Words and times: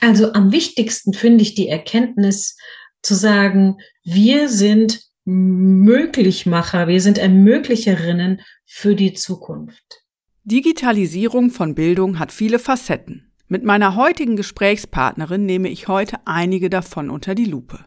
Also 0.00 0.32
am 0.32 0.52
wichtigsten 0.52 1.12
finde 1.12 1.42
ich 1.42 1.54
die 1.54 1.68
Erkenntnis 1.68 2.56
zu 3.02 3.14
sagen, 3.14 3.78
wir 4.04 4.48
sind 4.48 5.02
Möglichmacher, 5.24 6.88
wir 6.88 7.00
sind 7.00 7.18
Ermöglicherinnen 7.18 8.40
für 8.64 8.94
die 8.94 9.12
Zukunft. 9.12 10.04
Digitalisierung 10.44 11.50
von 11.50 11.74
Bildung 11.74 12.18
hat 12.18 12.32
viele 12.32 12.58
Facetten. 12.58 13.32
Mit 13.48 13.64
meiner 13.64 13.96
heutigen 13.96 14.36
Gesprächspartnerin 14.36 15.44
nehme 15.44 15.68
ich 15.68 15.88
heute 15.88 16.16
einige 16.26 16.70
davon 16.70 17.10
unter 17.10 17.34
die 17.34 17.44
Lupe. 17.44 17.84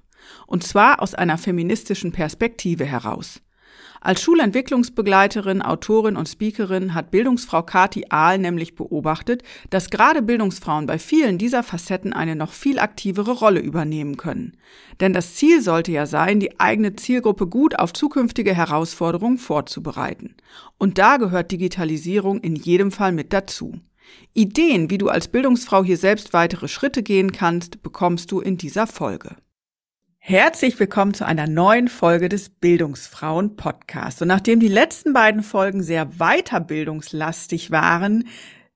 Und 0.48 0.64
zwar 0.64 1.02
aus 1.02 1.16
einer 1.16 1.38
feministischen 1.38 2.12
Perspektive 2.12 2.86
heraus. 2.86 3.42
Als 4.04 4.24
Schulentwicklungsbegleiterin, 4.24 5.62
Autorin 5.62 6.16
und 6.16 6.28
Speakerin 6.28 6.96
hat 6.96 7.12
Bildungsfrau 7.12 7.62
Kati 7.62 8.08
Ahl 8.10 8.40
nämlich 8.40 8.74
beobachtet, 8.74 9.44
dass 9.70 9.92
gerade 9.92 10.24
Bildungsfrauen 10.24 10.88
bei 10.88 10.98
vielen 10.98 11.38
dieser 11.38 11.62
Facetten 11.62 12.12
eine 12.12 12.36
noch 12.36 12.52
viel 12.52 12.80
aktivere 12.80 13.32
Rolle 13.32 13.60
übernehmen 13.60 14.18
können. 14.18 14.58
Denn 15.02 15.14
das 15.14 15.36
Ziel 15.36 15.62
sollte 15.62 15.92
ja 15.92 16.08
sein, 16.08 16.40
die 16.40 16.60
eigene 16.60 16.96
Zielgruppe 16.96 17.46
gut 17.46 17.78
auf 17.78 17.94
zukünftige 17.94 18.56
Herausforderungen 18.56 19.38
vorzubereiten. 19.38 20.34
Und 20.80 20.98
da 20.98 21.18
gehört 21.18 21.52
Digitalisierung 21.52 22.40
in 22.40 22.56
jedem 22.56 22.92
Fall 22.92 23.12
mit 23.12 23.32
dazu. 23.34 23.80
Ideen, 24.34 24.90
wie 24.90 24.98
du 24.98 25.10
als 25.10 25.28
Bildungsfrau 25.28 25.84
hier 25.84 25.98
selbst 25.98 26.34
weitere 26.34 26.68
Schritte 26.68 27.04
gehen 27.04 27.32
kannst, 27.32 27.84
bekommst 27.84 28.32
du 28.32 28.40
in 28.40 28.58
dieser 28.58 28.88
Folge. 28.88 29.36
Herzlich 30.24 30.80
willkommen 30.80 31.16
zu 31.16 31.26
einer 31.26 31.48
neuen 31.48 31.88
Folge 31.88 32.30
des 32.30 32.50
Bildungsfrauen 32.50 33.56
Podcasts. 33.56 34.22
Und 34.22 34.28
nachdem 34.28 34.60
die 34.60 34.68
letzten 34.68 35.14
beiden 35.14 35.42
Folgen 35.42 35.82
sehr 35.82 36.20
weiterbildungslastig 36.20 37.72
waren, 37.72 38.28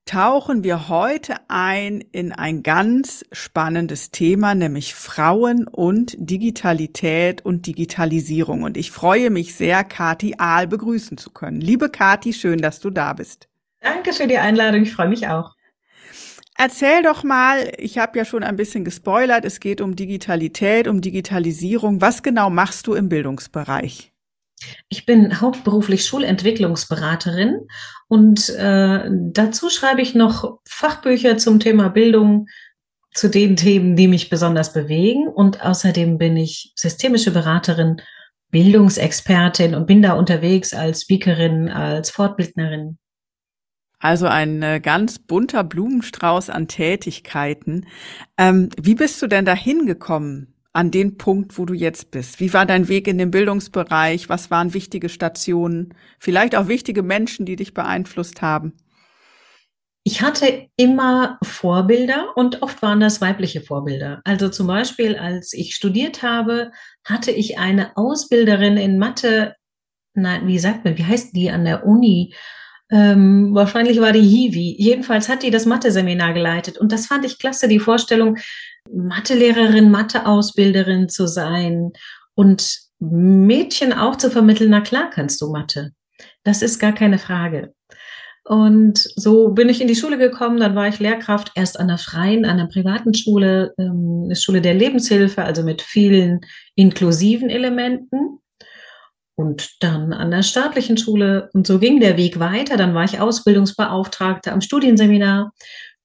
tauchen 0.06 0.64
wir 0.64 0.88
heute 0.88 1.36
ein 1.46 2.00
in 2.00 2.32
ein 2.32 2.64
ganz 2.64 3.24
spannendes 3.30 4.10
Thema, 4.10 4.56
nämlich 4.56 4.96
Frauen 4.96 5.68
und 5.68 6.16
Digitalität 6.18 7.46
und 7.46 7.68
Digitalisierung. 7.68 8.64
Und 8.64 8.76
ich 8.76 8.90
freue 8.90 9.30
mich 9.30 9.54
sehr, 9.54 9.84
Kati 9.84 10.34
Ahl 10.38 10.66
begrüßen 10.66 11.16
zu 11.16 11.30
können. 11.30 11.60
Liebe 11.60 11.90
Kati, 11.90 12.32
schön, 12.32 12.58
dass 12.58 12.80
du 12.80 12.90
da 12.90 13.12
bist. 13.12 13.48
Danke 13.80 14.12
für 14.12 14.26
die 14.26 14.38
Einladung. 14.38 14.82
Ich 14.82 14.92
freue 14.92 15.08
mich 15.08 15.28
auch. 15.28 15.55
Erzähl 16.58 17.02
doch 17.02 17.22
mal, 17.22 17.72
ich 17.76 17.98
habe 17.98 18.18
ja 18.18 18.24
schon 18.24 18.42
ein 18.42 18.56
bisschen 18.56 18.84
gespoilert, 18.84 19.44
es 19.44 19.60
geht 19.60 19.80
um 19.80 19.94
Digitalität, 19.94 20.88
um 20.88 21.00
Digitalisierung. 21.00 22.00
Was 22.00 22.22
genau 22.22 22.48
machst 22.50 22.86
du 22.86 22.94
im 22.94 23.08
Bildungsbereich? 23.08 24.12
Ich 24.88 25.04
bin 25.04 25.40
hauptberuflich 25.40 26.06
Schulentwicklungsberaterin 26.06 27.66
und 28.08 28.48
äh, 28.48 29.04
dazu 29.10 29.68
schreibe 29.68 30.00
ich 30.00 30.14
noch 30.14 30.58
Fachbücher 30.66 31.36
zum 31.36 31.60
Thema 31.60 31.88
Bildung, 31.88 32.46
zu 33.16 33.28
den 33.28 33.56
Themen, 33.56 33.96
die 33.96 34.08
mich 34.08 34.28
besonders 34.28 34.72
bewegen. 34.72 35.26
Und 35.26 35.62
außerdem 35.62 36.18
bin 36.18 36.36
ich 36.36 36.72
systemische 36.76 37.32
Beraterin, 37.32 37.96
Bildungsexpertin 38.50 39.74
und 39.74 39.86
bin 39.86 40.02
da 40.02 40.12
unterwegs 40.12 40.72
als 40.72 41.02
Speakerin, 41.02 41.68
als 41.68 42.10
Fortbildnerin. 42.10 42.98
Also 43.98 44.26
ein 44.26 44.62
äh, 44.62 44.80
ganz 44.80 45.18
bunter 45.18 45.64
Blumenstrauß 45.64 46.50
an 46.50 46.68
Tätigkeiten. 46.68 47.86
Ähm, 48.36 48.68
wie 48.80 48.94
bist 48.94 49.20
du 49.22 49.26
denn 49.26 49.44
da 49.44 49.54
hingekommen 49.54 50.54
an 50.72 50.90
den 50.90 51.16
Punkt, 51.16 51.58
wo 51.58 51.64
du 51.64 51.72
jetzt 51.72 52.10
bist? 52.10 52.38
Wie 52.38 52.52
war 52.52 52.66
dein 52.66 52.88
Weg 52.88 53.08
in 53.08 53.16
den 53.16 53.30
Bildungsbereich? 53.30 54.28
Was 54.28 54.50
waren 54.50 54.74
wichtige 54.74 55.08
Stationen? 55.08 55.94
Vielleicht 56.18 56.54
auch 56.54 56.68
wichtige 56.68 57.02
Menschen, 57.02 57.46
die 57.46 57.56
dich 57.56 57.72
beeinflusst 57.72 58.42
haben? 58.42 58.74
Ich 60.04 60.22
hatte 60.22 60.68
immer 60.76 61.38
Vorbilder 61.42 62.36
und 62.36 62.62
oft 62.62 62.80
waren 62.80 63.00
das 63.00 63.20
weibliche 63.20 63.60
Vorbilder. 63.60 64.20
Also 64.24 64.50
zum 64.50 64.68
Beispiel, 64.68 65.16
als 65.16 65.52
ich 65.52 65.74
studiert 65.74 66.22
habe, 66.22 66.70
hatte 67.02 67.32
ich 67.32 67.58
eine 67.58 67.96
Ausbilderin 67.96 68.76
in 68.76 68.98
Mathe, 68.98 69.56
nein, 70.14 70.46
wie 70.46 70.60
sagt 70.60 70.84
man, 70.84 70.96
wie 70.96 71.04
heißt 71.04 71.34
die 71.34 71.50
an 71.50 71.64
der 71.64 71.84
Uni? 71.84 72.34
Ähm, 72.90 73.54
wahrscheinlich 73.54 74.00
war 74.00 74.12
die 74.12 74.20
Hiwi. 74.20 74.76
Jedenfalls 74.78 75.28
hat 75.28 75.42
die 75.42 75.50
das 75.50 75.66
Mathe-Seminar 75.66 76.34
geleitet. 76.34 76.78
Und 76.78 76.92
das 76.92 77.06
fand 77.06 77.24
ich 77.24 77.38
klasse, 77.38 77.68
die 77.68 77.80
Vorstellung, 77.80 78.38
Mathelehrerin, 78.92 79.90
Matheausbilderin 79.90 81.08
zu 81.08 81.26
sein 81.26 81.92
und 82.34 82.78
Mädchen 82.98 83.92
auch 83.92 84.16
zu 84.16 84.30
vermitteln, 84.30 84.70
na 84.70 84.80
klar 84.80 85.10
kannst 85.10 85.40
du 85.40 85.50
Mathe. 85.50 85.92
Das 86.44 86.62
ist 86.62 86.78
gar 86.78 86.92
keine 86.92 87.18
Frage. 87.18 87.74
Und 88.44 88.98
so 89.16 89.48
bin 89.48 89.68
ich 89.68 89.80
in 89.80 89.88
die 89.88 89.96
Schule 89.96 90.18
gekommen, 90.18 90.60
dann 90.60 90.76
war 90.76 90.86
ich 90.86 91.00
Lehrkraft 91.00 91.50
erst 91.56 91.80
an 91.80 91.88
der 91.88 91.98
freien, 91.98 92.44
an 92.44 92.58
der 92.58 92.66
privaten 92.66 93.12
Schule, 93.12 93.74
ähm, 93.76 94.22
eine 94.26 94.36
Schule 94.36 94.60
der 94.60 94.74
Lebenshilfe, 94.74 95.42
also 95.42 95.64
mit 95.64 95.82
vielen 95.82 96.40
inklusiven 96.76 97.50
Elementen 97.50 98.38
und 99.36 99.76
dann 99.80 100.12
an 100.12 100.30
der 100.30 100.42
staatlichen 100.42 100.96
Schule. 100.96 101.50
Und 101.52 101.66
so 101.66 101.78
ging 101.78 102.00
der 102.00 102.16
Weg 102.16 102.40
weiter. 102.40 102.76
Dann 102.76 102.94
war 102.94 103.04
ich 103.04 103.20
Ausbildungsbeauftragte 103.20 104.50
am 104.50 104.62
Studienseminar 104.62 105.52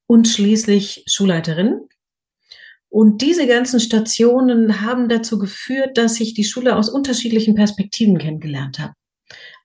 und 0.06 0.28
schließlich 0.28 1.06
Schulleiterin. 1.08 1.88
Und 2.90 3.22
diese 3.22 3.47
ganzen 3.47 3.80
Stationen 3.80 4.81
haben 4.81 5.08
dazu 5.08 5.40
geführt, 5.40 5.97
dass 5.97 6.19
ich 6.19 6.34
die 6.34 6.44
Schule 6.44 6.75
aus 6.75 6.90
unterschiedlichen 6.90 7.56
Perspektiven 7.56 8.18
kennengelernt 8.18 8.80
habe. 8.80 8.94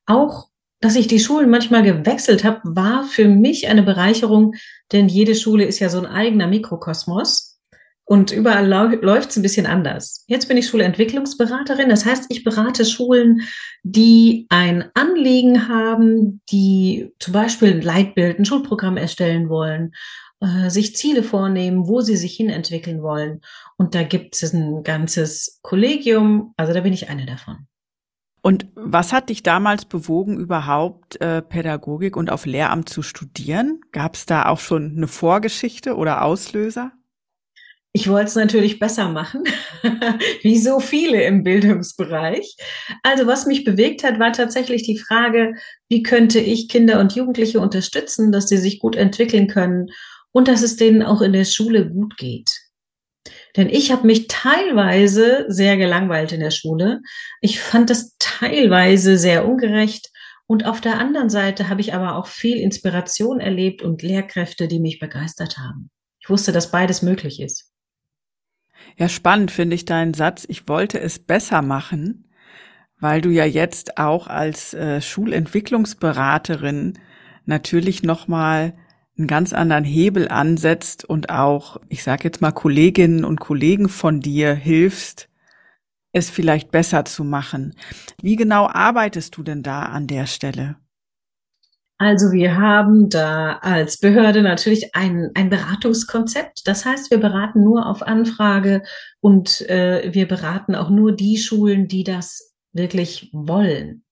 Auch, 0.07 0.47
dass 0.81 0.95
ich 0.95 1.09
die 1.09 1.19
Schulen 1.19 1.51
manchmal 1.51 1.83
gewechselt 1.83 2.45
habe, 2.45 2.61
war 2.63 3.03
für 3.03 3.27
mich 3.27 3.67
eine 3.67 3.83
Bereicherung, 3.83 4.55
denn 4.93 5.09
jede 5.09 5.35
Schule 5.35 5.65
ist 5.65 5.81
ja 5.81 5.89
so 5.89 5.99
ein 5.99 6.07
eigener 6.07 6.47
Mikrokosmos. 6.47 7.56
Und 8.09 8.31
überall 8.31 8.69
läuft 8.69 9.31
es 9.31 9.37
ein 9.37 9.43
bisschen 9.43 9.67
anders. 9.67 10.25
Jetzt 10.29 10.47
bin 10.47 10.57
ich 10.57 10.69
Schulentwicklungsberaterin. 10.69 11.89
Das 11.89 12.07
heißt, 12.07 12.27
ich 12.29 12.45
berate 12.45 12.85
Schulen, 12.85 13.41
die 13.83 14.47
ein 14.49 14.85
Anliegen 14.95 15.69
haben, 15.69 16.41
die 16.49 17.13
zum 17.19 17.33
Beispiel 17.33 17.73
ein 17.73 17.83
Leitbild, 17.83 18.39
ein 18.39 18.45
Schulprogramm 18.45 18.97
erstellen 18.97 19.49
wollen, 19.49 19.93
äh, 20.41 20.71
sich 20.71 20.95
Ziele 20.95 21.25
vornehmen, 21.25 21.89
wo 21.89 22.01
sie 22.01 22.17
sich 22.17 22.37
hinentwickeln 22.37 23.03
wollen. 23.03 23.41
Und 23.77 23.97
da 23.97 24.05
gibt 24.05 24.41
es 24.41 24.53
ein 24.53 24.85
ganzes 24.85 25.59
Kollegium. 25.63 26.55
Also 26.57 26.73
da 26.73 26.83
bin 26.83 26.93
ich 26.93 27.09
eine 27.09 27.27
davon. 27.27 27.67
Und 28.41 28.69
was 28.77 29.13
hat 29.13 29.31
dich 29.31 29.43
damals 29.43 29.85
bewogen, 29.85 30.39
überhaupt 30.39 31.21
äh, 31.21 31.43
Pädagogik 31.43 32.17
und 32.17 32.31
auf 32.31 32.47
Lehramt 32.47 32.89
zu 32.89 33.03
studieren? 33.03 33.81
Gab 33.91 34.15
es 34.15 34.27
da 34.27 34.47
auch 34.47 34.61
schon 34.61 34.95
eine 34.97 35.09
Vorgeschichte 35.09 35.97
oder 35.97 36.23
Auslöser? 36.23 36.93
Ich 37.97 38.09
wollte 38.09 38.27
es 38.27 38.35
natürlich 38.35 38.79
besser 38.79 39.09
machen, 39.09 39.43
wie 40.43 40.59
so 40.59 40.81
viele 40.81 41.23
im 41.25 41.43
Bildungsbereich. 41.43 42.55
Also 43.03 43.27
was 43.27 43.47
mich 43.47 43.65
bewegt 43.65 44.05
hat, 44.05 44.19
war 44.19 44.35
tatsächlich 44.35 44.83
die 44.83 44.99
Frage, 44.99 45.55
wie 45.89 46.03
könnte 46.03 46.39
ich 46.39 46.69
Kinder 46.69 47.01
und 47.01 47.15
Jugendliche 47.15 47.59
unterstützen, 47.59 48.33
dass 48.33 48.49
sie 48.49 48.59
sich 48.59 48.81
gut 48.81 48.97
entwickeln 48.97 49.47
können 49.47 49.87
und 50.31 50.47
dass 50.47 50.61
es 50.61 50.77
denen 50.77 51.03
auch 51.03 51.23
in 51.23 51.33
der 51.33 51.47
Schule 51.47 51.89
gut 51.89 52.19
geht. 52.19 52.51
Denn 53.57 53.71
ich 53.71 53.91
habe 53.91 54.07
mich 54.07 54.27
teilweise 54.29 55.47
sehr 55.49 55.79
gelangweilt 55.79 56.33
in 56.33 56.41
der 56.41 56.51
Schule. 56.51 57.01
Ich 57.41 57.61
fand 57.61 57.89
das 57.89 58.15
teilweise 58.19 59.17
sehr 59.17 59.49
ungerecht. 59.49 60.11
Und 60.47 60.67
auf 60.67 60.83
der 60.83 60.99
anderen 60.99 61.31
Seite 61.31 61.71
habe 61.71 61.81
ich 61.81 61.95
aber 61.95 62.17
auch 62.17 62.27
viel 62.27 62.59
Inspiration 62.59 63.41
erlebt 63.41 63.81
und 63.81 64.03
Lehrkräfte, 64.03 64.69
die 64.69 64.81
mich 64.81 64.99
begeistert 64.99 65.57
haben. 65.57 65.89
Ich 66.21 66.29
wusste, 66.29 66.53
dass 66.53 66.71
beides 66.71 67.01
möglich 67.01 67.41
ist. 67.41 67.73
Ja, 68.97 69.09
spannend 69.09 69.51
finde 69.51 69.75
ich 69.77 69.85
deinen 69.85 70.15
Satz. 70.15 70.47
Ich 70.49 70.69
wollte 70.69 71.01
es 71.01 71.19
besser 71.19 71.63
machen, 71.63 72.31
weil 72.99 73.21
du 73.21 73.31
ja 73.31 73.45
jetzt 73.45 73.99
auch 73.99 74.27
als 74.27 74.75
äh, 74.75 75.01
Schulentwicklungsberaterin 75.01 76.99
natürlich 77.45 78.03
nochmal 78.03 78.75
einen 79.19 79.27
ganz 79.27 79.53
anderen 79.53 79.85
Hebel 79.85 80.29
ansetzt 80.29 81.05
und 81.05 81.31
auch, 81.31 81.79
ich 81.89 82.03
sage 82.03 82.25
jetzt 82.25 82.43
mal, 82.43 82.53
Kolleginnen 82.53 83.25
und 83.25 83.41
Kollegen 83.41 83.89
von 83.89 84.21
dir 84.21 84.55
hilfst, 84.55 85.29
es 86.13 86.31
vielleicht 86.31 86.71
besser 86.71 87.05
zu 87.05 87.25
machen. 87.25 87.75
Wie 88.21 88.37
genau 88.37 88.69
arbeitest 88.69 89.37
du 89.37 89.43
denn 89.43 89.63
da 89.63 89.83
an 89.83 90.07
der 90.07 90.27
Stelle? 90.27 90.77
Also 91.99 92.31
wir 92.33 92.59
haben 92.59 93.09
da 93.09 93.59
als 93.63 93.99
Behörde 93.99 94.43
natürlich 94.43 94.95
ein, 94.95 95.31
ein 95.35 95.49
Beratungskonzept. 95.49 96.67
Das 96.67 96.85
heißt, 96.85 97.11
wir 97.11 97.19
beraten 97.19 97.65
nur 97.65 97.87
auf 97.87 98.03
Anfrage 98.03 98.83
und 99.21 99.63
äh, 99.71 100.13
wir 100.13 100.29
beraten 100.29 100.75
auch 100.75 100.91
nur 100.91 101.13
die 101.13 101.39
Schulen, 101.39 101.89
die 101.89 102.05
das 102.05 102.55
wirklich 102.73 103.31
wollen. 103.33 104.05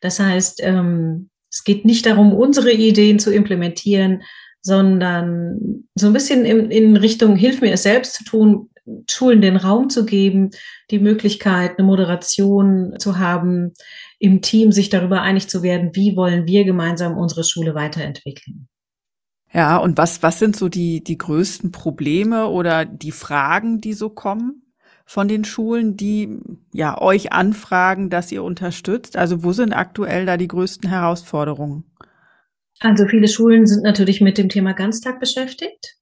Das 0.00 0.20
heißt, 0.20 0.60
ähm, 0.62 1.30
es 1.50 1.64
geht 1.64 1.84
nicht 1.84 2.06
darum, 2.06 2.32
unsere 2.32 2.72
Ideen 2.72 3.18
zu 3.18 3.32
implementieren, 3.32 4.22
sondern 4.62 5.84
so 5.96 6.06
ein 6.06 6.12
bisschen 6.12 6.44
in, 6.44 6.70
in 6.70 6.96
Richtung 6.96 7.34
Hilf 7.34 7.60
mir 7.60 7.72
es 7.72 7.82
selbst 7.82 8.14
zu 8.14 8.24
tun, 8.24 8.70
Schulen 9.08 9.40
den 9.40 9.56
Raum 9.56 9.90
zu 9.90 10.04
geben, 10.04 10.50
die 10.90 10.98
Möglichkeit, 10.98 11.78
eine 11.78 11.86
Moderation 11.86 12.94
zu 12.98 13.18
haben, 13.18 13.74
im 14.22 14.40
Team 14.40 14.70
sich 14.70 14.88
darüber 14.88 15.20
einig 15.20 15.48
zu 15.48 15.64
werden, 15.64 15.96
wie 15.96 16.14
wollen 16.14 16.46
wir 16.46 16.64
gemeinsam 16.64 17.18
unsere 17.18 17.42
Schule 17.42 17.74
weiterentwickeln. 17.74 18.68
Ja, 19.52 19.78
und 19.78 19.98
was, 19.98 20.22
was 20.22 20.38
sind 20.38 20.54
so 20.54 20.68
die, 20.68 21.02
die 21.02 21.18
größten 21.18 21.72
Probleme 21.72 22.46
oder 22.46 22.84
die 22.84 23.10
Fragen, 23.10 23.80
die 23.80 23.94
so 23.94 24.10
kommen 24.10 24.62
von 25.04 25.26
den 25.26 25.44
Schulen, 25.44 25.96
die 25.96 26.38
ja 26.72 27.02
euch 27.02 27.32
anfragen, 27.32 28.10
dass 28.10 28.30
ihr 28.30 28.44
unterstützt? 28.44 29.16
Also 29.16 29.42
wo 29.42 29.52
sind 29.52 29.72
aktuell 29.72 30.24
da 30.24 30.36
die 30.36 30.48
größten 30.48 30.88
Herausforderungen? 30.88 31.82
Also 32.78 33.06
viele 33.06 33.26
Schulen 33.26 33.66
sind 33.66 33.82
natürlich 33.82 34.20
mit 34.20 34.38
dem 34.38 34.48
Thema 34.48 34.72
Ganztag 34.72 35.18
beschäftigt. 35.18 35.96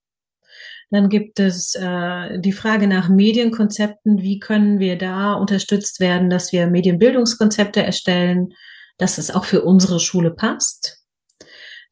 Dann 0.91 1.09
gibt 1.09 1.39
es 1.39 1.77
äh, 1.77 2.41
die 2.41 2.53
Frage 2.53 2.89
nach 2.89 3.09
Medienkonzepten. 3.09 4.23
Wie 4.23 4.41
können 4.41 4.81
wir 4.81 4.99
da 4.99 5.35
unterstützt 5.35 6.01
werden, 6.01 6.31
dass 6.31 6.53
wir 6.53 6.67
Medienbildungskonzepte 6.67 7.83
erstellen, 7.83 8.53
dass 8.99 9.17
es 9.17 9.31
auch 9.31 9.45
für 9.45 9.63
unsere 9.63 10.01
Schule 10.01 10.33
passt? 10.33 11.01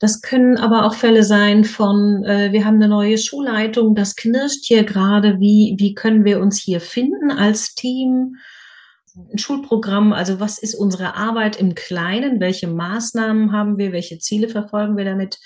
Das 0.01 0.21
können 0.21 0.57
aber 0.57 0.85
auch 0.85 0.95
Fälle 0.95 1.25
sein 1.25 1.65
von, 1.65 2.25
äh, 2.25 2.53
wir 2.53 2.65
haben 2.65 2.77
eine 2.77 2.89
neue 2.89 3.19
Schulleitung, 3.19 3.95
das 3.95 4.15
knirscht 4.15 4.65
hier 4.65 4.85
gerade, 4.85 5.41
wie, 5.41 5.75
wie 5.79 5.95
können 5.95 6.25
wir 6.25 6.41
uns 6.41 6.61
hier 6.61 6.81
finden 6.81 7.33
als 7.33 7.75
Team? 7.75 8.37
Ein 9.33 9.39
Schulprogramm, 9.39 10.13
also 10.13 10.39
was 10.39 10.59
ist 10.59 10.77
unsere 10.77 11.15
Arbeit 11.17 11.57
im 11.57 11.75
Kleinen? 11.75 12.39
Welche 12.39 12.69
Maßnahmen 12.69 13.51
haben 13.51 13.79
wir? 13.79 13.91
Welche 13.93 14.19
Ziele 14.19 14.49
verfolgen 14.49 14.97
wir 14.97 15.05
damit? 15.05 15.39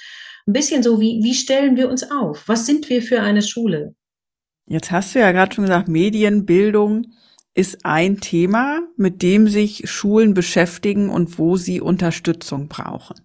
Ein 0.46 0.52
bisschen 0.52 0.82
so, 0.82 1.00
wie, 1.00 1.20
wie 1.22 1.34
stellen 1.34 1.76
wir 1.76 1.88
uns 1.88 2.10
auf? 2.10 2.44
Was 2.46 2.66
sind 2.66 2.88
wir 2.88 3.02
für 3.02 3.20
eine 3.20 3.42
Schule? 3.42 3.94
Jetzt 4.66 4.90
hast 4.90 5.14
du 5.14 5.20
ja 5.20 5.32
gerade 5.32 5.54
schon 5.54 5.64
gesagt, 5.64 5.88
Medienbildung 5.88 7.06
ist 7.54 7.84
ein 7.84 8.18
Thema, 8.20 8.80
mit 8.96 9.20
dem 9.20 9.46
sich 9.46 9.90
Schulen 9.90 10.32
beschäftigen 10.32 11.10
und 11.10 11.38
wo 11.38 11.58
sie 11.58 11.82
Unterstützung 11.82 12.68
brauchen. 12.68 13.16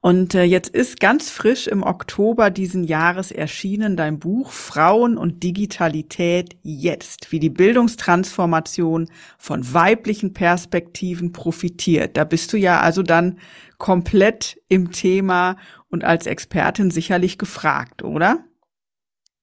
Und 0.00 0.34
äh, 0.34 0.42
jetzt 0.42 0.70
ist 0.70 0.98
ganz 0.98 1.30
frisch 1.30 1.68
im 1.68 1.84
Oktober 1.84 2.50
diesen 2.50 2.82
Jahres 2.82 3.30
erschienen 3.30 3.96
dein 3.96 4.18
Buch 4.18 4.50
Frauen 4.50 5.16
und 5.16 5.44
Digitalität 5.44 6.56
jetzt, 6.62 7.30
wie 7.30 7.38
die 7.38 7.50
Bildungstransformation 7.50 9.08
von 9.38 9.72
weiblichen 9.72 10.32
Perspektiven 10.32 11.30
profitiert. 11.30 12.16
Da 12.16 12.24
bist 12.24 12.52
du 12.52 12.56
ja 12.56 12.80
also 12.80 13.04
dann 13.04 13.38
komplett 13.76 14.60
im 14.68 14.90
Thema 14.90 15.56
und 15.90 16.04
als 16.04 16.26
Expertin 16.26 16.90
sicherlich 16.90 17.38
gefragt, 17.38 18.02
oder? 18.02 18.44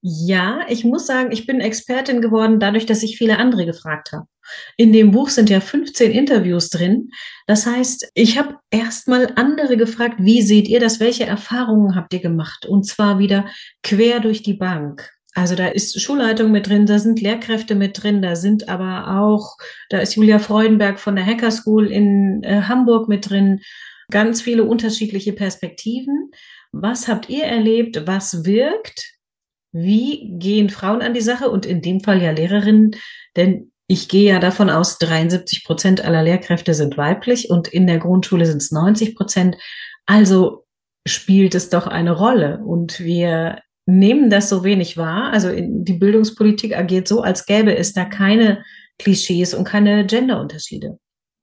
Ja, 0.01 0.59
ich 0.69 0.83
muss 0.83 1.07
sagen, 1.07 1.31
ich 1.31 1.47
bin 1.47 1.59
Expertin 1.59 2.21
geworden 2.21 2.59
dadurch, 2.59 2.86
dass 2.86 3.01
ich 3.01 3.18
viele 3.18 3.39
andere 3.39 3.65
gefragt 3.65 4.12
habe. 4.12 4.27
In 4.77 4.94
dem 4.94 5.09
Buch 5.09 5.30
sind 5.30 5.50
ja 5.50 5.59
15 5.59 6.12
Interviews 6.12 6.69
drin. 6.69 7.09
Das 7.47 7.65
heißt, 7.65 8.12
ich 8.13 8.38
habe 8.38 8.57
erstmal 8.69 9.31
andere 9.36 9.77
gefragt, 9.77 10.18
wie 10.19 10.44
seht 10.44 10.68
ihr 10.68 10.80
das? 10.80 11.00
Welche 11.00 11.25
Erfahrungen 11.25 11.95
habt 11.95 12.13
ihr 12.13 12.21
gemacht? 12.21 12.68
Und 12.68 12.86
zwar 12.86 13.18
wieder 13.18 13.45
quer 13.81 14.19
durch 14.19 14.44
die 14.44 14.53
Bank. 14.53 15.09
Also 15.33 15.56
da 15.56 15.68
ist 15.68 16.00
Schulleitung 16.00 16.51
mit 16.51 16.69
drin, 16.69 16.86
da 16.86 17.00
sind 17.00 17.19
Lehrkräfte 17.19 17.75
mit 17.75 18.01
drin, 18.01 18.21
da 18.21 18.36
sind 18.38 18.69
aber 18.69 19.19
auch, 19.19 19.57
da 19.89 19.98
ist 19.98 20.15
Julia 20.15 20.39
Freudenberg 20.39 21.00
von 21.00 21.15
der 21.15 21.25
Hacker 21.25 21.51
School 21.51 21.88
in 21.88 22.41
äh, 22.44 22.62
Hamburg 22.62 23.09
mit 23.09 23.30
drin 23.30 23.59
ganz 24.10 24.42
viele 24.42 24.63
unterschiedliche 24.63 25.34
Perspektiven. 25.34 26.31
Was 26.72 27.07
habt 27.07 27.30
ihr 27.30 27.44
erlebt? 27.44 28.06
Was 28.06 28.46
wirkt? 28.46 29.13
Wie 29.72 30.38
gehen 30.38 30.69
Frauen 30.69 31.02
an 31.02 31.13
die 31.13 31.22
Sache? 31.22 31.50
Und 31.50 31.66
in 31.66 31.81
dem 31.81 32.02
Fall 32.02 32.22
ja 32.22 32.31
Lehrerinnen, 32.31 32.96
denn 33.36 33.72
ich 33.88 34.10
gehe 34.10 34.31
ja 34.31 34.40
davon 34.40 34.69
aus, 34.69 34.98
73 34.98 35.63
Prozent 35.63 36.04
aller 36.04 36.24
Lehrkräfte 36.24 36.74
sind 36.74 36.98
weiblich 36.98 37.50
und 37.50 37.68
in 37.68 37.86
der 37.86 38.00
Grundschule 38.00 38.46
sind 38.46 38.57
es 38.57 38.72
90 38.72 39.16
Prozent. 39.16 39.57
Also 40.06 40.66
spielt 41.08 41.54
es 41.54 41.69
doch 41.69 41.86
eine 41.86 42.12
Rolle 42.12 42.62
und 42.66 43.00
wir 43.00 43.62
nehmen 43.86 44.30
das 44.30 44.50
so 44.50 44.63
wenig 44.63 44.98
wahr. 44.98 45.31
Also 45.31 45.50
die 45.56 45.94
Bildungspolitik 45.94 46.75
agiert 46.75 47.08
so, 47.08 47.22
als 47.22 47.46
gäbe 47.46 47.75
es 47.75 47.94
da 47.94 48.06
keine 48.06 48.63
Klischees 48.98 49.54
und 49.54 49.66
keine 49.66 50.06
Genderunterschiede. 50.06 50.98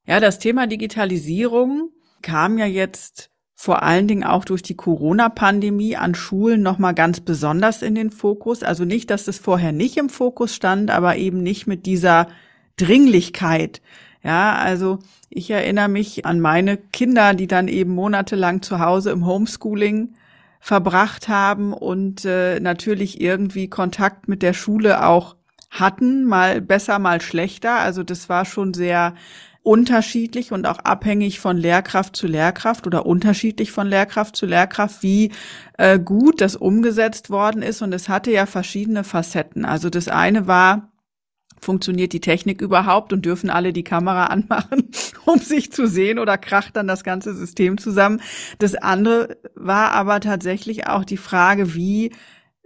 Ja, 0.07 0.19
das 0.19 0.41
Thema 0.41 0.67
Digitalisierung 0.67 1.91
kam 2.23 2.59
ja 2.59 2.67
jetzt 2.67 3.31
vor 3.55 3.83
allen 3.83 4.09
Dingen 4.09 4.25
auch 4.25 4.45
durch 4.45 4.63
die 4.63 4.75
Corona-Pandemie 4.75 5.97
an 5.97 6.17
Schulen 6.17 6.63
nochmal 6.63 6.95
ganz 6.95 7.21
besonders 7.21 7.83
in 7.83 7.95
den 7.95 8.11
Fokus. 8.11 8.65
Also 8.65 8.85
nicht, 8.85 9.09
dass 9.11 9.29
es 9.29 9.39
vorher 9.39 9.71
nicht 9.71 9.97
im 9.99 10.09
Fokus 10.09 10.55
stand, 10.55 10.91
aber 10.91 11.17
eben 11.17 11.43
nicht 11.45 11.69
mit 11.69 11.87
dieser 11.87 12.27
Dringlichkeit. 12.77 13.81
Ja, 14.25 14.55
also 14.55 14.99
ich 15.31 15.51
erinnere 15.51 15.89
mich 15.89 16.27
an 16.27 16.41
meine 16.41 16.77
Kinder, 16.77 17.35
die 17.35 17.47
dann 17.47 17.69
eben 17.69 17.95
monatelang 17.95 18.63
zu 18.63 18.81
Hause 18.81 19.11
im 19.11 19.27
Homeschooling 19.27 20.15
verbracht 20.59 21.29
haben 21.29 21.73
und 21.73 22.25
äh, 22.25 22.61
natürlich 22.61 23.21
irgendwie 23.21 23.69
Kontakt 23.69 24.29
mit 24.29 24.43
der 24.43 24.55
Schule 24.55 25.07
auch 25.07 25.37
hatten, 25.71 26.25
mal 26.25 26.61
besser, 26.61 26.99
mal 26.99 27.21
schlechter. 27.21 27.77
Also 27.77 28.03
das 28.03 28.29
war 28.29 28.45
schon 28.45 28.75
sehr 28.75 29.15
unterschiedlich 29.63 30.53
und 30.53 30.67
auch 30.67 30.79
abhängig 30.79 31.39
von 31.39 31.57
Lehrkraft 31.57 32.17
zu 32.17 32.27
Lehrkraft 32.27 32.87
oder 32.87 33.07
unterschiedlich 33.07 33.71
von 33.71 33.87
Lehrkraft 33.87 34.35
zu 34.35 34.47
Lehrkraft, 34.47 35.03
wie 35.03 35.31
äh, 35.79 35.99
gut 35.99 36.41
das 36.41 36.57
umgesetzt 36.57 37.31
worden 37.31 37.63
ist. 37.63 37.81
Und 37.81 37.93
es 37.93 38.09
hatte 38.09 38.33
ja 38.33 38.47
verschiedene 38.47 39.05
Facetten. 39.05 39.65
Also 39.65 39.89
das 39.89 40.09
eine 40.09 40.49
war, 40.49 40.93
funktioniert 41.61 42.13
die 42.13 42.21
Technik 42.21 42.61
überhaupt 42.61 43.13
und 43.13 43.25
dürfen 43.25 43.51
alle 43.51 43.73
die 43.73 43.85
Kamera 43.85 44.27
anmachen, 44.27 44.91
um 45.27 45.39
sich 45.39 45.73
zu 45.73 45.87
sehen 45.87 46.19
oder 46.19 46.39
kracht 46.39 46.77
dann 46.77 46.89
das 46.89 47.05
ganze 47.05 47.35
System 47.35 47.79
zusammen. 47.79 48.21
Das 48.59 48.75
andere 48.75 49.37
war 49.55 49.93
aber 49.93 50.19
tatsächlich 50.19 50.89
auch 50.89 51.05
die 51.05 51.17
Frage, 51.17 51.75
wie 51.75 52.13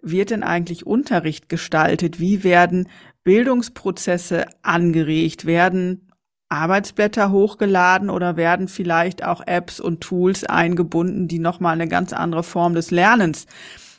wird 0.01 0.31
denn 0.31 0.43
eigentlich 0.43 0.87
Unterricht 0.87 1.49
gestaltet? 1.51 2.21
Wie 2.21 2.43
werden 2.43 2.89
Bildungsprozesse 3.25 4.47
angeregt? 4.63 5.45
Werden 5.47 6.06
Arbeitsblätter 6.49 7.31
hochgeladen 7.31 8.11
oder 8.11 8.37
werden 8.37 8.69
vielleicht 8.69 9.25
auch 9.25 9.43
Apps 9.47 9.81
und 9.81 10.01
Tools 10.01 10.45
eingebunden, 10.45 11.29
die 11.29 11.39
nochmal 11.39 11.75
eine 11.75 11.89
ganz 11.89 12.13
andere 12.13 12.43
Form 12.43 12.75
des 12.75 12.91
Lernens 12.91 13.47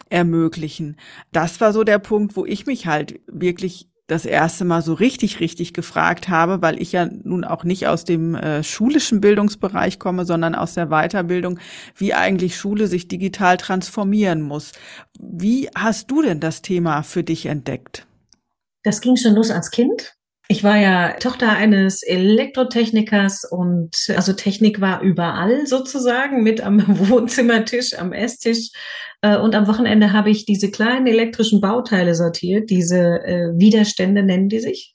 ermöglichen. 0.10 0.96
Das 1.32 1.60
war 1.60 1.74
so 1.74 1.84
der 1.84 2.00
Punkt, 2.00 2.38
wo 2.38 2.46
ich 2.46 2.66
mich 2.66 2.88
halt 2.88 3.20
wirklich 3.28 3.90
das 4.08 4.26
erste 4.26 4.64
Mal 4.64 4.82
so 4.82 4.94
richtig, 4.94 5.42
richtig 5.42 5.74
gefragt 5.74 6.30
habe, 6.30 6.62
weil 6.62 6.82
ich 6.82 6.94
ja 6.94 7.10
nun 7.24 7.44
auch 7.44 7.66
nicht 7.66 7.88
aus 7.88 8.06
dem 8.06 8.36
äh, 8.36 8.64
schulischen 8.64 9.20
Bildungsbereich 9.20 10.00
komme, 10.00 10.26
sondern 10.26 10.56
aus 10.56 10.74
der 10.74 10.88
Weiterbildung, 10.88 11.60
wie 11.96 12.14
eigentlich 12.14 12.56
Schule 12.56 12.88
sich 12.88 13.10
digital 13.10 13.58
transformieren 13.58 14.42
muss. 14.42 14.72
Wie 15.20 15.70
hast 15.76 16.10
du 16.10 16.22
denn 16.22 16.40
das 16.40 16.62
Thema 16.62 17.04
für 17.04 17.24
dich 17.24 17.48
entdeckt? 17.48 18.08
Das 18.84 19.02
ging 19.02 19.18
schon 19.18 19.36
los 19.36 19.52
als 19.52 19.72
Kind. 19.72 20.17
Ich 20.50 20.64
war 20.64 20.78
ja 20.78 21.14
Tochter 21.20 21.50
eines 21.52 22.04
Elektrotechnikers 22.04 23.44
und 23.50 23.96
also 24.16 24.32
Technik 24.32 24.80
war 24.80 25.02
überall 25.02 25.68
sozusagen 25.68 26.42
mit 26.42 26.62
am 26.62 26.82
Wohnzimmertisch, 27.10 27.98
am 27.98 28.14
Esstisch. 28.14 28.70
Äh, 29.22 29.38
und 29.38 29.56
am 29.56 29.68
Wochenende 29.68 30.14
habe 30.14 30.30
ich 30.30 30.46
diese 30.46 30.72
kleinen 30.72 31.08
elektrischen 31.08 31.60
Bauteile 31.60 32.16
sortiert, 32.16 32.70
diese 32.70 33.24
äh, 33.26 33.52
Widerstände 33.58 34.24
nennen 34.24 34.48
die 34.48 34.60
sich. 34.60 34.94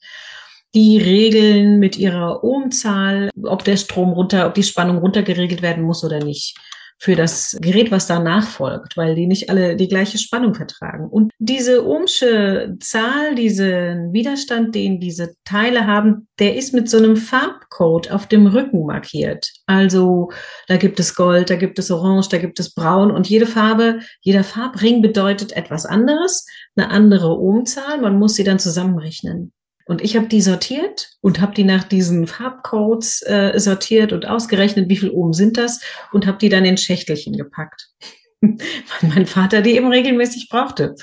Die 0.73 0.97
regeln 0.97 1.77
mit 1.77 1.99
ihrer 1.99 2.43
Ohmzahl, 2.43 3.29
ob 3.43 3.63
der 3.63 3.77
Strom 3.77 4.09
runter, 4.13 4.47
ob 4.47 4.55
die 4.55 4.63
Spannung 4.63 4.97
runtergeregelt 4.97 5.61
werden 5.61 5.83
muss 5.83 6.03
oder 6.03 6.23
nicht. 6.23 6.57
Für 6.97 7.15
das 7.15 7.57
Gerät, 7.61 7.91
was 7.91 8.07
danach 8.07 8.47
folgt, 8.47 8.95
weil 8.97 9.15
die 9.15 9.27
nicht 9.27 9.49
alle 9.49 9.75
die 9.75 9.87
gleiche 9.87 10.17
Spannung 10.17 10.53
vertragen. 10.53 11.07
Und 11.09 11.31
diese 11.39 11.85
Ohmsche 11.85 12.75
Zahl, 12.79 13.35
diesen 13.35 14.13
Widerstand, 14.13 14.73
den 14.75 14.99
diese 14.99 15.35
Teile 15.43 15.87
haben, 15.87 16.27
der 16.39 16.55
ist 16.55 16.73
mit 16.73 16.89
so 16.89 16.97
einem 16.97 17.17
Farbcode 17.17 18.11
auf 18.11 18.27
dem 18.27 18.47
Rücken 18.47 18.85
markiert. 18.85 19.51
Also 19.65 20.31
da 20.67 20.77
gibt 20.77 20.99
es 20.99 21.15
Gold, 21.15 21.49
da 21.49 21.55
gibt 21.55 21.79
es 21.79 21.91
Orange, 21.91 22.29
da 22.29 22.37
gibt 22.37 22.59
es 22.59 22.73
Braun 22.73 23.11
und 23.11 23.29
jede 23.29 23.45
Farbe, 23.45 23.99
jeder 24.21 24.43
Farbring 24.43 25.01
bedeutet 25.01 25.51
etwas 25.53 25.85
anderes, 25.85 26.45
eine 26.75 26.89
andere 26.89 27.39
Ohmzahl. 27.39 27.99
Man 28.01 28.17
muss 28.17 28.35
sie 28.35 28.43
dann 28.43 28.59
zusammenrechnen. 28.59 29.51
Und 29.85 30.01
ich 30.01 30.15
habe 30.15 30.27
die 30.27 30.41
sortiert 30.41 31.09
und 31.21 31.41
habe 31.41 31.53
die 31.53 31.65
nach 31.65 31.83
diesen 31.83 32.25
Farbcodes 32.27 33.21
äh, 33.23 33.59
sortiert 33.59 34.13
und 34.13 34.25
ausgerechnet, 34.25 34.89
wie 34.89 34.97
viel 34.97 35.09
oben 35.09 35.33
sind 35.33 35.57
das 35.57 35.81
und 36.11 36.25
habe 36.25 36.37
die 36.37 36.49
dann 36.49 36.65
in 36.65 36.77
Schächtelchen 36.77 37.35
gepackt, 37.35 37.89
weil 38.41 38.57
mein 39.01 39.25
Vater 39.25 39.61
die 39.61 39.75
eben 39.75 39.89
regelmäßig 39.89 40.47
brauchte. 40.49 40.95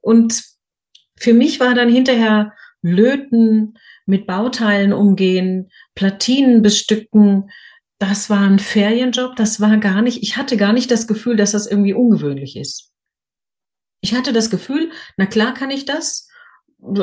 Und 0.00 0.42
für 1.16 1.34
mich 1.34 1.60
war 1.60 1.74
dann 1.74 1.88
hinterher 1.88 2.52
Löten, 2.82 3.74
mit 4.06 4.26
Bauteilen 4.26 4.92
umgehen, 4.92 5.70
Platinen 5.94 6.62
bestücken, 6.62 7.50
das 7.98 8.30
war 8.30 8.40
ein 8.40 8.58
Ferienjob, 8.58 9.36
das 9.36 9.60
war 9.60 9.76
gar 9.78 10.02
nicht, 10.02 10.22
ich 10.22 10.36
hatte 10.36 10.56
gar 10.56 10.72
nicht 10.72 10.90
das 10.90 11.06
Gefühl, 11.06 11.36
dass 11.36 11.52
das 11.52 11.66
irgendwie 11.66 11.94
ungewöhnlich 11.94 12.56
ist. 12.56 12.92
Ich 14.00 14.14
hatte 14.14 14.32
das 14.32 14.50
Gefühl, 14.50 14.90
na 15.16 15.26
klar 15.26 15.54
kann 15.54 15.70
ich 15.70 15.86
das, 15.86 16.25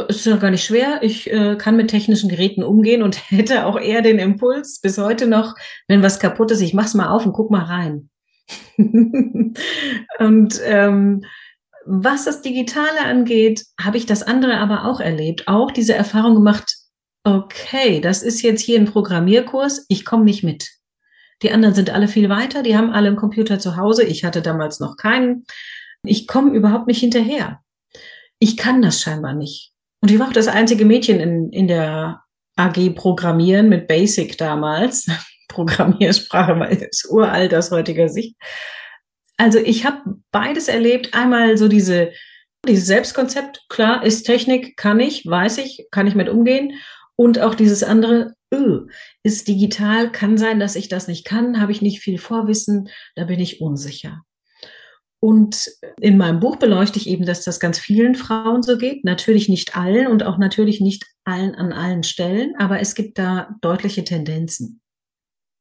ist 0.08 0.26
ja 0.26 0.38
gar 0.38 0.52
nicht 0.52 0.64
schwer. 0.64 1.00
Ich 1.02 1.32
äh, 1.32 1.56
kann 1.58 1.76
mit 1.76 1.90
technischen 1.90 2.30
Geräten 2.30 2.64
umgehen 2.64 3.04
und 3.04 3.18
hätte 3.32 3.66
auch 3.66 3.80
eher 3.80 4.02
den 4.02 4.20
Impuls 4.20 4.80
bis 4.80 4.98
heute 4.98 5.28
noch, 5.28 5.56
wenn 5.88 6.04
was 6.04 6.20
kaputt 6.20 6.52
ist, 6.52 6.62
ich 6.62 6.74
mach's 6.74 6.94
mal 6.94 7.10
auf 7.10 7.26
und 7.26 7.34
guck 7.34 7.52
mal 7.52 7.64
rein. 7.64 8.10
und 8.78 10.62
ähm, 10.66 11.24
was 11.86 12.26
das 12.26 12.42
Digitale 12.42 13.02
angeht, 13.04 13.66
habe 13.80 13.98
ich 13.98 14.06
das 14.06 14.24
andere 14.24 14.58
aber 14.58 14.86
auch 14.86 15.00
erlebt. 15.00 15.48
Auch 15.48 15.72
diese 15.72 15.94
Erfahrung 15.94 16.36
gemacht, 16.36 16.76
okay, 17.24 18.00
das 18.00 18.24
ist 18.24 18.42
jetzt 18.42 18.62
hier 18.62 18.80
ein 18.80 18.86
Programmierkurs, 18.86 19.86
ich 19.90 20.06
komme 20.06 20.24
nicht 20.24 20.44
mit. 20.44 20.70
Die 21.42 21.52
anderen 21.52 21.76
sind 21.76 21.90
alle 21.90 22.08
viel 22.08 22.30
weiter, 22.30 22.64
die 22.64 22.78
haben 22.78 22.92
alle 22.92 23.08
einen 23.08 23.18
Computer 23.18 23.60
zu 23.60 23.76
Hause, 23.76 24.04
ich 24.04 24.24
hatte 24.24 24.42
damals 24.42 24.80
noch 24.80 24.96
keinen. 24.96 25.46
Ich 26.06 26.28
komme 26.28 26.54
überhaupt 26.54 26.88
nicht 26.88 27.00
hinterher. 27.00 27.63
Ich 28.44 28.58
kann 28.58 28.82
das 28.82 29.00
scheinbar 29.02 29.34
nicht. 29.34 29.72
Und 30.02 30.12
ich 30.12 30.20
war 30.20 30.28
auch 30.28 30.34
das 30.34 30.50
einzige 30.50 30.84
Mädchen 30.84 31.22
in, 31.22 31.50
in 31.54 31.70
der 31.70 32.24
AG 32.58 32.90
Programmieren 32.94 33.70
mit 33.70 33.88
Basic 33.88 34.38
damals. 34.38 35.08
Programmiersprache 35.48 36.62
ist 36.74 37.10
uralt 37.10 37.56
aus 37.56 37.72
heutiger 37.72 38.10
Sicht. 38.10 38.36
Also 39.38 39.60
ich 39.60 39.86
habe 39.86 40.18
beides 40.32 40.68
erlebt. 40.68 41.14
Einmal 41.14 41.58
so 41.58 41.70
diese, 41.70 42.12
dieses 42.68 42.86
Selbstkonzept, 42.86 43.64
klar, 43.70 44.04
ist 44.04 44.24
Technik, 44.24 44.76
kann 44.76 45.00
ich, 45.00 45.26
weiß 45.26 45.60
ich, 45.60 45.88
kann 45.90 46.06
ich 46.08 46.16
mit 46.16 46.28
umgehen. 46.28 46.74
Und 47.16 47.40
auch 47.40 47.56
dieses 47.56 47.82
andere, 47.82 48.34
öh, 48.54 48.88
ist 49.24 49.48
digital, 49.48 50.12
kann 50.12 50.38
sein, 50.38 50.60
dass 50.60 50.76
ich 50.76 50.90
das 50.90 51.08
nicht 51.08 51.24
kann, 51.24 51.62
habe 51.62 51.72
ich 51.72 51.82
nicht 51.82 52.02
viel 52.02 52.18
Vorwissen, 52.18 52.90
da 53.16 53.24
bin 53.24 53.40
ich 53.40 53.62
unsicher. 53.62 54.26
Und 55.24 55.72
in 56.02 56.18
meinem 56.18 56.42
Buch 56.42 56.58
beleuchte 56.58 57.00
ich 57.00 57.08
eben, 57.08 57.26
dass 57.26 57.46
das 57.46 57.62
ganz 57.62 57.80
vielen 57.80 58.16
Frauen 58.16 58.62
so 58.62 58.78
geht. 58.78 59.06
Natürlich 59.06 59.48
nicht 59.48 59.78
allen 59.78 60.08
und 60.08 60.24
auch 60.24 60.38
natürlich 60.38 60.82
nicht 60.82 61.06
allen 61.24 61.56
an 61.56 61.72
allen 61.72 62.04
Stellen, 62.04 62.56
aber 62.58 62.82
es 62.82 62.94
gibt 62.94 63.18
da 63.18 63.56
deutliche 63.62 64.04
Tendenzen. 64.04 64.82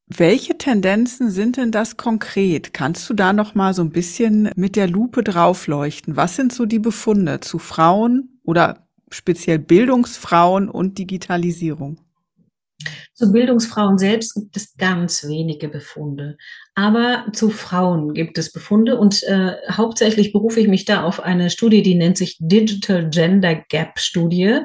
Welche 0.05 0.57
Tendenzen 0.57 1.31
sind 1.31 1.55
denn 1.55 1.71
das 1.71 1.95
konkret? 1.95 2.73
Kannst 2.73 3.09
du 3.09 3.13
da 3.13 3.31
noch 3.31 3.55
mal 3.55 3.73
so 3.73 3.83
ein 3.83 3.91
bisschen 3.91 4.51
mit 4.57 4.75
der 4.75 4.89
Lupe 4.89 5.23
draufleuchten? 5.23 6.17
Was 6.17 6.35
sind 6.35 6.51
so 6.51 6.65
die 6.65 6.79
Befunde 6.79 7.39
zu 7.39 7.57
Frauen 7.57 8.41
oder 8.43 8.89
speziell 9.11 9.59
Bildungsfrauen 9.59 10.67
und 10.67 10.97
Digitalisierung? 10.97 12.01
Zu 13.13 13.31
Bildungsfrauen 13.31 13.97
selbst 13.97 14.33
gibt 14.33 14.57
es 14.57 14.75
ganz 14.75 15.23
wenige 15.23 15.69
Befunde. 15.69 16.37
Aber 16.75 17.25
zu 17.33 17.49
Frauen 17.51 18.13
gibt 18.13 18.37
es 18.37 18.51
Befunde 18.51 18.97
und 18.97 19.21
äh, 19.23 19.55
hauptsächlich 19.69 20.33
berufe 20.33 20.59
ich 20.59 20.67
mich 20.67 20.85
da 20.85 21.03
auf 21.03 21.19
eine 21.19 21.49
Studie, 21.51 21.83
die 21.83 21.95
nennt 21.95 22.17
sich 22.17 22.37
Digital 22.39 23.09
Gender 23.09 23.55
Gap 23.69 23.99
Studie 23.99 24.61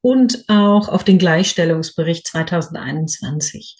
und 0.00 0.44
auch 0.48 0.88
auf 0.88 1.04
den 1.04 1.18
Gleichstellungsbericht 1.18 2.26
2021. 2.26 3.76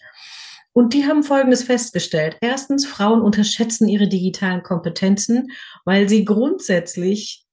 Und 0.71 0.93
die 0.93 1.05
haben 1.05 1.23
Folgendes 1.23 1.63
festgestellt. 1.63 2.37
Erstens, 2.41 2.85
Frauen 2.85 3.21
unterschätzen 3.21 3.87
ihre 3.87 4.07
digitalen 4.07 4.63
Kompetenzen, 4.63 5.51
weil 5.85 6.09
sie 6.09 6.25
grundsätzlich 6.25 7.45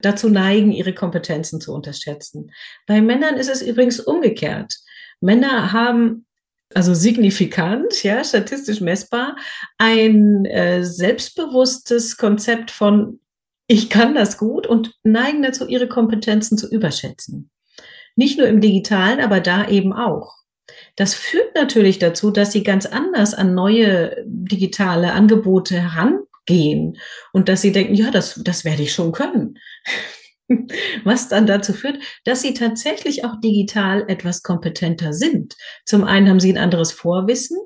dazu 0.00 0.28
neigen, 0.28 0.72
ihre 0.72 0.92
Kompetenzen 0.92 1.60
zu 1.60 1.72
unterschätzen. 1.72 2.50
Bei 2.86 3.00
Männern 3.00 3.36
ist 3.36 3.48
es 3.48 3.62
übrigens 3.62 4.00
umgekehrt. 4.00 4.74
Männer 5.20 5.72
haben 5.72 6.25
also 6.74 6.94
signifikant, 6.94 8.02
ja, 8.02 8.22
statistisch 8.24 8.80
messbar, 8.80 9.36
ein 9.78 10.44
äh, 10.46 10.84
selbstbewusstes 10.84 12.16
Konzept 12.16 12.70
von 12.70 13.20
ich 13.68 13.90
kann 13.90 14.14
das 14.14 14.38
gut 14.38 14.66
und 14.66 14.94
neigen 15.02 15.42
dazu, 15.42 15.66
ihre 15.66 15.88
Kompetenzen 15.88 16.56
zu 16.56 16.70
überschätzen. 16.70 17.50
Nicht 18.14 18.38
nur 18.38 18.46
im 18.46 18.60
digitalen, 18.60 19.20
aber 19.20 19.40
da 19.40 19.68
eben 19.68 19.92
auch. 19.92 20.36
Das 20.94 21.14
führt 21.14 21.54
natürlich 21.54 21.98
dazu, 21.98 22.30
dass 22.30 22.52
sie 22.52 22.62
ganz 22.62 22.86
anders 22.86 23.34
an 23.34 23.54
neue 23.54 24.24
digitale 24.24 25.12
Angebote 25.12 25.80
herangehen 25.80 26.98
und 27.32 27.48
dass 27.48 27.60
sie 27.60 27.72
denken, 27.72 27.94
ja, 27.94 28.10
das, 28.10 28.40
das 28.42 28.64
werde 28.64 28.82
ich 28.82 28.92
schon 28.92 29.12
können. 29.12 29.58
Was 31.04 31.28
dann 31.28 31.46
dazu 31.46 31.72
führt, 31.72 31.98
dass 32.24 32.42
sie 32.42 32.54
tatsächlich 32.54 33.24
auch 33.24 33.40
digital 33.40 34.04
etwas 34.08 34.42
kompetenter 34.42 35.12
sind. 35.12 35.54
Zum 35.84 36.04
einen 36.04 36.28
haben 36.28 36.40
sie 36.40 36.52
ein 36.52 36.58
anderes 36.58 36.92
Vorwissen, 36.92 37.58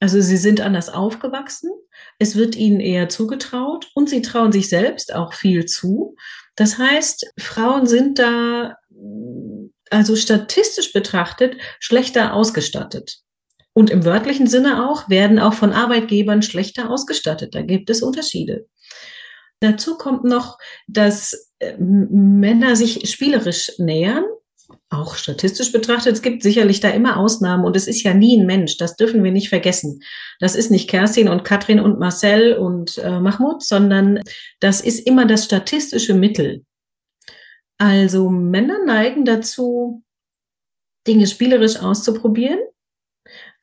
also 0.00 0.20
sie 0.20 0.36
sind 0.36 0.60
anders 0.60 0.90
aufgewachsen, 0.90 1.70
es 2.18 2.36
wird 2.36 2.56
ihnen 2.56 2.80
eher 2.80 3.08
zugetraut 3.08 3.88
und 3.94 4.10
sie 4.10 4.22
trauen 4.22 4.52
sich 4.52 4.68
selbst 4.68 5.14
auch 5.14 5.32
viel 5.32 5.64
zu. 5.64 6.16
Das 6.56 6.78
heißt, 6.78 7.32
Frauen 7.38 7.86
sind 7.86 8.18
da 8.18 8.76
also 9.90 10.16
statistisch 10.16 10.92
betrachtet 10.92 11.56
schlechter 11.80 12.34
ausgestattet. 12.34 13.18
Und 13.72 13.90
im 13.90 14.04
wörtlichen 14.04 14.46
Sinne 14.46 14.88
auch 14.88 15.08
werden 15.08 15.38
auch 15.38 15.54
von 15.54 15.72
Arbeitgebern 15.72 16.42
schlechter 16.42 16.90
ausgestattet. 16.90 17.54
Da 17.54 17.62
gibt 17.62 17.90
es 17.90 18.02
Unterschiede. 18.02 18.66
Dazu 19.64 19.96
kommt 19.96 20.24
noch, 20.24 20.58
dass 20.86 21.50
äh, 21.58 21.76
Männer 21.78 22.76
sich 22.76 23.08
spielerisch 23.10 23.72
nähern, 23.78 24.24
auch 24.90 25.14
statistisch 25.14 25.72
betrachtet. 25.72 26.12
Es 26.12 26.22
gibt 26.22 26.42
sicherlich 26.42 26.80
da 26.80 26.90
immer 26.90 27.16
Ausnahmen 27.16 27.64
und 27.64 27.74
es 27.74 27.86
ist 27.86 28.02
ja 28.02 28.12
nie 28.12 28.38
ein 28.38 28.46
Mensch. 28.46 28.76
Das 28.76 28.96
dürfen 28.96 29.24
wir 29.24 29.32
nicht 29.32 29.48
vergessen. 29.48 30.02
Das 30.38 30.54
ist 30.54 30.70
nicht 30.70 30.90
Kerstin 30.90 31.28
und 31.28 31.44
Katrin 31.44 31.80
und 31.80 31.98
Marcel 31.98 32.58
und 32.58 32.98
äh, 32.98 33.20
Mahmoud, 33.20 33.62
sondern 33.62 34.20
das 34.60 34.82
ist 34.82 35.06
immer 35.06 35.24
das 35.26 35.46
statistische 35.46 36.12
Mittel. 36.12 36.64
Also 37.78 38.28
Männer 38.28 38.84
neigen 38.84 39.24
dazu, 39.24 40.02
Dinge 41.06 41.26
spielerisch 41.26 41.76
auszuprobieren 41.76 42.60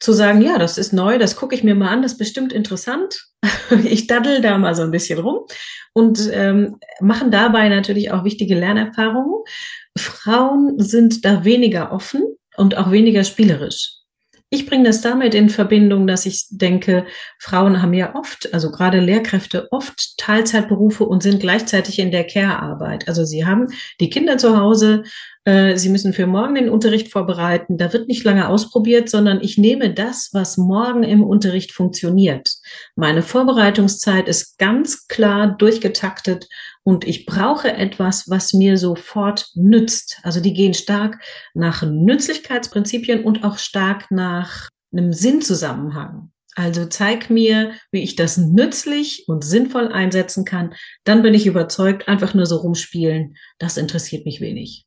zu 0.01 0.13
sagen, 0.13 0.41
ja, 0.41 0.57
das 0.57 0.77
ist 0.77 0.93
neu, 0.93 1.19
das 1.19 1.35
gucke 1.35 1.55
ich 1.55 1.63
mir 1.63 1.75
mal 1.75 1.89
an, 1.89 2.01
das 2.01 2.13
ist 2.13 2.17
bestimmt 2.17 2.51
interessant. 2.51 3.27
ich 3.83 4.07
daddel 4.07 4.41
da 4.41 4.57
mal 4.57 4.75
so 4.75 4.81
ein 4.81 4.91
bisschen 4.91 5.19
rum 5.19 5.45
und 5.93 6.29
ähm, 6.33 6.77
machen 6.99 7.31
dabei 7.31 7.69
natürlich 7.69 8.11
auch 8.11 8.23
wichtige 8.23 8.55
Lernerfahrungen. 8.55 9.43
Frauen 9.97 10.79
sind 10.79 11.23
da 11.23 11.45
weniger 11.45 11.91
offen 11.91 12.23
und 12.57 12.77
auch 12.77 12.91
weniger 12.91 13.23
spielerisch. 13.23 14.01
Ich 14.53 14.65
bringe 14.65 14.83
das 14.83 14.99
damit 14.99 15.33
in 15.33 15.47
Verbindung, 15.47 16.07
dass 16.07 16.25
ich 16.25 16.45
denke, 16.49 17.05
Frauen 17.39 17.81
haben 17.81 17.93
ja 17.93 18.15
oft, 18.15 18.53
also 18.53 18.69
gerade 18.69 18.99
Lehrkräfte, 18.99 19.69
oft 19.71 20.17
Teilzeitberufe 20.17 21.05
und 21.05 21.23
sind 21.23 21.39
gleichzeitig 21.39 21.99
in 21.99 22.11
der 22.11 22.25
Care-Arbeit. 22.25 23.07
Also 23.07 23.23
sie 23.23 23.45
haben 23.45 23.67
die 24.01 24.09
Kinder 24.09 24.37
zu 24.37 24.57
Hause, 24.57 25.03
sie 25.43 25.89
müssen 25.89 26.13
für 26.13 26.27
morgen 26.27 26.53
den 26.53 26.69
Unterricht 26.69 27.11
vorbereiten. 27.11 27.77
Da 27.77 27.91
wird 27.93 28.07
nicht 28.07 28.23
lange 28.23 28.47
ausprobiert, 28.47 29.09
sondern 29.09 29.41
ich 29.41 29.57
nehme 29.57 29.91
das, 29.91 30.29
was 30.33 30.57
morgen 30.57 31.01
im 31.03 31.23
Unterricht 31.23 31.71
funktioniert. 31.71 32.53
Meine 32.95 33.23
Vorbereitungszeit 33.23 34.27
ist 34.27 34.59
ganz 34.59 35.07
klar 35.07 35.55
durchgetaktet 35.57 36.47
und 36.83 37.07
ich 37.07 37.25
brauche 37.25 37.71
etwas, 37.71 38.29
was 38.29 38.53
mir 38.53 38.77
sofort 38.77 39.49
nützt. 39.55 40.19
Also 40.21 40.41
die 40.41 40.53
gehen 40.53 40.75
stark 40.75 41.19
nach 41.55 41.81
Nützlichkeitsprinzipien 41.81 43.23
und 43.23 43.43
auch 43.43 43.57
stark 43.57 44.11
nach 44.11 44.69
einem 44.91 45.11
Sinnzusammenhang. 45.11 46.31
Also 46.55 46.85
zeig 46.85 47.29
mir, 47.29 47.71
wie 47.91 48.03
ich 48.03 48.15
das 48.15 48.37
nützlich 48.37 49.23
und 49.27 49.43
sinnvoll 49.43 49.87
einsetzen 49.87 50.43
kann. 50.43 50.73
Dann 51.03 51.21
bin 51.21 51.33
ich 51.33 51.47
überzeugt, 51.47 52.07
einfach 52.07 52.33
nur 52.33 52.45
so 52.45 52.57
rumspielen, 52.57 53.37
das 53.57 53.77
interessiert 53.77 54.25
mich 54.25 54.41
wenig. 54.41 54.85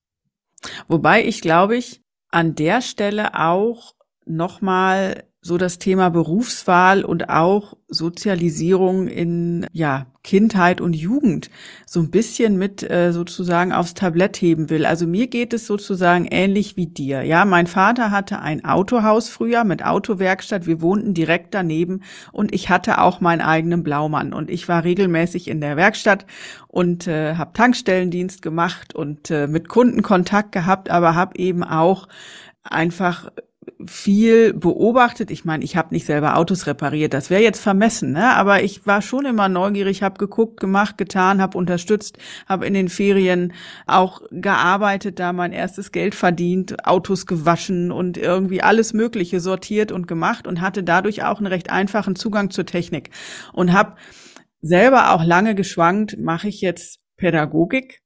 Wobei 0.88 1.24
ich 1.24 1.40
glaube 1.40 1.76
ich 1.76 2.02
an 2.30 2.54
der 2.54 2.82
Stelle 2.82 3.34
auch 3.38 3.94
nochmal 4.26 5.24
so 5.44 5.58
das 5.58 5.78
Thema 5.78 6.08
Berufswahl 6.08 7.04
und 7.04 7.28
auch 7.28 7.76
Sozialisierung 7.88 9.08
in 9.08 9.66
ja 9.72 10.06
Kindheit 10.22 10.80
und 10.80 10.96
Jugend 10.96 11.50
so 11.84 12.00
ein 12.00 12.10
bisschen 12.10 12.56
mit 12.56 12.82
äh, 12.82 13.12
sozusagen 13.12 13.70
aufs 13.70 13.92
Tablett 13.92 14.38
heben 14.38 14.70
will. 14.70 14.86
Also 14.86 15.06
mir 15.06 15.26
geht 15.26 15.52
es 15.52 15.66
sozusagen 15.66 16.24
ähnlich 16.24 16.78
wie 16.78 16.86
dir. 16.86 17.24
Ja, 17.24 17.44
mein 17.44 17.66
Vater 17.66 18.10
hatte 18.10 18.40
ein 18.40 18.64
Autohaus 18.64 19.28
früher 19.28 19.64
mit 19.64 19.84
Autowerkstatt. 19.84 20.66
Wir 20.66 20.80
wohnten 20.80 21.12
direkt 21.12 21.52
daneben 21.52 22.00
und 22.32 22.54
ich 22.54 22.70
hatte 22.70 23.02
auch 23.02 23.20
meinen 23.20 23.42
eigenen 23.42 23.82
Blaumann 23.82 24.32
und 24.32 24.50
ich 24.50 24.66
war 24.66 24.82
regelmäßig 24.82 25.48
in 25.48 25.60
der 25.60 25.76
Werkstatt 25.76 26.24
und 26.68 27.06
äh, 27.06 27.34
habe 27.34 27.52
Tankstellendienst 27.52 28.40
gemacht 28.40 28.94
und 28.94 29.30
äh, 29.30 29.46
mit 29.46 29.68
Kunden 29.68 30.00
Kontakt 30.00 30.52
gehabt, 30.52 30.88
aber 30.88 31.14
habe 31.14 31.36
eben 31.36 31.62
auch 31.62 32.08
einfach 32.62 33.28
viel 33.86 34.52
beobachtet. 34.54 35.30
Ich 35.30 35.44
meine, 35.44 35.64
ich 35.64 35.76
habe 35.76 35.94
nicht 35.94 36.06
selber 36.06 36.36
Autos 36.36 36.66
repariert, 36.66 37.14
das 37.14 37.30
wäre 37.30 37.42
jetzt 37.42 37.60
vermessen, 37.60 38.12
ne? 38.12 38.34
aber 38.34 38.62
ich 38.62 38.86
war 38.86 39.02
schon 39.02 39.26
immer 39.26 39.48
neugierig, 39.48 40.02
habe 40.02 40.18
geguckt, 40.18 40.60
gemacht, 40.60 40.98
getan, 40.98 41.40
habe 41.40 41.58
unterstützt, 41.58 42.18
habe 42.46 42.66
in 42.66 42.74
den 42.74 42.88
Ferien 42.88 43.52
auch 43.86 44.22
gearbeitet, 44.30 45.18
da 45.18 45.32
mein 45.32 45.52
erstes 45.52 45.92
Geld 45.92 46.14
verdient, 46.14 46.86
Autos 46.86 47.26
gewaschen 47.26 47.90
und 47.90 48.16
irgendwie 48.16 48.62
alles 48.62 48.92
Mögliche 48.92 49.40
sortiert 49.40 49.92
und 49.92 50.06
gemacht 50.06 50.46
und 50.46 50.60
hatte 50.60 50.82
dadurch 50.82 51.24
auch 51.24 51.38
einen 51.38 51.46
recht 51.46 51.70
einfachen 51.70 52.16
Zugang 52.16 52.50
zur 52.50 52.66
Technik 52.66 53.10
und 53.52 53.72
habe 53.72 53.96
selber 54.60 55.12
auch 55.12 55.24
lange 55.24 55.54
geschwankt, 55.54 56.18
mache 56.18 56.48
ich 56.48 56.60
jetzt 56.60 57.00
Pädagogik 57.16 58.03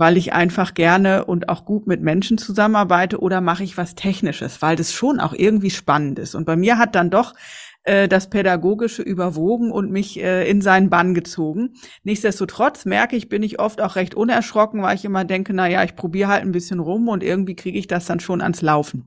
weil 0.00 0.16
ich 0.16 0.32
einfach 0.32 0.72
gerne 0.72 1.26
und 1.26 1.50
auch 1.50 1.66
gut 1.66 1.86
mit 1.86 2.00
Menschen 2.00 2.38
zusammenarbeite 2.38 3.20
oder 3.20 3.42
mache 3.42 3.64
ich 3.64 3.76
was 3.76 3.94
Technisches, 3.94 4.62
weil 4.62 4.74
das 4.74 4.94
schon 4.94 5.20
auch 5.20 5.34
irgendwie 5.34 5.68
spannend 5.68 6.18
ist. 6.18 6.34
Und 6.34 6.46
bei 6.46 6.56
mir 6.56 6.78
hat 6.78 6.94
dann 6.94 7.10
doch 7.10 7.34
äh, 7.82 8.08
das 8.08 8.30
Pädagogische 8.30 9.02
überwogen 9.02 9.70
und 9.70 9.90
mich 9.90 10.18
äh, 10.18 10.48
in 10.48 10.62
seinen 10.62 10.88
Bann 10.88 11.12
gezogen. 11.12 11.74
Nichtsdestotrotz 12.02 12.86
merke 12.86 13.14
ich, 13.14 13.28
bin 13.28 13.42
ich 13.42 13.60
oft 13.60 13.82
auch 13.82 13.94
recht 13.94 14.14
unerschrocken, 14.14 14.80
weil 14.80 14.96
ich 14.96 15.04
immer 15.04 15.26
denke, 15.26 15.52
na 15.52 15.68
ja, 15.68 15.84
ich 15.84 15.96
probiere 15.96 16.30
halt 16.30 16.44
ein 16.44 16.52
bisschen 16.52 16.80
rum 16.80 17.08
und 17.08 17.22
irgendwie 17.22 17.54
kriege 17.54 17.78
ich 17.78 17.86
das 17.86 18.06
dann 18.06 18.20
schon 18.20 18.40
ans 18.40 18.62
Laufen. 18.62 19.06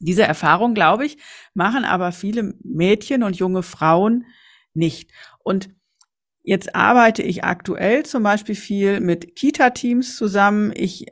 Diese 0.00 0.24
Erfahrung, 0.24 0.74
glaube 0.74 1.06
ich, 1.06 1.18
machen 1.54 1.84
aber 1.84 2.10
viele 2.10 2.54
Mädchen 2.64 3.22
und 3.22 3.36
junge 3.36 3.62
Frauen 3.62 4.26
nicht. 4.74 5.12
Und 5.44 5.70
Jetzt 6.42 6.74
arbeite 6.74 7.22
ich 7.22 7.44
aktuell 7.44 8.04
zum 8.04 8.22
Beispiel 8.22 8.54
viel 8.54 9.00
mit 9.00 9.36
Kita-Teams 9.36 10.16
zusammen. 10.16 10.72
Ich 10.74 11.06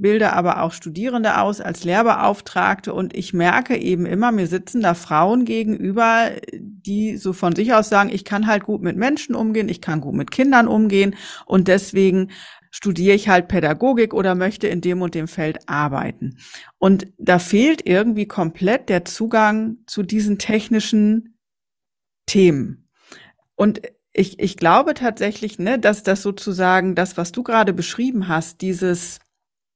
bilde 0.00 0.32
aber 0.32 0.62
auch 0.62 0.72
Studierende 0.72 1.40
aus 1.40 1.60
als 1.60 1.84
Lehrbeauftragte 1.84 2.94
und 2.94 3.16
ich 3.16 3.34
merke 3.34 3.76
eben 3.76 4.06
immer, 4.06 4.32
mir 4.32 4.46
sitzen 4.46 4.80
da 4.80 4.94
Frauen 4.94 5.44
gegenüber, 5.44 6.30
die 6.52 7.16
so 7.16 7.32
von 7.32 7.54
sich 7.54 7.74
aus 7.74 7.88
sagen, 7.88 8.10
ich 8.12 8.24
kann 8.24 8.46
halt 8.46 8.64
gut 8.64 8.82
mit 8.82 8.96
Menschen 8.96 9.34
umgehen, 9.34 9.68
ich 9.68 9.80
kann 9.80 10.00
gut 10.00 10.14
mit 10.14 10.30
Kindern 10.30 10.68
umgehen 10.68 11.16
und 11.46 11.68
deswegen 11.68 12.30
studiere 12.70 13.16
ich 13.16 13.28
halt 13.28 13.48
Pädagogik 13.48 14.14
oder 14.14 14.34
möchte 14.34 14.68
in 14.68 14.80
dem 14.80 15.02
und 15.02 15.14
dem 15.14 15.26
Feld 15.26 15.68
arbeiten. 15.68 16.38
Und 16.78 17.08
da 17.18 17.38
fehlt 17.38 17.86
irgendwie 17.86 18.26
komplett 18.26 18.88
der 18.88 19.04
Zugang 19.04 19.78
zu 19.86 20.02
diesen 20.02 20.38
technischen 20.38 21.38
Themen. 22.26 22.88
Und 23.56 23.80
ich, 24.18 24.40
ich 24.40 24.56
glaube 24.56 24.94
tatsächlich, 24.94 25.58
ne, 25.58 25.78
dass 25.78 26.02
das 26.02 26.22
sozusagen 26.22 26.94
das, 26.94 27.16
was 27.16 27.30
du 27.30 27.42
gerade 27.44 27.72
beschrieben 27.72 28.26
hast, 28.26 28.60
dieses 28.62 29.20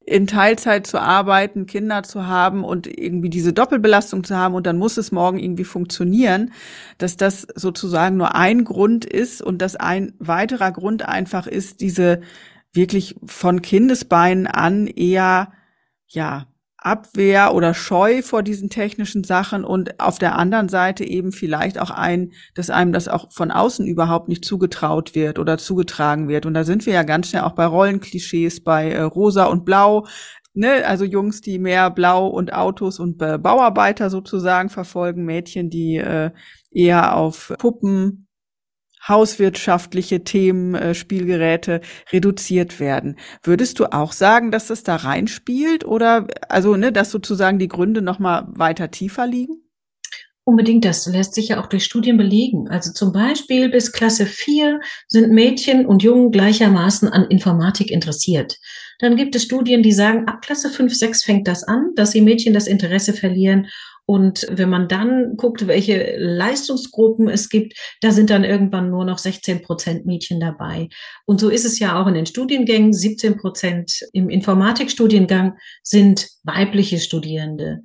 in 0.05 0.27
Teilzeit 0.27 0.85
zu 0.85 1.01
arbeiten, 1.01 1.67
Kinder 1.67 2.03
zu 2.03 2.27
haben 2.27 2.65
und 2.65 2.89
irgendwie 2.89 3.31
diese 3.31 3.53
Doppelbelastung 3.53 4.25
zu 4.25 4.37
haben 4.37 4.55
und 4.55 4.67
dann 4.67 4.79
muss 4.79 4.97
es 4.97 5.13
morgen 5.13 5.39
irgendwie 5.39 5.63
funktionieren, 5.63 6.53
dass 6.99 7.17
das 7.17 7.47
sozusagen 7.55 8.17
nur 8.17 8.35
ein 8.35 8.65
Grund 8.65 9.05
ist 9.05 9.43
und 9.43 9.63
dass 9.63 9.77
ein 9.77 10.15
weiterer 10.19 10.73
Grund 10.73 11.09
einfach 11.09 11.47
ist, 11.47 11.81
diese 11.81 12.21
wirklich 12.73 13.15
von 13.25 13.63
Kindesbeinen 13.63 14.49
an 14.49 14.89
eher, 14.89 15.53
ja, 16.09 16.47
Abwehr 16.85 17.55
oder 17.55 17.75
Scheu 17.75 18.23
vor 18.23 18.43
diesen 18.43 18.71
technischen 18.71 19.25
Sachen 19.25 19.65
und 19.65 20.01
auf 20.01 20.19
der 20.19 20.37
anderen 20.37 20.69
Seite 20.69 21.05
eben 21.05 21.33
vielleicht 21.33 21.79
auch 21.79 21.91
ein, 21.91 22.33
dass 22.55 22.71
einem 22.71 22.93
das 22.93 23.09
auch 23.09 23.33
von 23.33 23.51
außen 23.51 23.87
überhaupt 23.87 24.29
nicht 24.29 24.45
zugetraut 24.45 25.15
wird 25.15 25.39
oder 25.39 25.59
zugetragen 25.59 26.29
wird. 26.29 26.47
Und 26.47 26.55
da 26.55 26.65
sind 26.65 26.87
wir 26.87 26.93
ja 26.93 27.03
ganz 27.03 27.29
schnell 27.29 27.43
auch 27.43 27.55
bei 27.55 27.67
Rollenklischees, 27.67 28.63
bei 28.63 28.91
äh, 28.91 29.03
Rosa 29.03 29.45
und 29.47 29.65
Blau, 29.65 30.07
ne, 30.55 30.85
also 30.87 31.05
Jungs, 31.05 31.41
die 31.41 31.59
mehr 31.59 31.91
Blau 31.91 32.27
und 32.27 32.53
Autos 32.53 32.99
und 32.99 33.21
äh, 33.23 33.39
Bauarbeiter 33.39 34.11
sozusagen 34.11 34.69
verfolgen, 34.69 35.25
Mädchen, 35.25 35.71
die 35.71 35.97
äh, 35.97 36.31
eher 36.71 37.17
auf 37.17 37.53
Puppen 37.59 38.27
hauswirtschaftliche 39.09 40.25
Themen, 40.25 40.75
äh, 40.75 40.95
Spielgeräte 40.95 41.81
reduziert 42.13 42.81
werden. 42.81 43.17
Würdest 43.43 43.79
du 43.79 43.87
auch 43.93 44.13
sagen, 44.13 44.51
dass 44.51 44.69
das 44.69 44.83
da 44.83 44.97
reinspielt 44.97 45.85
oder 45.85 46.27
also 46.49 46.77
ne, 46.77 46.93
dass 46.93 47.11
sozusagen 47.11 47.59
die 47.59 47.69
Gründe 47.69 48.03
noch 48.03 48.19
mal 48.19 48.47
weiter 48.49 48.91
tiefer 48.91 49.27
liegen? 49.27 49.63
Unbedingt, 50.45 50.85
das 50.85 51.07
lässt 51.07 51.35
sich 51.35 51.49
ja 51.49 51.63
auch 51.63 51.69
durch 51.69 51.85
Studien 51.85 52.17
belegen. 52.17 52.67
Also 52.69 52.93
zum 52.93 53.13
Beispiel 53.13 53.69
bis 53.69 53.93
Klasse 53.93 54.27
4 54.27 54.81
sind 55.07 55.31
Mädchen 55.31 55.87
und 55.87 56.03
Jungen 56.03 56.33
gleichermaßen 56.33 57.09
an 57.09 57.27
Informatik 57.27 57.93
interessiert. 57.93 58.59
Dann 58.99 59.15
gibt 59.15 59.37
es 59.37 59.45
Studien, 59.45 59.85
die 59.85 59.93
sagen, 59.93 60.27
ab 60.27 60.43
Klasse 60.43 60.69
5, 60.69 60.93
6 60.93 61.23
fängt 61.23 61.47
das 61.47 61.63
an, 61.63 61.91
dass 61.95 62.11
die 62.11 62.21
Mädchen 62.21 62.55
das 62.55 62.67
Interesse 62.67 63.13
verlieren 63.13 63.69
und 64.13 64.47
wenn 64.51 64.69
man 64.69 64.89
dann 64.89 65.39
guckt, 65.39 65.67
welche 65.67 66.17
Leistungsgruppen 66.19 67.31
es 67.31 67.49
gibt, 67.49 67.79
da 68.03 68.11
sind 68.11 68.29
dann 68.29 68.45
irgendwann 68.45 68.91
nur 68.91 69.07
noch 69.07 69.17
16 69.17 69.63
Prozent 69.63 70.05
Mädchen 70.05 70.39
dabei. 70.39 70.91
Und 71.25 71.41
so 71.41 71.49
ist 71.49 71.65
es 71.65 71.79
ja 71.79 71.99
auch 71.99 72.07
in 72.07 72.13
den 72.13 72.27
Studiengängen. 72.27 72.93
17 72.93 73.39
Prozent 73.39 74.03
im 74.13 74.29
Informatikstudiengang 74.29 75.57
sind 75.83 76.29
weibliche 76.43 76.99
Studierende. 76.99 77.81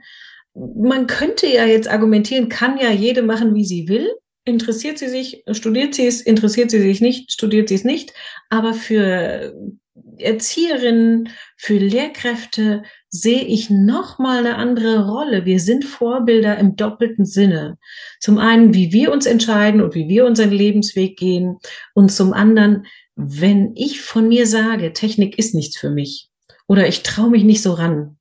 Man 0.53 1.07
könnte 1.07 1.47
ja 1.47 1.65
jetzt 1.65 1.89
argumentieren, 1.89 2.49
kann 2.49 2.77
ja 2.77 2.91
jede 2.91 3.21
machen, 3.21 3.55
wie 3.55 3.63
sie 3.63 3.87
will. 3.87 4.09
Interessiert 4.43 4.97
sie 4.97 5.07
sich, 5.07 5.45
studiert 5.51 5.95
sie 5.95 6.07
es, 6.07 6.19
interessiert 6.19 6.71
sie 6.71 6.81
sich 6.81 6.99
nicht, 6.99 7.31
studiert 7.31 7.69
sie 7.69 7.75
es 7.75 7.85
nicht. 7.85 8.11
Aber 8.49 8.73
für 8.73 9.55
Erzieherinnen, 10.17 11.29
für 11.57 11.77
Lehrkräfte 11.77 12.83
sehe 13.09 13.43
ich 13.43 13.69
noch 13.69 14.19
mal 14.19 14.39
eine 14.39 14.55
andere 14.55 15.07
Rolle. 15.07 15.45
Wir 15.45 15.59
sind 15.59 15.85
Vorbilder 15.85 16.57
im 16.57 16.75
doppelten 16.75 17.25
Sinne. 17.25 17.77
Zum 18.19 18.37
einen, 18.37 18.73
wie 18.73 18.91
wir 18.91 19.11
uns 19.11 19.25
entscheiden 19.25 19.81
und 19.81 19.95
wie 19.95 20.07
wir 20.07 20.25
unseren 20.25 20.51
Lebensweg 20.51 21.17
gehen 21.17 21.57
und 21.93 22.11
zum 22.11 22.33
anderen, 22.33 22.85
wenn 23.15 23.73
ich 23.75 24.01
von 24.01 24.27
mir 24.27 24.45
sage, 24.45 24.93
Technik 24.93 25.39
ist 25.39 25.55
nichts 25.55 25.77
für 25.77 25.89
mich 25.89 26.29
oder 26.67 26.87
ich 26.87 27.03
traue 27.03 27.29
mich 27.29 27.43
nicht 27.43 27.61
so 27.61 27.73
ran, 27.73 28.17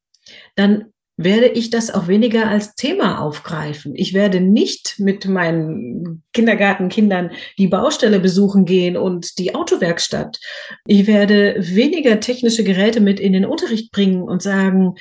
dann 0.54 0.92
werde 1.16 1.48
ich 1.48 1.70
das 1.70 1.90
auch 1.90 2.08
weniger 2.08 2.48
als 2.48 2.74
Thema 2.74 3.20
aufgreifen. 3.20 3.94
Ich 3.94 4.12
werde 4.12 4.40
nicht 4.40 4.96
mit 4.98 5.26
meinen 5.26 6.22
Kindergartenkindern 6.34 7.30
die 7.58 7.68
Baustelle 7.68 8.20
besuchen 8.20 8.66
gehen 8.66 8.96
und 8.96 9.38
die 9.38 9.54
Autowerkstatt. 9.54 10.38
Ich 10.86 11.06
werde 11.06 11.56
weniger 11.58 12.20
technische 12.20 12.64
Geräte 12.64 13.00
mit 13.00 13.18
in 13.18 13.32
den 13.32 13.46
Unterricht 13.46 13.92
bringen 13.92 14.22
und 14.22 14.42
sagen, 14.42 14.96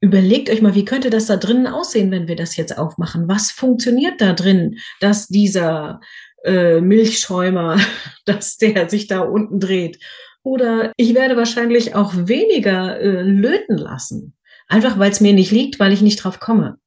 überlegt 0.00 0.50
euch 0.50 0.60
mal, 0.60 0.74
wie 0.74 0.84
könnte 0.84 1.08
das 1.08 1.26
da 1.26 1.36
drinnen 1.36 1.68
aussehen, 1.68 2.10
wenn 2.10 2.26
wir 2.26 2.36
das 2.36 2.56
jetzt 2.56 2.76
aufmachen? 2.76 3.28
Was 3.28 3.52
funktioniert 3.52 4.20
da 4.20 4.32
drin, 4.32 4.76
dass 5.00 5.28
dieser 5.28 6.00
äh, 6.44 6.80
Milchschäumer, 6.80 7.78
dass 8.24 8.56
der 8.56 8.90
sich 8.90 9.06
da 9.06 9.20
unten 9.20 9.60
dreht? 9.60 10.00
Oder 10.42 10.92
ich 10.96 11.14
werde 11.14 11.36
wahrscheinlich 11.36 11.94
auch 11.94 12.12
weniger 12.16 12.98
äh, 12.98 13.22
löten 13.22 13.76
lassen 13.76 14.34
Einfach 14.70 15.00
weil 15.00 15.10
es 15.10 15.20
mir 15.20 15.32
nicht 15.32 15.50
liegt, 15.50 15.80
weil 15.80 15.92
ich 15.92 16.00
nicht 16.00 16.22
drauf 16.22 16.38
komme. 16.38 16.78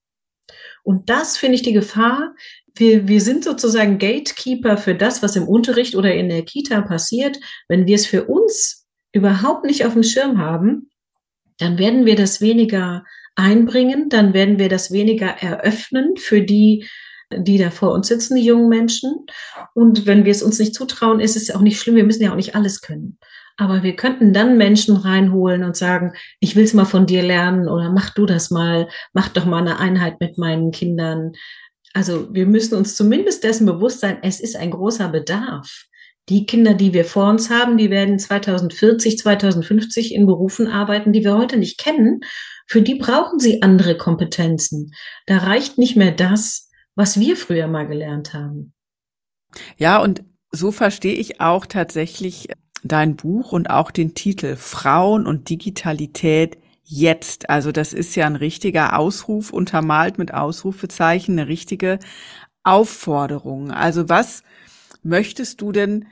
Und 0.84 1.10
das 1.10 1.38
finde 1.38 1.56
ich 1.56 1.64
die 1.64 1.74
Gefahr. 1.74 2.34
Wir, 2.76 3.08
wir 3.08 3.22
sind 3.22 3.44
sozusagen 3.44 4.00
Gatekeeper 4.00 4.78
für 4.78 4.96
das, 4.96 5.22
was 5.22 5.36
im 5.36 5.48
Unterricht 5.48 5.96
oder 5.96 6.14
in 6.16 6.30
der 6.30 6.44
Kita 6.44 6.82
passiert. 6.82 7.38
Wenn 7.68 7.86
wir 7.86 7.96
es 7.96 8.06
für 8.06 8.24
uns 8.24 8.88
überhaupt 9.12 9.66
nicht 9.66 9.86
auf 9.86 9.94
dem 9.94 10.04
Schirm 10.04 10.38
haben, 10.40 10.90
dann 11.58 11.78
werden 11.78 12.06
wir 12.06 12.16
das 12.16 12.40
weniger 12.40 13.04
einbringen, 13.36 14.08
dann 14.10 14.34
werden 14.34 14.60
wir 14.60 14.70
das 14.70 14.92
weniger 14.92 15.28
eröffnen 15.28 16.16
für 16.16 16.42
die, 16.42 16.88
die 17.36 17.58
da 17.58 17.70
vor 17.70 17.92
uns 17.92 18.08
sitzen, 18.08 18.36
die 18.36 18.46
jungen 18.46 18.70
Menschen. 18.70 19.26
Und 19.74 20.06
wenn 20.06 20.24
wir 20.24 20.32
es 20.32 20.42
uns 20.42 20.58
nicht 20.58 20.74
zutrauen, 20.74 21.20
ist 21.20 21.36
es 21.36 21.52
auch 21.52 21.62
nicht 21.62 21.80
schlimm. 21.80 21.96
Wir 21.96 22.06
müssen 22.06 22.24
ja 22.24 22.32
auch 22.32 22.38
nicht 22.38 22.56
alles 22.56 22.80
können. 22.80 23.20
Aber 23.58 23.84
wir 23.84 23.96
könnten 23.96 24.34
dann 24.34 24.58
Menschen 24.58 24.96
reinholen 24.96 25.64
und 25.64 25.76
sagen, 25.76 26.14
ich 26.40 26.56
will 26.56 26.64
es 26.64 26.74
mal 26.74 26.86
von 26.86 27.06
dir 27.06 27.22
lernen 27.22 27.68
oder 27.68 27.92
mach 27.92 28.10
du 28.10 28.26
das 28.26 28.50
mal, 28.50 28.88
mach 29.14 29.30
doch 29.30 29.46
mal 29.46 29.60
eine 29.60 29.80
Einheit 29.80 30.20
mit 30.20 30.38
meinen 30.38 30.72
Kindern. 30.72 31.34
Also 31.94 32.34
wir 32.34 32.48
müssen 32.48 32.76
uns 32.76 32.96
zumindest 32.96 33.44
dessen 33.44 33.68
bewusst 33.68 34.00
sein, 34.00 34.18
es 34.24 34.40
ist 34.40 34.56
ein 34.56 34.72
großer 34.72 35.10
Bedarf. 35.10 35.86
Die 36.30 36.46
Kinder, 36.46 36.74
die 36.74 36.94
wir 36.94 37.06
vor 37.06 37.30
uns 37.30 37.50
haben, 37.50 37.78
die 37.78 37.90
werden 37.90 38.18
2040, 38.18 39.18
2050 39.20 40.16
in 40.16 40.26
Berufen 40.26 40.68
arbeiten, 40.68 41.12
die 41.12 41.24
wir 41.24 41.38
heute 41.38 41.58
nicht 41.58 41.78
kennen. 41.78 42.22
Für 42.66 42.82
die 42.82 42.96
brauchen 42.96 43.40
sie 43.40 43.62
andere 43.62 43.98
Kompetenzen. 43.98 44.94
Da 45.28 45.40
reicht 45.40 45.78
nicht 45.78 45.98
mehr 45.98 46.12
das, 46.12 46.70
was 46.96 47.20
wir 47.20 47.36
früher 47.36 47.68
mal 47.68 47.88
gelernt 47.88 48.34
haben. 48.34 48.74
Ja, 49.78 50.02
und 50.02 50.24
so 50.50 50.72
verstehe 50.72 51.16
ich 51.16 51.42
auch 51.42 51.66
tatsächlich 51.66 52.48
dein 52.84 53.16
Buch 53.16 53.52
und 53.52 53.70
auch 53.70 53.92
den 53.92 54.14
Titel 54.14 54.56
Frauen 54.56 55.26
und 55.26 55.50
Digitalität 55.50 56.58
jetzt. 56.84 57.50
Also 57.50 57.72
das 57.72 57.94
ist 57.94 58.16
ja 58.16 58.26
ein 58.26 58.36
richtiger 58.36 58.98
Ausruf, 58.98 59.52
untermalt 59.52 60.18
mit 60.18 60.34
Ausrufezeichen, 60.34 61.40
eine 61.40 61.48
richtige 61.48 62.00
Aufforderung. 62.64 63.72
Also 63.72 64.10
was 64.10 64.44
möchtest 65.02 65.62
du 65.62 65.72
denn 65.72 66.06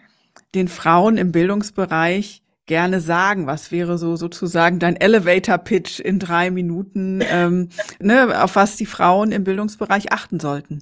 den 0.55 0.67
Frauen 0.67 1.17
im 1.17 1.31
Bildungsbereich 1.31 2.41
gerne 2.65 3.01
sagen? 3.01 3.47
Was 3.47 3.71
wäre 3.71 3.97
so 3.97 4.15
sozusagen 4.15 4.79
dein 4.79 4.95
Elevator-Pitch 4.95 5.99
in 5.99 6.19
drei 6.19 6.51
Minuten, 6.51 7.21
ähm, 7.29 7.69
ne, 7.99 8.41
auf 8.43 8.55
was 8.55 8.75
die 8.75 8.86
Frauen 8.86 9.31
im 9.31 9.43
Bildungsbereich 9.43 10.12
achten 10.12 10.39
sollten? 10.39 10.81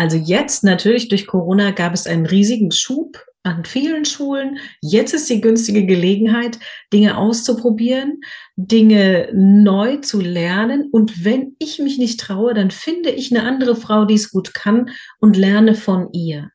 Also 0.00 0.16
jetzt 0.16 0.64
natürlich 0.64 1.08
durch 1.08 1.26
Corona 1.26 1.72
gab 1.72 1.92
es 1.92 2.06
einen 2.06 2.24
riesigen 2.24 2.72
Schub 2.72 3.22
an 3.42 3.66
vielen 3.66 4.06
Schulen. 4.06 4.56
Jetzt 4.80 5.12
ist 5.12 5.28
die 5.28 5.42
günstige 5.42 5.84
Gelegenheit, 5.84 6.58
Dinge 6.90 7.18
auszuprobieren, 7.18 8.22
Dinge 8.56 9.28
neu 9.34 9.96
zu 9.98 10.18
lernen. 10.18 10.88
Und 10.90 11.22
wenn 11.26 11.54
ich 11.58 11.80
mich 11.80 11.98
nicht 11.98 12.18
traue, 12.18 12.54
dann 12.54 12.70
finde 12.70 13.10
ich 13.10 13.30
eine 13.30 13.46
andere 13.46 13.76
Frau, 13.76 14.06
die 14.06 14.14
es 14.14 14.30
gut 14.30 14.54
kann 14.54 14.88
und 15.18 15.36
lerne 15.36 15.74
von 15.74 16.08
ihr. 16.14 16.48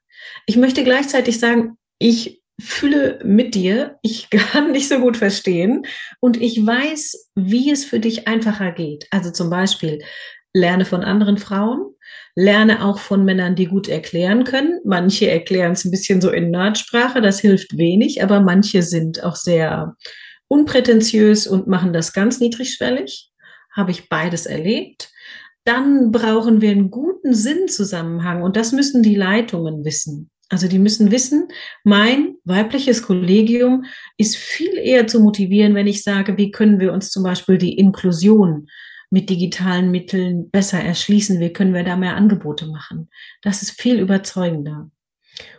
Ich 0.48 0.58
möchte 0.58 0.84
gleichzeitig 0.84 1.40
sagen, 1.40 1.78
ich 2.00 2.42
fühle 2.60 3.20
mit 3.24 3.54
dir, 3.54 4.00
ich 4.02 4.28
kann 4.32 4.72
nicht 4.72 4.88
so 4.88 4.98
gut 4.98 5.18
verstehen 5.18 5.86
und 6.20 6.42
ich 6.42 6.66
weiß, 6.66 7.30
wie 7.36 7.70
es 7.70 7.86
für 7.86 8.00
dich 8.00 8.28
einfacher 8.28 8.72
geht. 8.72 9.06
Also 9.12 9.30
zum 9.30 9.52
Beispiel, 9.52 10.00
lerne 10.56 10.86
von 10.86 11.04
anderen 11.04 11.38
Frauen, 11.38 11.95
lerne 12.36 12.84
auch 12.84 13.00
von 13.00 13.24
Männern, 13.24 13.56
die 13.56 13.66
gut 13.66 13.88
erklären 13.88 14.44
können. 14.44 14.80
Manche 14.84 15.30
erklären 15.30 15.72
es 15.72 15.86
ein 15.86 15.92
bisschen 15.92 16.22
so 16.22 16.30
in 16.30 16.52
Nerdsprache, 16.52 17.22
das 17.22 17.40
hilft 17.40 17.78
wenig, 17.78 18.22
aber 18.22 18.42
manche 18.42 18.84
sind 18.84 19.24
auch 19.24 19.38
sehr 19.38 19.96
unprätentiös 20.48 21.48
und 21.48 21.68
machen 21.68 21.94
das 21.94 22.14
ganz 22.14 22.40
niedrigschwellig. 22.40 23.32
Habe 23.72 23.92
ich 23.92 24.10
beides 24.10 24.46
erlebt. 24.46 25.12
Dann 25.64 26.12
brauchen 26.12 26.62
wir 26.62 26.72
einen 26.72 26.92
guten 26.92 27.34
Sinnzusammenhang 27.34 28.44
und 28.44 28.56
das 28.56 28.72
müssen 28.72 29.02
die 29.02 29.16
Leitungen 29.16 29.84
wissen. 29.84 30.30
Also 30.50 30.68
die 30.68 30.78
müssen 30.78 31.12
wissen, 31.12 31.48
mein 31.84 32.36
weibliches 32.44 33.02
Kollegium 33.02 33.86
ist 34.18 34.38
viel 34.38 34.78
eher 34.78 35.08
zu 35.08 35.20
motivieren, 35.20 35.74
wenn 35.74 35.88
ich 35.88 36.04
sage, 36.04 36.38
wie 36.38 36.52
können 36.52 36.80
wir 36.80 36.94
uns 36.94 37.10
zum 37.10 37.24
Beispiel 37.24 37.58
die 37.58 37.80
Inklusion 37.80 38.68
mit 39.10 39.30
digitalen 39.30 39.92
Mitteln 39.92 40.50
besser 40.50 40.80
erschließen, 40.80 41.40
wie 41.40 41.54
können 41.54 41.74
wir 41.74 41.84
da 41.84 41.96
mehr 41.96 42.16
Angebote 42.16 42.68
machen. 42.68 43.10
Das 43.42 43.62
ist 43.62 43.80
viel 43.80 44.00
überzeugender. 44.00 44.90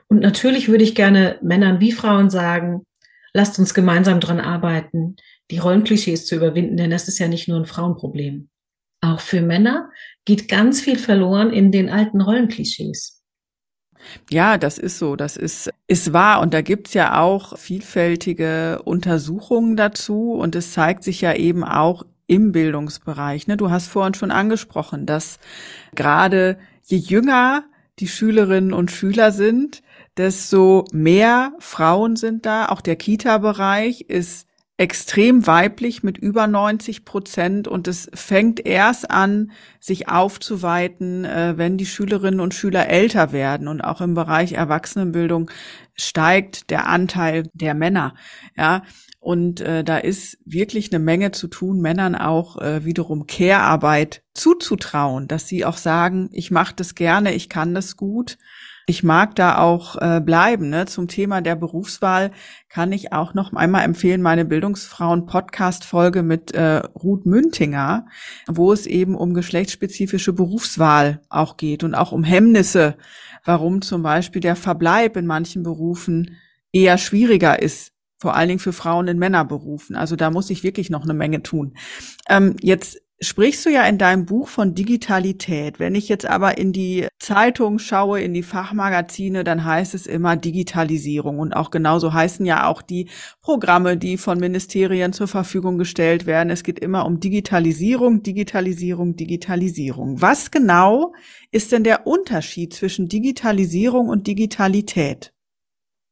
Und 0.09 0.21
natürlich 0.21 0.69
würde 0.69 0.85
ich 0.85 0.95
gerne 0.95 1.39
Männern 1.43 1.81
wie 1.81 1.93
Frauen 1.93 2.31
sagen, 2.31 2.83
lasst 3.33 3.59
uns 3.59 3.75
gemeinsam 3.75 4.21
dran 4.21 4.41
arbeiten, 4.41 5.17
die 5.51 5.59
Rollenklischees 5.59 6.27
zu 6.27 6.37
überwinden, 6.37 6.77
denn 6.77 6.91
das 6.91 7.09
ist 7.09 7.19
ja 7.19 7.29
nicht 7.29 7.49
nur 7.49 7.59
ein 7.59 7.67
Frauenproblem. 7.67 8.49
Auch 9.01 9.21
für 9.21 9.43
Männer 9.43 9.91
geht 10.25 10.49
ganz 10.49 10.81
viel 10.81 10.99
verloren 10.99 11.53
in 11.53 11.71
den 11.71 11.91
alten 11.91 12.21
Rollenklischees. 12.21 13.23
Ja, 14.31 14.59
das 14.59 14.79
ist 14.79 14.99
so, 14.99 15.17
das 15.17 15.37
ist, 15.37 15.71
ist 15.87 16.13
wahr. 16.13 16.41
Und 16.41 16.55
da 16.55 16.63
gibt's 16.63 16.95
ja 16.95 17.21
auch 17.21 17.59
vielfältige 17.59 18.81
Untersuchungen 18.85 19.77
dazu. 19.77 20.33
Und 20.33 20.55
es 20.55 20.73
zeigt 20.73 21.05
sich 21.05 21.21
ja 21.21 21.35
eben 21.35 21.65
auch 21.65 22.05
im 22.27 22.53
Bildungsbereich. 22.53 23.47
Ne? 23.47 23.57
Du 23.57 23.71
hast 23.71 23.89
vorhin 23.89 24.15
schon 24.15 24.31
angesprochen, 24.31 25.07
dass 25.07 25.39
gerade 25.95 26.59
je 26.85 26.99
jünger 26.99 27.65
die 27.99 28.09
Schülerinnen 28.09 28.73
und 28.73 28.91
Schüler 28.91 29.33
sind, 29.33 29.83
desto 30.17 30.85
mehr 30.93 31.53
Frauen 31.59 32.17
sind 32.17 32.47
da. 32.47 32.67
Auch 32.67 32.81
der 32.81 32.97
Kita-Bereich 32.97 34.03
ist 34.03 34.47
extrem 34.79 35.47
weiblich 35.47 36.03
mit 36.03 36.19
über 36.19 36.47
90 36.47 37.07
Prozent 37.07 37.67
und 37.67 37.89
es 37.89 38.11
fängt 38.12 38.65
erst 38.67 39.11
an, 39.11 39.53
sich 39.81 40.09
aufzuweiten, 40.09 41.25
äh, 41.25 41.55
wenn 41.57 41.79
die 41.79 41.87
Schülerinnen 41.87 42.41
und 42.41 42.53
Schüler 42.53 42.89
älter 42.89 43.33
werden 43.33 43.69
und 43.69 43.81
auch 43.81 44.03
im 44.03 44.12
Bereich 44.12 44.53
Erwachsenenbildung 44.53 45.51
steigt 45.95 46.69
der 46.69 46.89
Anteil 46.89 47.45
der 47.55 47.73
Männer. 47.73 48.15
Ja, 48.55 48.83
und 49.27 49.61
äh, 49.61 49.83
da 49.83 49.99
ist 49.99 50.39
wirklich 50.45 50.93
eine 50.93 51.03
Menge 51.03 51.33
zu 51.33 51.49
tun, 51.49 51.81
Männern 51.81 52.15
auch 52.15 52.62
äh, 52.62 52.85
wiederum 52.85 53.27
Care-Arbeit 53.27 54.23
zuzutrauen, 54.35 55.27
dass 55.27 55.49
sie 55.49 55.65
auch 55.65 55.79
sagen, 55.79 56.29
ich 56.31 56.53
mache 56.53 56.77
das 56.77 56.95
gerne, 56.95 57.35
ich 57.35 57.49
kann 57.49 57.75
das 57.75 57.97
gut 57.97 58.39
ich 58.89 59.03
mag 59.03 59.35
da 59.35 59.59
auch 59.59 59.97
äh, 60.01 60.21
bleiben. 60.21 60.71
Ne? 60.71 60.87
Zum 60.87 61.09
Thema 61.09 61.41
der 61.41 61.57
Berufswahl 61.57 62.31
kann 62.69 62.93
ich 62.93 63.12
auch 63.12 63.35
noch 63.35 63.53
einmal 63.53 63.83
empfehlen, 63.83 64.23
meine 64.23 64.45
Bildungsfrauen-Podcast-Folge 64.45 66.23
mit 66.23 66.53
äh, 66.53 66.77
Ruth 66.95 67.27
Müntinger, 67.27 68.07
wo 68.47 68.73
es 68.73 68.87
eben 68.87 69.17
um 69.17 69.35
geschlechtsspezifische 69.35 70.33
Berufswahl 70.33 71.21
auch 71.29 71.57
geht 71.57 71.83
und 71.83 71.97
auch 71.97 72.12
um 72.12 72.23
Hemmnisse, 72.23 72.97
warum 73.45 73.83
zum 73.83 74.05
Beispiel 74.05 74.41
der 74.41 74.55
Verbleib 74.55 75.17
in 75.17 75.27
manchen 75.27 75.65
Berufen 75.65 76.37
eher 76.71 76.97
schwieriger 76.97 77.61
ist 77.61 77.96
vor 78.27 78.35
allen 78.35 78.49
Dingen 78.49 78.59
für 78.59 78.73
Frauen 78.73 79.07
in 79.07 79.21
Männerberufen. 79.21 79.95
Also 79.95 80.17
da 80.17 80.33
muss 80.33 80.51
ich 80.51 80.65
wirklich 80.65 80.91
noch 80.91 81.05
eine 81.05 81.15
Menge 81.15 81.45
tun. 81.45 81.77
Ähm, 82.29 82.57
jetzt 82.61 83.01
sprichst 83.21 83.65
du 83.65 83.71
ja 83.71 83.85
in 83.85 83.99
deinem 83.99 84.27
Buch 84.27 84.49
von 84.49 84.75
Digitalität. 84.75 85.79
Wenn 85.79 85.95
ich 85.95 86.09
jetzt 86.09 86.27
aber 86.27 86.59
in 86.59 86.73
die 86.73 87.07
Zeitung 87.21 87.79
schaue, 87.79 88.21
in 88.21 88.35
die 88.35 88.43
Fachmagazine, 88.43 89.45
dann 89.45 89.65
heißt 89.65 89.95
es 89.95 90.09
immer 90.09 90.35
Digitalisierung. 90.37 91.39
Und 91.39 91.55
auch 91.55 91.71
genauso 91.71 92.12
heißen 92.12 92.45
ja 92.45 92.67
auch 92.67 92.83
die 92.83 93.09
Programme, 93.43 93.97
die 93.97 94.19
von 94.19 94.41
Ministerien 94.41 95.12
zur 95.12 95.29
Verfügung 95.29 95.79
gestellt 95.79 96.27
werden. 96.27 96.51
Es 96.51 96.65
geht 96.65 96.81
immer 96.81 97.07
um 97.07 97.21
Digitalisierung, 97.21 98.25
Digitalisierung, 98.25 99.15
Digitalisierung. 99.15 100.21
Was 100.21 100.51
genau 100.51 101.12
ist 101.53 101.71
denn 101.71 101.85
der 101.85 102.09
Unterschied 102.09 102.75
zwischen 102.75 103.07
Digitalisierung 103.07 104.09
und 104.09 104.27
Digitalität? 104.27 105.33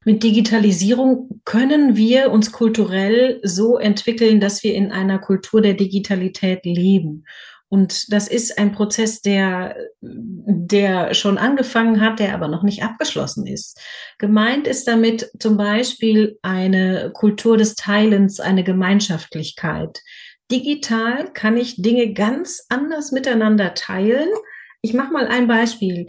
Mit 0.04 0.22
Digitalisierung 0.22 1.40
können 1.44 1.96
wir 1.96 2.30
uns 2.30 2.52
kulturell 2.52 3.40
so 3.42 3.78
entwickeln, 3.78 4.40
dass 4.40 4.62
wir 4.62 4.74
in 4.74 4.92
einer 4.92 5.18
Kultur 5.18 5.62
der 5.62 5.74
Digitalität 5.74 6.64
leben. 6.64 7.24
Und 7.68 8.12
das 8.12 8.28
ist 8.28 8.58
ein 8.58 8.72
Prozess, 8.72 9.20
der, 9.20 9.74
der 10.00 11.14
schon 11.14 11.38
angefangen 11.38 12.00
hat, 12.00 12.20
der 12.20 12.34
aber 12.34 12.46
noch 12.46 12.62
nicht 12.62 12.84
abgeschlossen 12.84 13.46
ist. 13.46 13.80
Gemeint 14.18 14.68
ist 14.68 14.86
damit 14.86 15.30
zum 15.40 15.56
Beispiel 15.56 16.38
eine 16.42 17.10
Kultur 17.12 17.56
des 17.56 17.74
Teilens, 17.74 18.38
eine 18.38 18.62
Gemeinschaftlichkeit. 18.62 20.00
Digital 20.52 21.32
kann 21.32 21.56
ich 21.56 21.82
Dinge 21.82 22.12
ganz 22.12 22.64
anders 22.68 23.10
miteinander 23.10 23.74
teilen. 23.74 24.28
Ich 24.82 24.92
mache 24.92 25.12
mal 25.12 25.26
ein 25.26 25.48
Beispiel. 25.48 26.06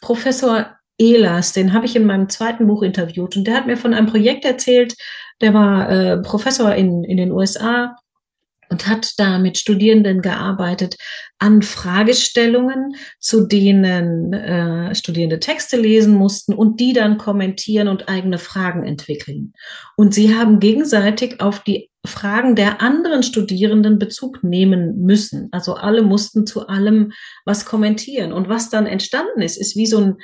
Professor 0.00 0.77
Elas, 0.98 1.52
den 1.52 1.72
habe 1.72 1.86
ich 1.86 1.96
in 1.96 2.04
meinem 2.04 2.28
zweiten 2.28 2.66
Buch 2.66 2.82
interviewt 2.82 3.36
und 3.36 3.44
der 3.46 3.54
hat 3.54 3.66
mir 3.66 3.76
von 3.76 3.94
einem 3.94 4.06
Projekt 4.06 4.44
erzählt, 4.44 4.94
der 5.40 5.54
war 5.54 5.90
äh, 5.90 6.18
Professor 6.18 6.74
in, 6.74 7.04
in 7.04 7.16
den 7.16 7.32
USA 7.32 7.96
und 8.70 8.86
hat 8.86 9.14
da 9.16 9.38
mit 9.38 9.56
Studierenden 9.56 10.20
gearbeitet 10.20 10.96
an 11.38 11.62
Fragestellungen, 11.62 12.96
zu 13.18 13.46
denen 13.46 14.32
äh, 14.32 14.94
Studierende 14.94 15.40
Texte 15.40 15.76
lesen 15.76 16.14
mussten 16.14 16.52
und 16.52 16.80
die 16.80 16.92
dann 16.92 17.18
kommentieren 17.18 17.88
und 17.88 18.08
eigene 18.08 18.38
Fragen 18.38 18.84
entwickeln. 18.84 19.54
Und 19.96 20.14
sie 20.14 20.34
haben 20.34 20.60
gegenseitig 20.60 21.40
auf 21.40 21.62
die 21.62 21.90
Fragen 22.04 22.56
der 22.56 22.80
anderen 22.80 23.22
Studierenden 23.22 23.98
Bezug 23.98 24.42
nehmen 24.42 25.02
müssen. 25.02 25.48
Also 25.52 25.74
alle 25.74 26.02
mussten 26.02 26.46
zu 26.46 26.68
allem 26.68 27.12
was 27.44 27.64
kommentieren. 27.64 28.32
Und 28.32 28.48
was 28.48 28.70
dann 28.70 28.86
entstanden 28.86 29.42
ist, 29.42 29.56
ist 29.56 29.76
wie 29.76 29.86
so 29.86 29.98
ein 29.98 30.16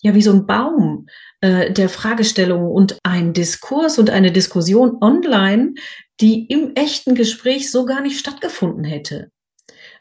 ja 0.00 0.14
wie 0.14 0.22
so 0.22 0.32
ein 0.32 0.46
Baum 0.46 1.06
äh, 1.40 1.72
der 1.72 1.88
Fragestellungen 1.88 2.70
und 2.70 2.98
ein 3.02 3.32
Diskurs 3.32 3.98
und 3.98 4.10
eine 4.10 4.32
Diskussion 4.32 4.98
online, 5.00 5.74
die 6.20 6.46
im 6.46 6.74
echten 6.74 7.14
Gespräch 7.14 7.70
so 7.70 7.84
gar 7.84 8.00
nicht 8.00 8.18
stattgefunden 8.18 8.84
hätte. 8.84 9.30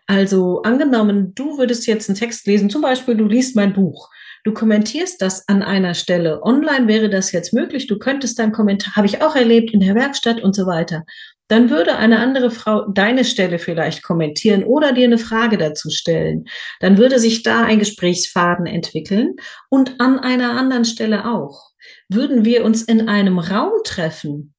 Also 0.08 0.62
angenommen, 0.62 1.34
du 1.36 1.58
würdest 1.58 1.86
jetzt 1.86 2.10
einen 2.10 2.18
Text 2.18 2.48
lesen, 2.48 2.70
zum 2.70 2.82
Beispiel 2.82 3.16
du 3.16 3.26
liest 3.26 3.56
mein 3.56 3.74
Buch, 3.74 4.10
du 4.46 4.54
kommentierst 4.54 5.22
das 5.22 5.48
an 5.50 5.62
einer 5.62 5.96
Stelle. 5.96 6.42
Online 6.44 6.88
wäre 6.88 7.10
das 7.10 7.34
jetzt 7.34 7.54
möglich, 7.54 7.88
du 7.88 8.00
könntest 8.00 8.40
deinen 8.40 8.54
Kommentar, 8.54 8.96
habe 8.96 9.08
ich 9.08 9.22
auch 9.22 9.36
erlebt 9.36 9.74
in 9.74 9.82
der 9.82 9.96
Werkstatt 9.96 10.42
und 10.42 10.56
so 10.56 10.66
weiter 10.66 11.04
dann 11.48 11.70
würde 11.70 11.96
eine 11.98 12.20
andere 12.20 12.52
Frau 12.52 12.88
deine 12.90 13.24
Stelle 13.24 13.60
vielleicht 13.60 14.04
kommentieren 14.04 14.64
oder 14.64 14.92
dir 14.92 15.06
eine 15.06 15.18
Frage 15.18 15.58
dazu 15.58 15.90
stellen. 15.90 16.46
Dann 16.80 16.98
würde 16.98 17.20
sich 17.20 17.44
da 17.44 17.64
ein 17.64 17.80
Gesprächsfaden 17.80 18.66
entwickeln 18.66 19.36
und 19.70 20.00
an 20.00 20.20
einer 20.20 20.52
anderen 20.52 20.86
Stelle 20.86 21.26
auch. 21.26 21.72
Würden 22.10 22.44
wir 22.44 22.66
uns 22.66 22.84
in 22.84 23.08
einem 23.08 23.40
Raum 23.40 23.72
treffen, 23.84 24.54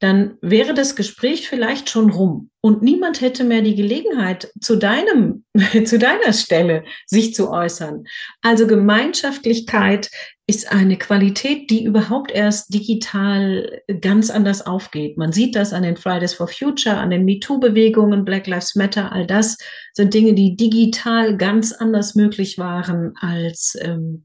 dann 0.00 0.38
wäre 0.40 0.74
das 0.74 0.94
Gespräch 0.94 1.48
vielleicht 1.48 1.90
schon 1.90 2.10
rum 2.10 2.50
und 2.60 2.82
niemand 2.82 3.20
hätte 3.20 3.42
mehr 3.42 3.62
die 3.62 3.74
Gelegenheit, 3.74 4.52
zu 4.60 4.76
deinem, 4.76 5.44
zu 5.84 5.98
deiner 5.98 6.32
Stelle 6.32 6.84
sich 7.06 7.34
zu 7.34 7.50
äußern. 7.50 8.04
Also 8.40 8.66
Gemeinschaftlichkeit 8.66 10.10
ist 10.46 10.70
eine 10.72 10.96
Qualität, 10.96 11.68
die 11.70 11.84
überhaupt 11.84 12.30
erst 12.30 12.72
digital 12.72 13.82
ganz 14.00 14.30
anders 14.30 14.64
aufgeht. 14.64 15.18
Man 15.18 15.32
sieht 15.32 15.56
das 15.56 15.72
an 15.72 15.82
den 15.82 15.96
Fridays 15.96 16.32
for 16.32 16.48
Future, 16.48 16.96
an 16.96 17.10
den 17.10 17.24
MeToo-Bewegungen, 17.24 18.24
Black 18.24 18.46
Lives 18.46 18.76
Matter, 18.76 19.12
all 19.12 19.26
das 19.26 19.58
sind 19.94 20.14
Dinge, 20.14 20.34
die 20.34 20.56
digital 20.56 21.36
ganz 21.36 21.72
anders 21.72 22.14
möglich 22.14 22.56
waren 22.56 23.14
als 23.20 23.76
ähm, 23.80 24.24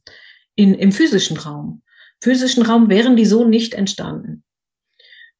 in, 0.55 0.75
im 0.75 0.91
physischen 0.91 1.37
Raum. 1.37 1.81
Physischen 2.21 2.63
Raum 2.63 2.89
wären 2.89 3.17
die 3.17 3.25
so 3.25 3.43
nicht 3.43 3.73
entstanden. 3.73 4.43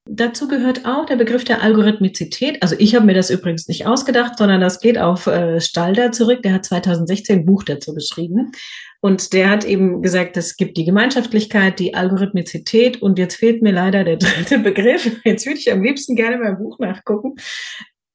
Dazu 0.06 0.50
gehört 0.50 0.86
auch 0.86 1.06
der 1.06 1.16
Begriff 1.16 1.46
der 1.46 1.62
Algorithmizität. 1.62 2.62
Also 2.62 2.76
ich 2.78 2.94
habe 2.94 3.06
mir 3.06 3.14
das 3.14 3.30
übrigens 3.30 3.70
nicht 3.70 3.88
ausgedacht, 3.88 4.38
sondern 4.38 4.60
das 4.60 4.82
geht 4.82 4.98
auf 4.98 5.28
äh, 5.28 5.62
Stalder 5.62 6.12
zurück. 6.12 6.42
Der 6.44 6.54
hat 6.54 6.66
2016 6.66 7.40
ein 7.40 7.46
Buch 7.46 7.64
dazu 7.64 7.94
geschrieben. 7.94 8.52
Und 9.00 9.32
der 9.32 9.50
hat 9.50 9.64
eben 9.64 10.02
gesagt, 10.02 10.36
es 10.36 10.58
gibt 10.58 10.76
die 10.76 10.84
Gemeinschaftlichkeit, 10.84 11.80
die 11.80 11.94
Algorithmizität. 11.94 13.02
Und 13.02 13.18
jetzt 13.18 13.36
fehlt 13.36 13.62
mir 13.62 13.72
leider 13.72 14.04
der 14.04 14.18
dritte 14.18 14.60
Begriff. 14.64 15.22
Jetzt 15.24 15.46
würde 15.46 15.60
ich 15.60 15.72
am 15.72 15.82
liebsten 15.82 16.18
gerne 16.18 16.38
mein 16.38 16.58
Buch 16.58 16.80
nachgucken. 16.80 17.36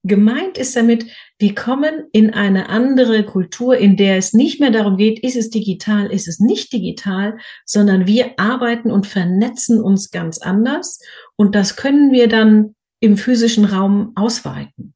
Gemeint 0.05 0.59
ist 0.59 0.77
damit, 0.77 1.07
wir 1.39 1.55
kommen 1.55 2.05
in 2.13 2.33
eine 2.33 2.69
andere 2.69 3.25
Kultur, 3.25 3.77
in 3.77 3.97
der 3.97 4.17
es 4.17 4.33
nicht 4.33 4.61
mehr 4.61 4.71
darum 4.71 4.97
geht, 4.97 5.19
ist 5.21 5.37
es 5.37 5.51
digital, 5.51 6.11
ist 6.11 6.29
es 6.29 6.39
nicht 6.39 6.73
digital, 6.73 7.39
sondern 7.65 8.07
wir 8.07 8.39
arbeiten 8.39 8.91
und 8.91 9.07
vernetzen 9.07 9.81
uns 9.81 10.11
ganz 10.11 10.39
anders. 10.39 11.01
Und 11.37 11.55
das 11.55 11.77
können 11.77 12.13
wir 12.13 12.29
dann 12.29 12.75
im 13.01 13.17
physischen 13.17 13.65
Raum 13.65 14.13
ausweiten. 14.15 14.95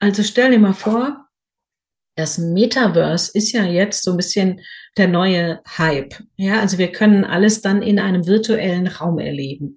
Also 0.00 0.22
stell 0.22 0.50
dir 0.50 0.58
mal 0.58 0.74
vor, 0.74 1.28
das 2.16 2.36
Metaverse 2.36 3.30
ist 3.34 3.52
ja 3.52 3.64
jetzt 3.64 4.04
so 4.04 4.10
ein 4.10 4.16
bisschen 4.18 4.60
der 4.98 5.08
neue 5.08 5.60
Hype. 5.78 6.14
Ja, 6.36 6.60
also 6.60 6.76
wir 6.76 6.92
können 6.92 7.24
alles 7.24 7.62
dann 7.62 7.82
in 7.82 7.98
einem 7.98 8.26
virtuellen 8.26 8.86
Raum 8.86 9.18
erleben. 9.18 9.76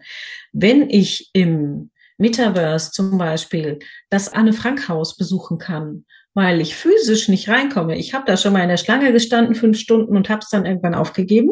Wenn 0.51 0.89
ich 0.89 1.29
im 1.33 1.91
Metaverse 2.17 2.91
zum 2.91 3.17
Beispiel 3.17 3.79
das 4.09 4.31
Anne 4.31 4.53
Frank 4.53 4.87
Haus 4.87 5.17
besuchen 5.17 5.57
kann, 5.57 6.05
weil 6.33 6.61
ich 6.61 6.75
physisch 6.75 7.27
nicht 7.27 7.49
reinkomme. 7.49 7.97
Ich 7.97 8.13
habe 8.13 8.25
da 8.25 8.37
schon 8.37 8.53
mal 8.53 8.63
in 8.63 8.69
der 8.69 8.77
Schlange 8.77 9.11
gestanden, 9.11 9.55
fünf 9.55 9.77
Stunden 9.77 10.15
und 10.15 10.29
habe 10.29 10.39
es 10.41 10.49
dann 10.49 10.65
irgendwann 10.65 10.95
aufgegeben. 10.95 11.51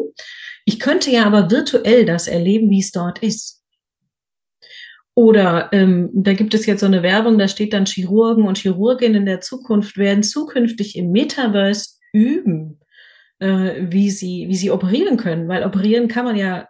Ich 0.64 0.80
könnte 0.80 1.10
ja 1.10 1.24
aber 1.24 1.50
virtuell 1.50 2.06
das 2.06 2.26
erleben, 2.26 2.70
wie 2.70 2.80
es 2.80 2.92
dort 2.92 3.18
ist. 3.20 3.62
Oder 5.14 5.68
ähm, 5.72 6.10
da 6.12 6.32
gibt 6.32 6.54
es 6.54 6.66
jetzt 6.66 6.80
so 6.80 6.86
eine 6.86 7.02
Werbung, 7.02 7.38
da 7.38 7.46
steht 7.46 7.72
dann 7.72 7.86
Chirurgen 7.86 8.46
und 8.46 8.58
Chirurginnen 8.58 9.20
in 9.20 9.26
der 9.26 9.40
Zukunft 9.40 9.96
werden 9.96 10.24
zukünftig 10.24 10.96
im 10.96 11.12
Metaverse 11.12 11.98
üben, 12.12 12.80
äh, 13.38 13.74
wie 13.78 14.10
sie 14.10 14.46
wie 14.48 14.56
sie 14.56 14.72
operieren 14.72 15.16
können, 15.16 15.46
weil 15.46 15.64
operieren 15.64 16.08
kann 16.08 16.24
man 16.24 16.36
ja 16.36 16.68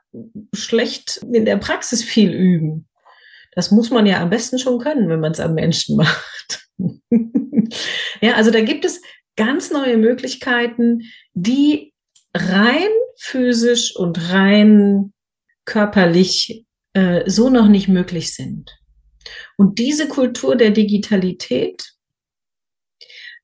schlecht 0.55 1.21
in 1.33 1.47
der 1.47 1.57
Praxis 1.57 2.05
viel 2.05 2.33
üben. 2.33 2.87
Das 3.55 3.71
muss 3.71 3.91
man 3.91 4.07
ja 4.07 4.21
am 4.21 4.31
besten 4.31 4.59
schon 4.59 4.79
können, 4.79 5.09
wenn 5.09 5.21
man 5.21 5.33
es 5.33 5.41
am 5.41 5.55
Menschen 5.55 5.97
macht. 5.97 6.69
ja, 8.21 8.35
also 8.35 8.51
da 8.51 8.61
gibt 8.61 8.85
es 8.85 9.01
ganz 9.37 9.71
neue 9.71 9.97
Möglichkeiten, 9.97 11.03
die 11.35 11.93
rein 12.35 12.89
physisch 13.19 13.95
und 13.97 14.31
rein 14.31 15.13
körperlich 15.65 16.65
äh, 16.93 17.29
so 17.29 17.49
noch 17.51 17.69
nicht 17.69 17.89
möglich 17.89 18.35
sind. 18.35 18.77
Und 19.57 19.79
diese 19.79 20.09
Kultur 20.09 20.57
der 20.57 20.71
Digitalität, 20.71 21.95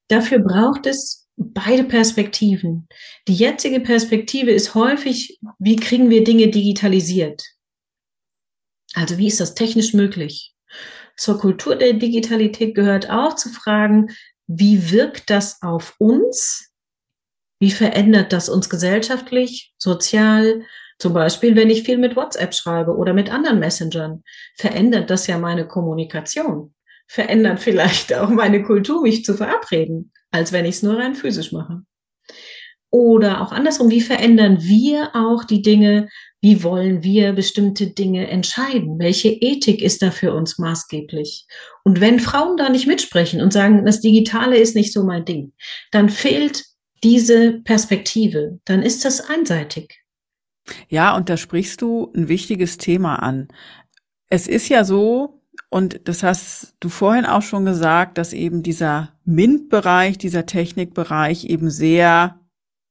dafür 0.08 0.40
braucht 0.40 0.86
es 0.86 1.28
beide 1.36 1.84
Perspektiven. 1.84 2.88
Die 3.28 3.34
jetzige 3.34 3.80
Perspektive 3.80 4.50
ist 4.50 4.74
häufig, 4.74 5.38
wie 5.58 5.76
kriegen 5.76 6.10
wir 6.10 6.22
Dinge 6.24 6.48
digitalisiert? 6.48 7.42
Also 8.94 9.18
wie 9.18 9.28
ist 9.28 9.40
das 9.40 9.54
technisch 9.54 9.94
möglich? 9.94 10.54
Zur 11.16 11.38
Kultur 11.38 11.76
der 11.76 11.92
Digitalität 11.94 12.74
gehört 12.74 13.10
auch 13.10 13.34
zu 13.34 13.50
fragen, 13.50 14.08
wie 14.46 14.90
wirkt 14.90 15.30
das 15.30 15.62
auf 15.62 15.94
uns? 15.98 16.70
Wie 17.60 17.70
verändert 17.70 18.32
das 18.32 18.48
uns 18.48 18.70
gesellschaftlich, 18.70 19.74
sozial? 19.76 20.62
Zum 20.98 21.12
Beispiel, 21.12 21.56
wenn 21.56 21.70
ich 21.70 21.82
viel 21.82 21.98
mit 21.98 22.16
WhatsApp 22.16 22.54
schreibe 22.54 22.96
oder 22.96 23.12
mit 23.12 23.30
anderen 23.30 23.58
Messengern, 23.58 24.22
verändert 24.56 25.10
das 25.10 25.26
ja 25.26 25.38
meine 25.38 25.66
Kommunikation. 25.66 26.74
Verändert 27.06 27.60
vielleicht 27.60 28.14
auch 28.14 28.30
meine 28.30 28.62
Kultur, 28.62 29.02
mich 29.02 29.24
zu 29.24 29.34
verabreden, 29.34 30.12
als 30.30 30.52
wenn 30.52 30.64
ich 30.64 30.76
es 30.76 30.82
nur 30.82 30.98
rein 30.98 31.14
physisch 31.14 31.52
mache. 31.52 31.82
Oder 32.90 33.40
auch 33.40 33.52
andersrum, 33.52 33.90
wie 33.90 34.00
verändern 34.00 34.62
wir 34.62 35.10
auch 35.14 35.44
die 35.44 35.62
Dinge, 35.62 36.08
wie 36.40 36.64
wollen 36.64 37.02
wir 37.02 37.32
bestimmte 37.34 37.88
Dinge 37.88 38.28
entscheiden? 38.28 38.98
Welche 38.98 39.28
Ethik 39.28 39.80
ist 39.80 40.02
da 40.02 40.10
für 40.10 40.34
uns 40.34 40.58
maßgeblich? 40.58 41.46
Und 41.84 42.00
wenn 42.00 42.18
Frauen 42.18 42.56
da 42.56 42.68
nicht 42.68 42.86
mitsprechen 42.86 43.40
und 43.40 43.52
sagen, 43.52 43.84
das 43.84 44.00
Digitale 44.00 44.56
ist 44.58 44.74
nicht 44.74 44.92
so 44.92 45.04
mein 45.04 45.24
Ding, 45.24 45.52
dann 45.92 46.08
fehlt 46.08 46.64
diese 47.04 47.60
Perspektive, 47.60 48.58
dann 48.64 48.82
ist 48.82 49.04
das 49.04 49.20
einseitig. 49.20 50.00
Ja, 50.88 51.16
und 51.16 51.28
da 51.28 51.36
sprichst 51.36 51.80
du 51.82 52.10
ein 52.14 52.28
wichtiges 52.28 52.76
Thema 52.76 53.16
an. 53.16 53.48
Es 54.28 54.48
ist 54.48 54.68
ja 54.68 54.84
so, 54.84 55.42
und 55.68 56.08
das 56.08 56.22
hast 56.22 56.74
du 56.80 56.88
vorhin 56.88 57.26
auch 57.26 57.42
schon 57.42 57.64
gesagt, 57.64 58.18
dass 58.18 58.32
eben 58.32 58.62
dieser 58.62 59.12
MINT-Bereich, 59.24 60.18
dieser 60.18 60.46
Technikbereich 60.46 61.44
eben 61.44 61.70
sehr 61.70 62.39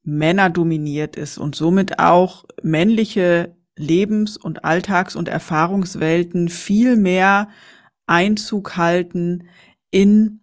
Männer 0.10 0.50
dominiert 0.50 1.16
ist 1.16 1.38
und 1.38 1.56
somit 1.56 2.00
auch 2.00 2.46
männliche 2.62 3.56
Lebens- 3.78 4.38
und 4.38 4.66
Alltags- 4.66 5.16
und 5.16 5.30
Erfahrungswelten 5.30 6.50
viel 6.50 6.98
mehr 6.98 7.50
Einzug 8.08 8.76
halten 8.76 9.48
in 9.92 10.42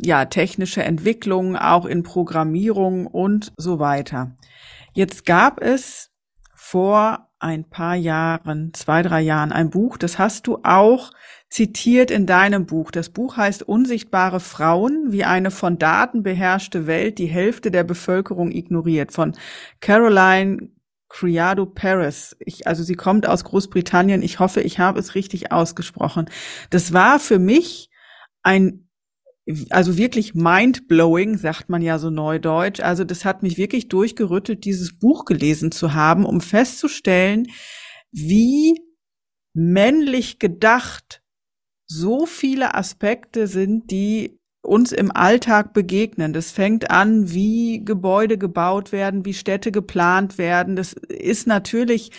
ja, 0.00 0.24
technische 0.24 0.82
Entwicklungen, 0.82 1.56
auch 1.56 1.86
in 1.86 2.02
Programmierung 2.02 3.06
und 3.06 3.52
so 3.56 3.78
weiter. 3.78 4.36
Jetzt 4.92 5.24
gab 5.24 5.62
es 5.62 6.10
vor 6.54 7.28
ein 7.38 7.68
paar 7.68 7.94
Jahren, 7.94 8.72
zwei, 8.74 9.02
drei 9.02 9.20
Jahren 9.20 9.52
ein 9.52 9.70
Buch, 9.70 9.96
das 9.96 10.18
hast 10.18 10.46
du 10.46 10.58
auch 10.62 11.10
zitiert 11.54 12.10
in 12.10 12.26
deinem 12.26 12.66
Buch. 12.66 12.90
Das 12.90 13.10
Buch 13.10 13.36
heißt 13.36 13.62
Unsichtbare 13.62 14.40
Frauen, 14.40 15.12
wie 15.12 15.22
eine 15.22 15.52
von 15.52 15.78
Daten 15.78 16.24
beherrschte 16.24 16.88
Welt 16.88 17.18
die 17.18 17.28
Hälfte 17.28 17.70
der 17.70 17.84
Bevölkerung 17.84 18.50
ignoriert, 18.50 19.12
von 19.12 19.36
Caroline 19.78 20.70
Criado 21.08 21.64
Paris. 21.64 22.34
Ich, 22.40 22.66
also 22.66 22.82
sie 22.82 22.96
kommt 22.96 23.28
aus 23.28 23.44
Großbritannien. 23.44 24.20
Ich 24.20 24.40
hoffe, 24.40 24.62
ich 24.62 24.80
habe 24.80 24.98
es 24.98 25.14
richtig 25.14 25.52
ausgesprochen. 25.52 26.28
Das 26.70 26.92
war 26.92 27.20
für 27.20 27.38
mich 27.38 27.88
ein, 28.42 28.88
also 29.70 29.96
wirklich 29.96 30.34
mind-blowing, 30.34 31.38
sagt 31.38 31.68
man 31.68 31.82
ja 31.82 32.00
so 32.00 32.10
neudeutsch. 32.10 32.80
Also 32.80 33.04
das 33.04 33.24
hat 33.24 33.44
mich 33.44 33.58
wirklich 33.58 33.86
durchgerüttelt, 33.86 34.64
dieses 34.64 34.98
Buch 34.98 35.24
gelesen 35.24 35.70
zu 35.70 35.94
haben, 35.94 36.24
um 36.24 36.40
festzustellen, 36.40 37.46
wie 38.10 38.80
männlich 39.52 40.40
gedacht 40.40 41.20
so 42.00 42.26
viele 42.26 42.74
Aspekte 42.74 43.46
sind, 43.46 43.90
die 43.90 44.38
uns 44.64 44.92
im 44.92 45.14
Alltag 45.14 45.74
begegnen. 45.74 46.32
Das 46.32 46.50
fängt 46.50 46.90
an, 46.90 47.30
wie 47.32 47.84
Gebäude 47.84 48.38
gebaut 48.38 48.92
werden, 48.92 49.24
wie 49.24 49.34
Städte 49.34 49.70
geplant 49.70 50.38
werden. 50.38 50.74
Das 50.74 50.94
ist 50.94 51.46
natürlich 51.46 52.10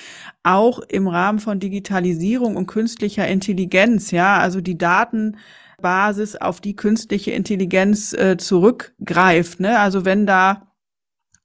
auch 0.43 0.79
im 0.79 1.07
Rahmen 1.07 1.39
von 1.39 1.59
Digitalisierung 1.59 2.55
und 2.55 2.67
künstlicher 2.67 3.27
Intelligenz, 3.27 4.11
ja, 4.11 4.37
also 4.37 4.61
die 4.61 4.77
Datenbasis, 4.77 6.35
auf 6.35 6.61
die 6.61 6.75
künstliche 6.75 7.31
Intelligenz 7.31 8.13
äh, 8.13 8.37
zurückgreift, 8.37 9.59
ne? 9.59 9.79
Also 9.79 10.05
wenn 10.05 10.27
da 10.27 10.71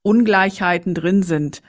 Ungleichheiten 0.03 0.93
drin 0.93 1.23
sind, 1.23 1.61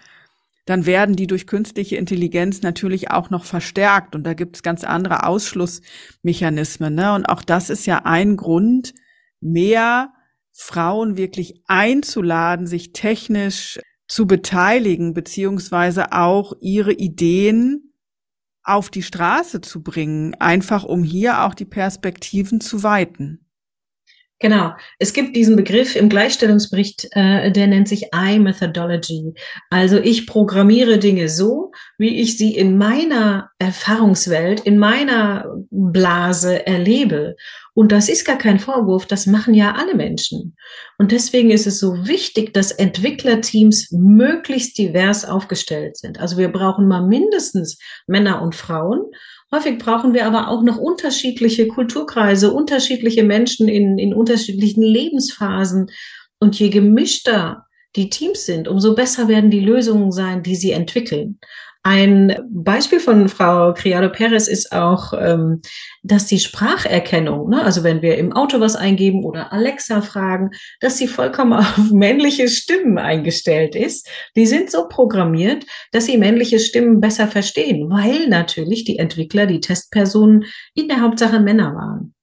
dann 0.65 0.87
werden 0.87 1.17
die 1.17 1.27
durch 1.27 1.47
künstliche 1.47 1.97
Intelligenz 1.97 2.63
natürlich 2.63 3.11
auch 3.11 3.31
noch 3.31 3.45
verstärkt. 3.45 4.15
Und 4.15 4.25
da 4.25 4.35
gibt 4.35 4.57
es 4.57 4.63
ganz 4.63 4.85
andere 4.85 5.27
Ausschlussmechanismen. 5.27 6.95
Ne? 6.95 7.15
Und 7.15 7.27
auch 7.27 7.43
das 7.43 7.69
ist 7.69 7.87
ja 7.87 8.03
ein 8.05 8.37
Grund, 8.37 8.95
mehr 9.41 10.13
Frauen 10.53 11.17
wirklich 11.17 11.63
einzuladen, 11.67 12.67
sich 12.67 12.93
technisch 12.93 13.81
zu 14.07 14.27
beteiligen, 14.27 15.15
beziehungsweise 15.15 16.13
auch 16.13 16.53
ihre 16.61 16.93
Ideen 16.93 17.95
auf 18.63 18.91
die 18.91 19.03
Straße 19.03 19.61
zu 19.61 19.83
bringen, 19.83 20.35
einfach 20.35 20.85
um 20.85 21.03
hier 21.03 21.43
auch 21.43 21.55
die 21.55 21.65
Perspektiven 21.65 22.61
zu 22.61 22.83
weiten. 22.83 23.47
Genau. 24.43 24.73
Es 24.99 25.13
gibt 25.13 25.37
diesen 25.37 25.55
Begriff 25.55 25.95
im 25.95 26.09
Gleichstellungsbericht, 26.09 27.07
äh, 27.13 27.53
der 27.53 27.69
nennt 27.69 27.87
sich 27.87 28.09
I-Methodology. 28.13 29.35
Also 29.71 29.99
ich 29.99 30.27
programmiere 30.27 30.99
Dinge 30.99 31.29
so, 31.29 31.71
wie 31.97 32.21
ich 32.21 32.37
sie 32.37 32.57
in 32.57 32.77
meiner 32.77 33.51
Erfahrungswelt, 33.61 34.59
in 34.59 34.79
meiner 34.79 35.47
Blase 35.71 36.67
erlebe. 36.67 37.37
Und 37.75 37.93
das 37.93 38.09
ist 38.09 38.25
gar 38.25 38.37
kein 38.37 38.59
Vorwurf, 38.59 39.07
das 39.07 39.27
machen 39.27 39.55
ja 39.55 39.77
alle 39.77 39.95
Menschen. 39.95 40.57
Und 40.99 41.13
deswegen 41.13 41.51
ist 41.51 41.69
es 41.69 41.79
so 41.79 42.09
wichtig, 42.09 42.53
dass 42.53 42.73
Entwicklerteams 42.73 43.93
möglichst 43.93 44.77
divers 44.77 45.25
aufgestellt 45.25 45.99
sind. 45.99 46.19
Also 46.19 46.37
wir 46.37 46.51
brauchen 46.51 46.89
mal 46.89 47.07
mindestens 47.07 47.79
Männer 48.09 48.43
und 48.43 48.57
Frauen. 48.57 49.03
Häufig 49.55 49.79
brauchen 49.79 50.15
wir 50.15 50.27
aber 50.27 50.49
auch 50.49 50.63
noch 50.63 50.79
unterschiedliche 50.79 51.69
Kulturkreise, 51.69 52.53
unterschiedliche 52.53 53.23
Menschen 53.23 53.69
in, 53.69 53.99
in 53.99 54.15
unterschiedlichen 54.15 54.83
Lebensphasen. 54.83 55.91
Und 56.39 56.59
je 56.59 56.71
gemischter 56.71 57.67
die 57.95 58.09
Teams 58.09 58.47
sind, 58.47 58.67
umso 58.67 58.95
besser 58.95 59.29
werden 59.29 59.51
die 59.51 59.61
Lösungen 59.61 60.11
sein, 60.11 60.43
die 60.43 60.57
sie 60.57 60.73
entwickeln. 60.73 61.39
Ein 61.85 62.37
Beispiel 62.49 63.01
von 63.01 63.29
Frau 63.29 63.75
Criado 63.75 64.09
Perez 64.09 64.47
ist 64.47 64.71
auch, 64.71 65.13
ähm, 65.19 65.61
dass 66.05 66.27
die 66.27 66.39
Spracherkennung, 66.39 67.51
ne, 67.51 67.65
also 67.65 67.83
wenn 67.83 68.03
wir 68.03 68.19
im 68.19 68.33
Auto 68.33 68.61
was 68.61 68.77
eingeben 68.77 69.25
oder 69.25 69.53
Alexa 69.53 70.01
fragen, 70.01 70.51
dass 70.79 70.99
sie 70.99 71.09
vollkommen 71.09 71.53
auf 71.59 71.91
männliche 71.91 72.49
Stimmen 72.49 72.99
eingestellt 72.99 73.75
ist. 73.75 74.09
Die 74.37 74.47
sind 74.47 74.71
so 74.71 74.87
programmiert, 74.87 75.67
dass 75.91 76.07
sie 76.07 76.19
männliche 76.19 76.61
Stimmen 76.61 77.01
besser 77.01 77.27
verstehen, 77.27 77.91
weil 77.91 78.29
natürlich 78.29 78.85
die 78.85 78.99
Entwickler, 78.99 79.47
die 79.47 79.61
Testpersonen 79.61 80.45
in 80.75 80.87
der 80.87 81.01
Hauptsache 81.01 81.41
Männer 81.41 81.75
waren. 81.75 82.15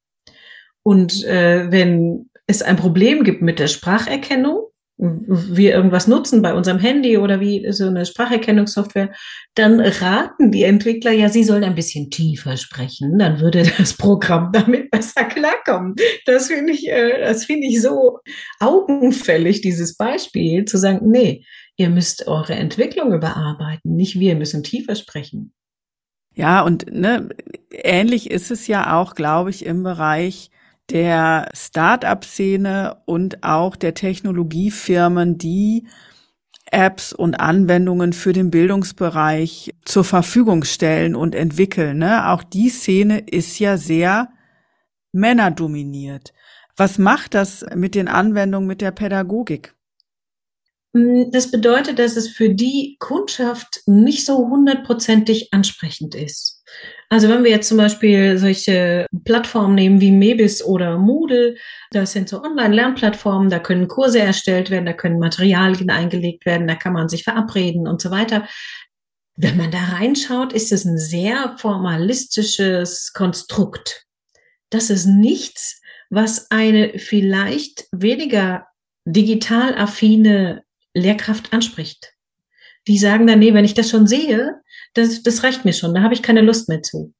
Und 0.84 1.26
äh, 1.26 1.69
wenn 1.69 2.30
es 2.48 2.62
ein 2.62 2.78
Problem 2.78 3.26
gibt 3.26 3.41
mit 3.41 3.60
der 3.60 3.67
Spracherkennung, 3.67 4.68
wir 4.99 5.73
irgendwas 5.73 6.07
nutzen 6.07 6.41
bei 6.41 6.53
unserem 6.53 6.77
Handy 6.77 7.17
oder 7.17 7.39
wie 7.39 7.65
so 7.71 7.88
eine 7.88 8.05
Spracherkennungssoftware, 8.05 9.13
dann 9.55 9.79
raten 9.79 10.51
die 10.51 10.63
Entwickler 10.63 11.12
ja, 11.12 11.29
sie 11.29 11.45
sollen 11.45 11.63
ein 11.63 11.75
bisschen 11.75 12.12
tiefer 12.12 12.57
sprechen, 12.57 13.17
dann 13.17 13.39
würde 13.39 13.63
das 13.77 13.93
Programm 13.93 14.51
damit 14.53 14.91
besser 14.91 15.23
klarkommen. 15.23 15.95
Das 16.25 16.47
finde 16.47 16.73
ich, 16.73 16.89
äh, 16.89 17.21
das 17.21 17.45
finde 17.45 17.67
ich 17.67 17.81
so 17.81 18.19
augenfällig, 18.59 19.62
dieses 19.62 19.95
Beispiel, 19.95 20.65
zu 20.65 20.77
sagen, 20.77 21.09
nee, 21.09 21.45
ihr 21.77 21.89
müsst 21.89 22.27
eure 22.27 22.55
Entwicklung 22.55 23.13
überarbeiten, 23.13 23.95
nicht 23.95 24.19
wir 24.19 24.35
müssen 24.35 24.63
tiefer 24.63 24.95
sprechen. 24.95 25.53
Ja, 26.35 26.62
und 26.62 26.91
ne, 26.91 27.29
ähnlich 27.71 28.29
ist 28.29 28.51
es 28.51 28.67
ja 28.67 28.99
auch, 28.99 29.15
glaube 29.15 29.49
ich, 29.49 29.65
im 29.65 29.83
Bereich 29.83 30.51
der 30.91 31.49
Start-up-Szene 31.54 32.97
und 33.06 33.43
auch 33.43 33.75
der 33.75 33.93
Technologiefirmen, 33.93 35.38
die 35.38 35.88
Apps 36.71 37.13
und 37.13 37.39
Anwendungen 37.39 38.13
für 38.13 38.34
den 38.34 38.52
Bildungsbereich 38.52 39.73
zur 39.86 40.04
Verfügung 40.04 40.63
stellen 40.63 41.15
und 41.15 41.36
entwickeln. 41.36 41.97
Ne? 41.97 42.30
Auch 42.30 42.43
die 42.43 42.69
Szene 42.69 43.19
ist 43.19 43.60
ja 43.60 43.78
sehr 43.78 44.30
männerdominiert. 45.12 46.34
Was 46.75 46.97
macht 46.97 47.34
das 47.34 47.65
mit 47.75 47.95
den 47.95 48.08
Anwendungen, 48.08 48.67
mit 48.67 48.82
der 48.82 48.91
Pädagogik? 48.91 49.75
Hm, 50.95 51.30
das 51.32 51.52
bedeutet, 51.52 51.99
dass 51.99 52.15
es 52.15 52.30
für 52.30 52.49
die 52.49 52.97
Kundschaft 52.99 53.82
nicht 53.86 54.25
so 54.25 54.38
hundertprozentig 54.49 55.54
ansprechend 55.54 56.15
ist. 56.15 56.63
Also 57.10 57.28
wenn 57.28 57.43
wir 57.43 57.52
jetzt 57.52 57.67
zum 57.67 57.78
Beispiel 57.78 58.38
solche 58.38 59.08
Plattformen 59.25 59.75
nehmen 59.75 60.02
wie 60.02 60.12
Mebis 60.12 60.63
oder 60.63 60.97
Moodle, 60.97 61.56
das 61.91 62.12
sind 62.12 62.30
so 62.30 62.43
Online-Lernplattformen, 62.43 63.49
da 63.49 63.60
können 63.60 63.88
Kurse 63.88 64.19
erstellt 64.19 64.69
werden, 64.69 64.86
da 64.86 64.93
können 64.93 65.19
Materialien 65.19 65.89
eingelegt 65.89 66.45
werden, 66.45 66.67
da 66.67 66.75
kann 66.75 66.93
man 66.93 67.10
sich 67.10 67.23
verabreden 67.23 67.88
und 67.88 68.02
so 68.02 68.12
weiter. 68.12 68.47
Wenn 69.36 69.58
man 69.58 69.71
da 69.71 69.80
reinschaut, 69.80 70.54
ist 70.54 70.71
es 70.71 70.86
ein 70.86 70.97
sehr 70.97 71.56
formalistisches 71.58 73.13
Konstrukt. 73.13 74.06
Das 74.69 74.89
ist 74.91 75.06
nichts, 75.06 75.82
was 76.12 76.52
eine 76.52 76.99
vielleicht 76.99 77.88
weniger 77.91 78.67
digital 79.06 79.75
affine 79.75 80.63
Lehrkraft 80.93 81.54
anspricht. 81.54 82.13
Die 82.88 82.97
sagen 82.97 83.28
dann, 83.28 83.39
nee, 83.39 83.54
wenn 83.54 83.65
ich 83.65 83.73
das 83.73 83.89
schon 83.89 84.08
sehe, 84.08 84.62
das, 84.93 85.21
das 85.23 85.43
reicht 85.43 85.65
mir 85.65 85.73
schon, 85.73 85.93
da 85.93 86.02
habe 86.02 86.13
ich 86.13 86.23
keine 86.23 86.41
Lust 86.41 86.69
mehr 86.69 86.82
zu. 86.82 87.13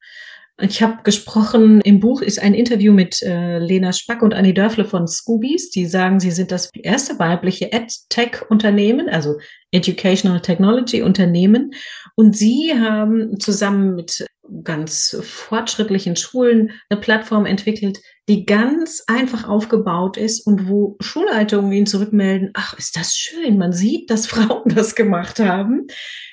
Ich 0.62 0.82
habe 0.82 1.04
gesprochen, 1.04 1.80
im 1.82 2.02
Buch 2.02 2.22
ist 2.22 2.42
ein 2.42 2.54
Interview 2.54 2.92
mit 2.92 3.22
äh, 3.22 3.60
Lena 3.60 3.94
Spack 3.94 4.22
und 4.22 4.34
Annie 4.34 4.54
Dörfle 4.54 4.84
von 4.84 5.08
Scoobies. 5.08 5.70
Die 5.70 5.86
sagen, 5.86 6.20
sie 6.20 6.32
sind 6.32 6.52
das 6.52 6.70
erste 6.74 7.18
weibliche 7.18 7.72
EdTech-Unternehmen, 7.72 9.08
also 9.08 9.38
Educational 9.72 10.42
Technology 10.42 11.02
Unternehmen. 11.02 11.72
Und 12.16 12.36
sie 12.36 12.74
haben 12.78 13.40
zusammen 13.40 13.96
mit 13.96 14.26
ganz 14.64 15.18
fortschrittlichen 15.22 16.16
Schulen 16.16 16.72
eine 16.90 17.00
Plattform 17.00 17.46
entwickelt, 17.46 18.00
die 18.28 18.46
ganz 18.46 19.04
einfach 19.08 19.48
aufgebaut 19.48 20.18
ist 20.18 20.46
und 20.46 20.68
wo 20.68 20.98
Schulleitungen 21.02 21.72
ihnen 21.72 21.86
zurückmelden, 21.86 22.52
ach, 22.54 22.78
ist 22.78 22.96
das 22.96 23.16
schön, 23.16 23.58
man 23.58 23.74
sieht, 23.74 24.10
dass 24.10 24.28
Frauen 24.28 24.74
das 24.74 24.96
gemacht 24.96 25.40
haben 25.40 25.88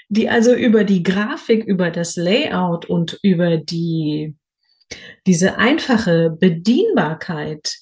die 0.09 0.29
also 0.29 0.55
über 0.55 0.85
die 0.85 1.03
Grafik, 1.03 1.65
über 1.65 1.91
das 1.91 2.17
Layout 2.17 2.87
und 2.87 3.19
über 3.23 3.57
die, 3.57 4.37
diese 5.27 5.59
einfache 5.59 6.37
Bedienbarkeit 6.39 7.79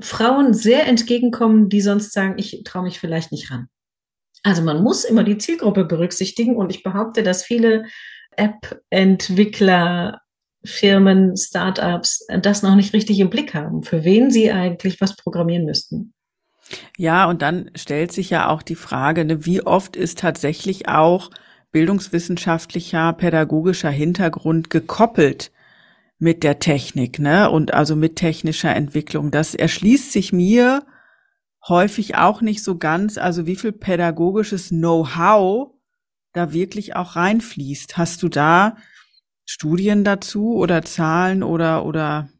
Frauen 0.00 0.54
sehr 0.54 0.86
entgegenkommen, 0.86 1.68
die 1.68 1.80
sonst 1.80 2.12
sagen, 2.12 2.34
ich 2.38 2.62
traue 2.64 2.84
mich 2.84 3.00
vielleicht 3.00 3.32
nicht 3.32 3.50
ran. 3.50 3.68
Also 4.42 4.62
man 4.62 4.82
muss 4.82 5.04
immer 5.04 5.24
die 5.24 5.38
Zielgruppe 5.38 5.84
berücksichtigen 5.84 6.56
und 6.56 6.70
ich 6.70 6.82
behaupte, 6.82 7.22
dass 7.22 7.44
viele 7.44 7.84
App-Entwickler, 8.40 10.20
Firmen, 10.64 11.36
Startups 11.36 12.26
das 12.42 12.62
noch 12.62 12.74
nicht 12.74 12.92
richtig 12.92 13.18
im 13.20 13.30
Blick 13.30 13.54
haben, 13.54 13.82
für 13.82 14.04
wen 14.04 14.30
sie 14.30 14.50
eigentlich 14.50 15.00
was 15.00 15.16
programmieren 15.16 15.64
müssten. 15.64 16.12
Ja, 16.96 17.28
und 17.28 17.42
dann 17.42 17.70
stellt 17.74 18.12
sich 18.12 18.30
ja 18.30 18.48
auch 18.48 18.62
die 18.62 18.74
Frage, 18.74 19.24
ne, 19.24 19.46
wie 19.46 19.62
oft 19.62 19.96
ist 19.96 20.18
tatsächlich 20.18 20.88
auch 20.88 21.30
bildungswissenschaftlicher, 21.72 23.12
pädagogischer 23.12 23.90
Hintergrund 23.90 24.70
gekoppelt 24.70 25.50
mit 26.18 26.42
der 26.42 26.58
Technik, 26.58 27.18
ne? 27.18 27.50
Und 27.50 27.72
also 27.72 27.96
mit 27.96 28.16
technischer 28.16 28.74
Entwicklung. 28.74 29.30
Das 29.30 29.54
erschließt 29.54 30.12
sich 30.12 30.32
mir 30.32 30.84
häufig 31.66 32.16
auch 32.16 32.42
nicht 32.42 32.62
so 32.62 32.76
ganz, 32.76 33.18
also 33.18 33.46
wie 33.46 33.56
viel 33.56 33.72
pädagogisches 33.72 34.68
Know-how 34.68 35.72
da 36.32 36.52
wirklich 36.52 36.96
auch 36.96 37.16
reinfließt. 37.16 37.96
Hast 37.96 38.22
du 38.22 38.28
da 38.28 38.76
Studien 39.46 40.04
dazu 40.04 40.54
oder 40.54 40.82
Zahlen 40.82 41.42
oder, 41.42 41.84
oder 41.84 42.30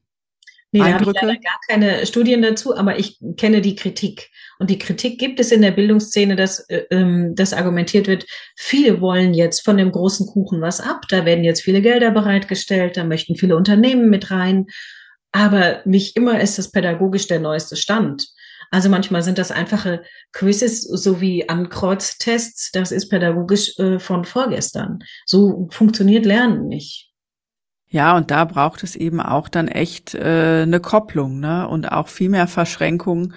Nee, 0.73 0.83
Eindrücke? 0.83 1.15
da 1.15 1.23
habe 1.23 1.33
ich 1.33 1.41
gar 1.43 1.59
keine 1.69 2.07
Studien 2.07 2.43
dazu, 2.43 2.77
aber 2.77 2.99
ich 2.99 3.19
kenne 3.37 3.61
die 3.61 3.75
Kritik. 3.75 4.31
Und 4.61 4.71
die 4.71 4.79
Kritik 4.79 5.19
gibt 5.19 5.41
es 5.41 5.51
in 5.51 5.63
der 5.63 5.73
Bildungsszene, 5.73 6.37
dass 6.37 6.61
äh, 6.69 6.85
ähm, 6.91 7.35
das 7.35 7.53
argumentiert 7.53 8.07
wird, 8.07 8.25
viele 8.57 9.01
wollen 9.01 9.35
jetzt 9.35 9.65
von 9.65 9.77
dem 9.77 9.91
großen 9.91 10.27
Kuchen 10.29 10.61
was 10.61 10.81
ab, 10.81 11.07
da 11.09 11.25
werden 11.25 11.43
jetzt 11.43 11.63
viele 11.63 11.83
Gelder 11.83 12.13
bereitgestellt, 12.13 12.97
da 12.97 13.03
möchten 13.03 13.35
viele 13.35 13.57
Unternehmen 13.57 14.11
mit 14.11 14.31
rein. 14.31 14.67
Aber 15.33 15.81
nicht 15.85 16.17
immer 16.17 16.41
ist 16.41 16.59
das 16.59 16.71
pädagogisch 16.71 17.27
der 17.27 17.41
neueste 17.41 17.77
Stand. 17.77 18.29
Also 18.71 18.89
manchmal 18.89 19.23
sind 19.23 19.39
das 19.39 19.51
einfache 19.51 20.03
Quizzes 20.33 20.83
sowie 20.83 21.49
Ankreuztests. 21.49 22.71
Das 22.73 22.93
ist 22.93 23.09
pädagogisch 23.09 23.77
äh, 23.79 23.99
von 23.99 24.25
vorgestern. 24.25 25.01
So 25.27 25.69
funktioniert 25.73 26.25
Lernen 26.25 26.69
nicht. 26.69 27.11
Ja, 27.89 28.17
und 28.17 28.31
da 28.31 28.45
braucht 28.45 28.85
es 28.85 28.95
eben 28.95 29.21
auch 29.21 29.49
dann 29.49 29.67
echt 29.67 30.15
äh, 30.15 30.63
eine 30.63 30.79
Kopplung, 30.79 31.41
ne? 31.41 31.67
Und 31.67 31.91
auch 31.91 32.07
viel 32.07 32.29
mehr 32.29 32.47
Verschränkung, 32.47 33.35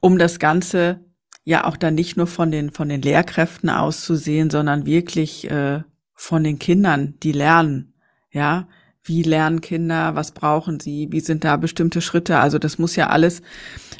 um 0.00 0.18
das 0.18 0.40
Ganze 0.40 1.04
ja 1.44 1.64
auch 1.64 1.76
dann 1.76 1.94
nicht 1.94 2.16
nur 2.16 2.26
von 2.26 2.50
den 2.50 2.70
von 2.70 2.88
den 2.88 3.02
Lehrkräften 3.02 3.70
auszusehen, 3.70 4.50
sondern 4.50 4.86
wirklich 4.86 5.48
äh, 5.48 5.82
von 6.14 6.42
den 6.42 6.58
Kindern, 6.58 7.14
die 7.22 7.32
lernen. 7.32 7.94
Ja, 8.32 8.66
wie 9.04 9.22
lernen 9.22 9.60
Kinder, 9.60 10.14
was 10.14 10.32
brauchen 10.32 10.80
sie, 10.80 11.08
wie 11.10 11.20
sind 11.20 11.44
da 11.44 11.56
bestimmte 11.56 12.00
Schritte? 12.00 12.38
Also 12.38 12.58
das 12.58 12.78
muss 12.78 12.96
ja 12.96 13.08
alles 13.08 13.42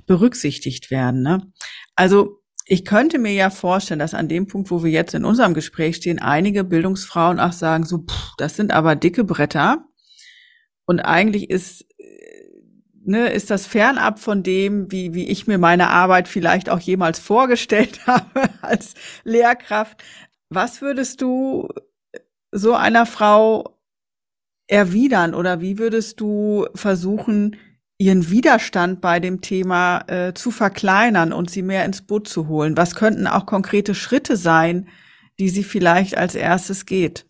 berücksichtigt 0.06 0.90
werden. 0.90 1.22
Ne? 1.22 1.40
Also 1.96 2.42
ich 2.64 2.84
könnte 2.84 3.18
mir 3.18 3.32
ja 3.32 3.50
vorstellen, 3.50 4.00
dass 4.00 4.14
an 4.14 4.28
dem 4.28 4.46
Punkt, 4.46 4.70
wo 4.70 4.84
wir 4.84 4.90
jetzt 4.90 5.14
in 5.14 5.24
unserem 5.24 5.54
Gespräch 5.54 5.96
stehen, 5.96 6.20
einige 6.20 6.64
Bildungsfrauen 6.64 7.40
auch 7.40 7.52
sagen, 7.52 7.84
so, 7.84 7.98
pff, 7.98 8.32
das 8.38 8.56
sind 8.56 8.72
aber 8.72 8.94
dicke 8.94 9.24
Bretter. 9.24 9.84
Und 10.86 11.00
eigentlich 11.00 11.50
ist, 11.50 11.84
ne, 13.04 13.28
ist 13.28 13.50
das 13.50 13.66
fernab 13.66 14.20
von 14.20 14.42
dem, 14.42 14.90
wie, 14.92 15.14
wie 15.14 15.28
ich 15.28 15.46
mir 15.46 15.58
meine 15.58 15.88
Arbeit 15.88 16.28
vielleicht 16.28 16.70
auch 16.70 16.80
jemals 16.80 17.18
vorgestellt 17.18 18.00
habe 18.06 18.48
als 18.60 18.94
Lehrkraft. 19.24 20.02
Was 20.48 20.80
würdest 20.82 21.20
du 21.20 21.68
so 22.52 22.74
einer 22.74 23.06
Frau 23.06 23.78
erwidern 24.72 25.34
oder 25.34 25.60
wie 25.60 25.78
würdest 25.78 26.18
du 26.18 26.66
versuchen, 26.74 27.56
ihren 27.98 28.30
Widerstand 28.30 29.02
bei 29.02 29.20
dem 29.20 29.42
Thema 29.42 30.00
äh, 30.08 30.32
zu 30.32 30.50
verkleinern 30.50 31.32
und 31.32 31.50
sie 31.50 31.62
mehr 31.62 31.84
ins 31.84 32.02
Boot 32.02 32.26
zu 32.26 32.48
holen? 32.48 32.76
Was 32.76 32.94
könnten 32.94 33.26
auch 33.26 33.44
konkrete 33.44 33.94
Schritte 33.94 34.36
sein, 34.36 34.88
die 35.38 35.50
sie 35.50 35.62
vielleicht 35.62 36.16
als 36.16 36.34
erstes 36.34 36.86
geht? 36.86 37.26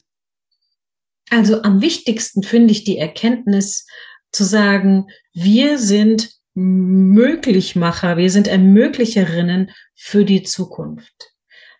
Also 1.31 1.63
am 1.63 1.81
wichtigsten 1.81 2.45
finde 2.45 2.73
ich 2.73 2.85
die 2.85 2.99
Erkenntnis 2.99 3.87
zu 4.31 4.45
sagen, 4.45 5.09
wir 5.35 5.79
sind 5.79 6.31
Möglichmacher, 6.55 8.17
wir 8.19 8.31
sind 8.31 8.47
Ermöglicherinnen 8.47 9.71
für 9.95 10.25
die 10.25 10.45
Zukunft. 10.45 11.33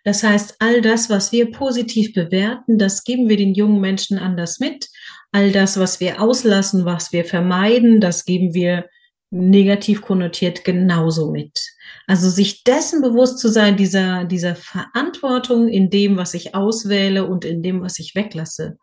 Das 0.03 0.23
heißt, 0.23 0.55
all 0.59 0.81
das, 0.81 1.09
was 1.09 1.31
wir 1.31 1.51
positiv 1.51 2.13
bewerten, 2.13 2.77
das 2.77 3.03
geben 3.03 3.29
wir 3.29 3.37
den 3.37 3.53
jungen 3.53 3.79
Menschen 3.79 4.17
anders 4.17 4.59
mit. 4.59 4.89
All 5.33 5.51
das, 5.51 5.79
was 5.79 5.99
wir 5.99 6.21
auslassen, 6.21 6.85
was 6.85 7.11
wir 7.11 7.25
vermeiden, 7.25 7.99
das 7.99 8.23
geben 8.23 8.53
wir 8.53 8.85
negativ 9.31 10.01
konnotiert 10.01 10.63
genauso 10.63 11.31
mit. 11.31 11.59
Also 12.05 12.29
sich 12.29 12.63
dessen 12.63 13.01
bewusst 13.01 13.39
zu 13.39 13.49
sein, 13.49 13.75
dieser, 13.75 14.25
dieser 14.25 14.55
Verantwortung 14.55 15.67
in 15.67 15.89
dem, 15.89 16.17
was 16.17 16.35
ich 16.35 16.53
auswähle 16.53 17.27
und 17.27 17.45
in 17.45 17.63
dem, 17.63 17.81
was 17.81 17.97
ich 17.97 18.13
weglasse. 18.13 18.77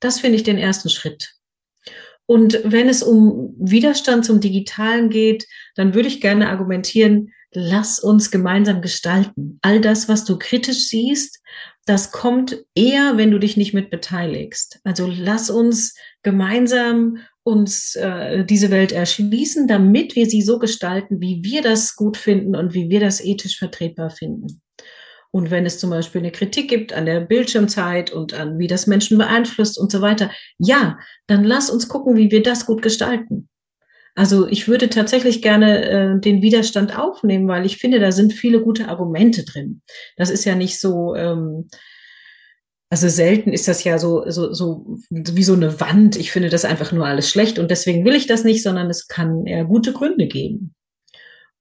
Das 0.00 0.18
finde 0.18 0.36
ich 0.36 0.42
den 0.42 0.58
ersten 0.58 0.88
Schritt. 0.88 1.34
Und 2.26 2.58
wenn 2.64 2.88
es 2.88 3.04
um 3.04 3.54
Widerstand 3.58 4.24
zum 4.24 4.40
Digitalen 4.40 5.08
geht, 5.08 5.46
dann 5.76 5.94
würde 5.94 6.08
ich 6.08 6.20
gerne 6.20 6.48
argumentieren, 6.48 7.32
lass 7.52 8.00
uns 8.00 8.32
gemeinsam 8.32 8.82
gestalten. 8.82 9.60
All 9.62 9.80
das, 9.80 10.08
was 10.08 10.24
du 10.24 10.36
kritisch 10.36 10.88
siehst, 10.88 11.40
das 11.86 12.12
kommt 12.12 12.64
eher, 12.74 13.16
wenn 13.16 13.30
du 13.30 13.38
dich 13.38 13.56
nicht 13.56 13.74
mit 13.74 13.90
beteiligst. 13.90 14.80
Also 14.84 15.06
lass 15.06 15.50
uns 15.50 15.96
gemeinsam 16.22 17.18
uns 17.42 17.96
äh, 17.96 18.44
diese 18.44 18.70
Welt 18.70 18.92
erschließen, 18.92 19.66
damit 19.66 20.14
wir 20.14 20.26
sie 20.26 20.42
so 20.42 20.58
gestalten, 20.60 21.20
wie 21.20 21.42
wir 21.42 21.60
das 21.62 21.96
gut 21.96 22.16
finden 22.16 22.54
und 22.54 22.72
wie 22.72 22.88
wir 22.88 23.00
das 23.00 23.22
ethisch 23.22 23.58
vertretbar 23.58 24.10
finden. 24.10 24.62
Und 25.32 25.50
wenn 25.50 25.66
es 25.66 25.78
zum 25.78 25.90
Beispiel 25.90 26.20
eine 26.20 26.30
Kritik 26.30 26.68
gibt 26.68 26.92
an 26.92 27.06
der 27.06 27.20
Bildschirmzeit 27.20 28.12
und 28.12 28.34
an 28.34 28.58
wie 28.58 28.66
das 28.66 28.86
Menschen 28.86 29.18
beeinflusst 29.18 29.78
und 29.78 29.90
so 29.90 30.02
weiter, 30.02 30.30
ja, 30.58 30.98
dann 31.26 31.42
lass 31.42 31.70
uns 31.70 31.88
gucken, 31.88 32.16
wie 32.16 32.30
wir 32.30 32.42
das 32.42 32.66
gut 32.66 32.82
gestalten. 32.82 33.48
Also 34.14 34.46
ich 34.46 34.68
würde 34.68 34.90
tatsächlich 34.90 35.40
gerne 35.40 35.84
äh, 35.88 36.20
den 36.20 36.42
Widerstand 36.42 36.98
aufnehmen, 36.98 37.48
weil 37.48 37.64
ich 37.64 37.78
finde, 37.78 37.98
da 37.98 38.12
sind 38.12 38.32
viele 38.34 38.60
gute 38.60 38.88
Argumente 38.88 39.44
drin. 39.44 39.80
Das 40.16 40.28
ist 40.28 40.44
ja 40.44 40.54
nicht 40.54 40.78
so, 40.78 41.14
ähm, 41.14 41.68
also 42.90 43.08
selten 43.08 43.54
ist 43.54 43.68
das 43.68 43.84
ja 43.84 43.98
so, 43.98 44.28
so, 44.28 44.52
so 44.52 44.98
wie 45.08 45.42
so 45.42 45.54
eine 45.54 45.80
Wand. 45.80 46.16
Ich 46.16 46.30
finde 46.30 46.50
das 46.50 46.66
einfach 46.66 46.92
nur 46.92 47.06
alles 47.06 47.30
schlecht 47.30 47.58
und 47.58 47.70
deswegen 47.70 48.04
will 48.04 48.14
ich 48.14 48.26
das 48.26 48.44
nicht, 48.44 48.62
sondern 48.62 48.90
es 48.90 49.08
kann 49.08 49.46
eher 49.46 49.64
gute 49.64 49.94
Gründe 49.94 50.26
geben. 50.26 50.74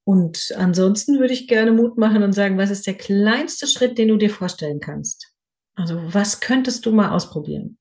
Und 0.03 0.53
ansonsten 0.57 1.19
würde 1.19 1.33
ich 1.33 1.47
gerne 1.47 1.71
Mut 1.71 1.97
machen 1.97 2.23
und 2.23 2.33
sagen, 2.33 2.57
was 2.57 2.69
ist 2.69 2.85
der 2.85 2.95
kleinste 2.95 3.65
Schritt, 3.67 3.97
den 3.97 4.09
du 4.09 4.17
dir 4.17 4.29
vorstellen 4.29 4.81
kannst? 4.81 5.31
Also 5.75 6.01
was 6.03 6.41
könntest 6.41 6.85
du 6.85 6.91
mal 6.91 7.11
ausprobieren? 7.11 7.77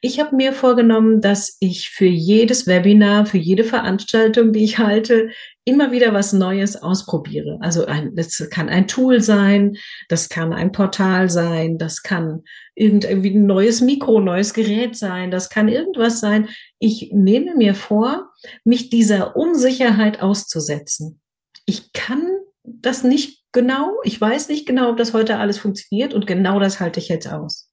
Ich 0.00 0.20
habe 0.20 0.34
mir 0.34 0.52
vorgenommen, 0.52 1.20
dass 1.20 1.56
ich 1.60 1.90
für 1.90 2.06
jedes 2.06 2.66
Webinar, 2.66 3.26
für 3.26 3.38
jede 3.38 3.64
Veranstaltung, 3.64 4.52
die 4.52 4.64
ich 4.64 4.78
halte, 4.78 5.30
immer 5.64 5.92
wieder 5.92 6.12
was 6.12 6.32
Neues 6.32 6.76
ausprobiere. 6.76 7.58
Also 7.60 7.86
ein, 7.86 8.14
das 8.14 8.48
kann 8.50 8.68
ein 8.68 8.88
Tool 8.88 9.20
sein, 9.20 9.76
das 10.08 10.28
kann 10.28 10.52
ein 10.52 10.72
Portal 10.72 11.30
sein, 11.30 11.78
das 11.78 12.02
kann 12.02 12.42
irgendwie 12.74 13.30
ein 13.30 13.46
neues 13.46 13.80
Mikro, 13.80 14.20
neues 14.20 14.52
Gerät 14.52 14.96
sein, 14.96 15.30
das 15.30 15.48
kann 15.48 15.68
irgendwas 15.68 16.20
sein. 16.20 16.48
Ich 16.80 17.10
nehme 17.12 17.54
mir 17.54 17.74
vor, 17.74 18.30
mich 18.64 18.90
dieser 18.90 19.36
Unsicherheit 19.36 20.20
auszusetzen 20.20 21.20
ich 21.66 21.92
kann 21.92 22.26
das 22.62 23.04
nicht 23.04 23.44
genau, 23.52 23.92
ich 24.04 24.20
weiß 24.20 24.48
nicht 24.48 24.66
genau, 24.66 24.90
ob 24.90 24.96
das 24.96 25.12
heute 25.12 25.38
alles 25.38 25.58
funktioniert 25.58 26.14
und 26.14 26.26
genau 26.26 26.58
das 26.60 26.80
halte 26.80 27.00
ich 27.00 27.08
jetzt 27.08 27.28
aus. 27.28 27.70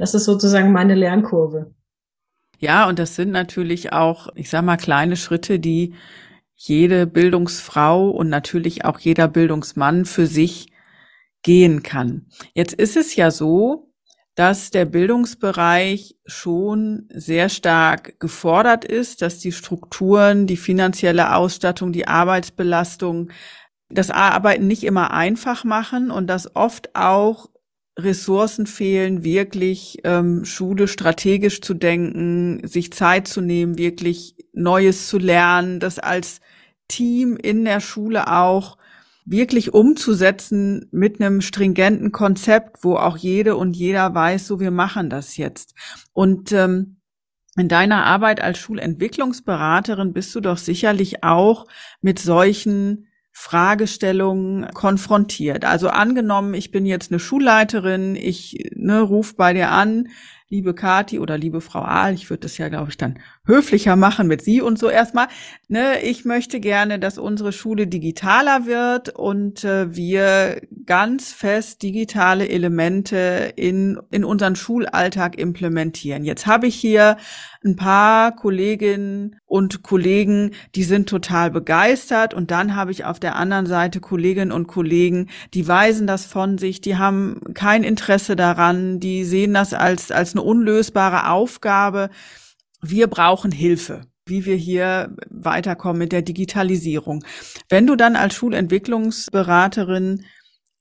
Das 0.00 0.14
ist 0.14 0.24
sozusagen 0.24 0.72
meine 0.72 0.94
Lernkurve. 0.94 1.74
Ja, 2.58 2.88
und 2.88 2.98
das 2.98 3.16
sind 3.16 3.32
natürlich 3.32 3.92
auch, 3.92 4.28
ich 4.34 4.48
sag 4.48 4.64
mal, 4.64 4.78
kleine 4.78 5.14
Schritte, 5.14 5.60
die 5.60 5.94
jede 6.54 7.06
Bildungsfrau 7.06 8.08
und 8.08 8.30
natürlich 8.30 8.86
auch 8.86 8.98
jeder 8.98 9.28
Bildungsmann 9.28 10.06
für 10.06 10.26
sich 10.26 10.72
gehen 11.42 11.82
kann. 11.82 12.28
Jetzt 12.54 12.72
ist 12.72 12.96
es 12.96 13.14
ja 13.14 13.30
so, 13.30 13.92
dass 14.34 14.70
der 14.70 14.86
Bildungsbereich 14.86 16.16
schon 16.24 17.06
sehr 17.12 17.50
stark 17.50 18.18
gefordert 18.20 18.86
ist, 18.86 19.20
dass 19.20 19.38
die 19.38 19.52
Strukturen, 19.52 20.46
die 20.46 20.56
finanzielle 20.56 21.34
Ausstattung, 21.34 21.92
die 21.92 22.08
Arbeitsbelastung 22.08 23.30
das 23.90 24.10
Arbeiten 24.10 24.66
nicht 24.66 24.84
immer 24.84 25.10
einfach 25.10 25.64
machen 25.64 26.10
und 26.10 26.26
dass 26.26 26.56
oft 26.56 26.96
auch 26.96 27.50
Ressourcen 27.98 28.66
fehlen, 28.66 29.24
wirklich 29.24 29.98
ähm, 30.04 30.44
Schule 30.44 30.88
strategisch 30.88 31.60
zu 31.60 31.74
denken, 31.74 32.66
sich 32.66 32.92
Zeit 32.92 33.28
zu 33.28 33.40
nehmen, 33.40 33.78
wirklich 33.78 34.34
Neues 34.52 35.08
zu 35.08 35.18
lernen, 35.18 35.80
das 35.80 35.98
als 35.98 36.40
Team 36.88 37.36
in 37.36 37.64
der 37.64 37.80
Schule 37.80 38.32
auch 38.32 38.78
wirklich 39.24 39.74
umzusetzen 39.74 40.88
mit 40.90 41.20
einem 41.20 41.40
stringenten 41.40 42.10
Konzept, 42.10 42.82
wo 42.82 42.96
auch 42.96 43.16
jede 43.16 43.56
und 43.56 43.76
jeder 43.76 44.14
weiß, 44.14 44.46
so 44.46 44.60
wir 44.60 44.70
machen 44.70 45.10
das 45.10 45.36
jetzt. 45.36 45.74
Und 46.12 46.52
ähm, 46.52 46.96
in 47.56 47.68
deiner 47.68 48.04
Arbeit 48.04 48.40
als 48.40 48.58
Schulentwicklungsberaterin 48.58 50.12
bist 50.12 50.34
du 50.34 50.40
doch 50.40 50.56
sicherlich 50.56 51.22
auch 51.22 51.66
mit 52.00 52.18
solchen 52.18 53.06
Fragestellungen 53.40 54.68
konfrontiert. 54.74 55.64
Also 55.64 55.88
angenommen, 55.88 56.52
ich 56.52 56.70
bin 56.70 56.84
jetzt 56.84 57.10
eine 57.10 57.18
Schulleiterin, 57.18 58.14
ich 58.14 58.70
ne, 58.76 59.00
ruf 59.00 59.34
bei 59.34 59.54
dir 59.54 59.70
an, 59.70 60.08
liebe 60.50 60.74
Kati 60.74 61.18
oder 61.18 61.38
liebe 61.38 61.62
Frau 61.62 61.80
Ahl, 61.80 62.12
ich 62.12 62.28
würde 62.28 62.40
das 62.40 62.58
ja, 62.58 62.68
glaube 62.68 62.90
ich, 62.90 62.98
dann 62.98 63.18
höflicher 63.46 63.96
machen 63.96 64.26
mit 64.26 64.42
Sie 64.42 64.60
und 64.60 64.78
so 64.78 64.90
erstmal. 64.90 65.28
Ne, 65.68 66.02
ich 66.02 66.26
möchte 66.26 66.60
gerne, 66.60 66.98
dass 66.98 67.16
unsere 67.16 67.52
Schule 67.52 67.86
digitaler 67.86 68.66
wird 68.66 69.08
und 69.08 69.64
äh, 69.64 69.96
wir 69.96 70.60
ganz 70.84 71.32
fest 71.32 71.82
digitale 71.82 72.46
Elemente 72.46 73.54
in, 73.56 73.98
in 74.10 74.22
unseren 74.22 74.54
Schulalltag 74.54 75.38
implementieren. 75.38 76.24
Jetzt 76.24 76.46
habe 76.46 76.66
ich 76.66 76.74
hier 76.74 77.16
ein 77.64 77.76
paar 77.76 78.36
Kolleginnen 78.36 79.39
und 79.50 79.82
Kollegen, 79.82 80.52
die 80.76 80.84
sind 80.84 81.08
total 81.08 81.50
begeistert 81.50 82.34
und 82.34 82.52
dann 82.52 82.76
habe 82.76 82.92
ich 82.92 83.04
auf 83.04 83.18
der 83.18 83.34
anderen 83.34 83.66
Seite 83.66 83.98
Kolleginnen 83.98 84.52
und 84.52 84.68
Kollegen, 84.68 85.28
die 85.54 85.66
weisen 85.66 86.06
das 86.06 86.24
von 86.24 86.56
sich, 86.56 86.80
die 86.80 86.96
haben 86.96 87.40
kein 87.52 87.82
Interesse 87.82 88.36
daran, 88.36 89.00
die 89.00 89.24
sehen 89.24 89.52
das 89.52 89.74
als, 89.74 90.12
als 90.12 90.34
eine 90.34 90.42
unlösbare 90.42 91.30
Aufgabe. 91.30 92.10
Wir 92.80 93.08
brauchen 93.08 93.50
Hilfe 93.50 94.02
wie 94.26 94.44
wir 94.44 94.54
hier 94.54 95.16
weiterkommen 95.28 95.98
mit 95.98 96.12
der 96.12 96.22
Digitalisierung. 96.22 97.24
Wenn 97.68 97.88
du 97.88 97.96
dann 97.96 98.14
als 98.14 98.34
Schulentwicklungsberaterin 98.34 100.24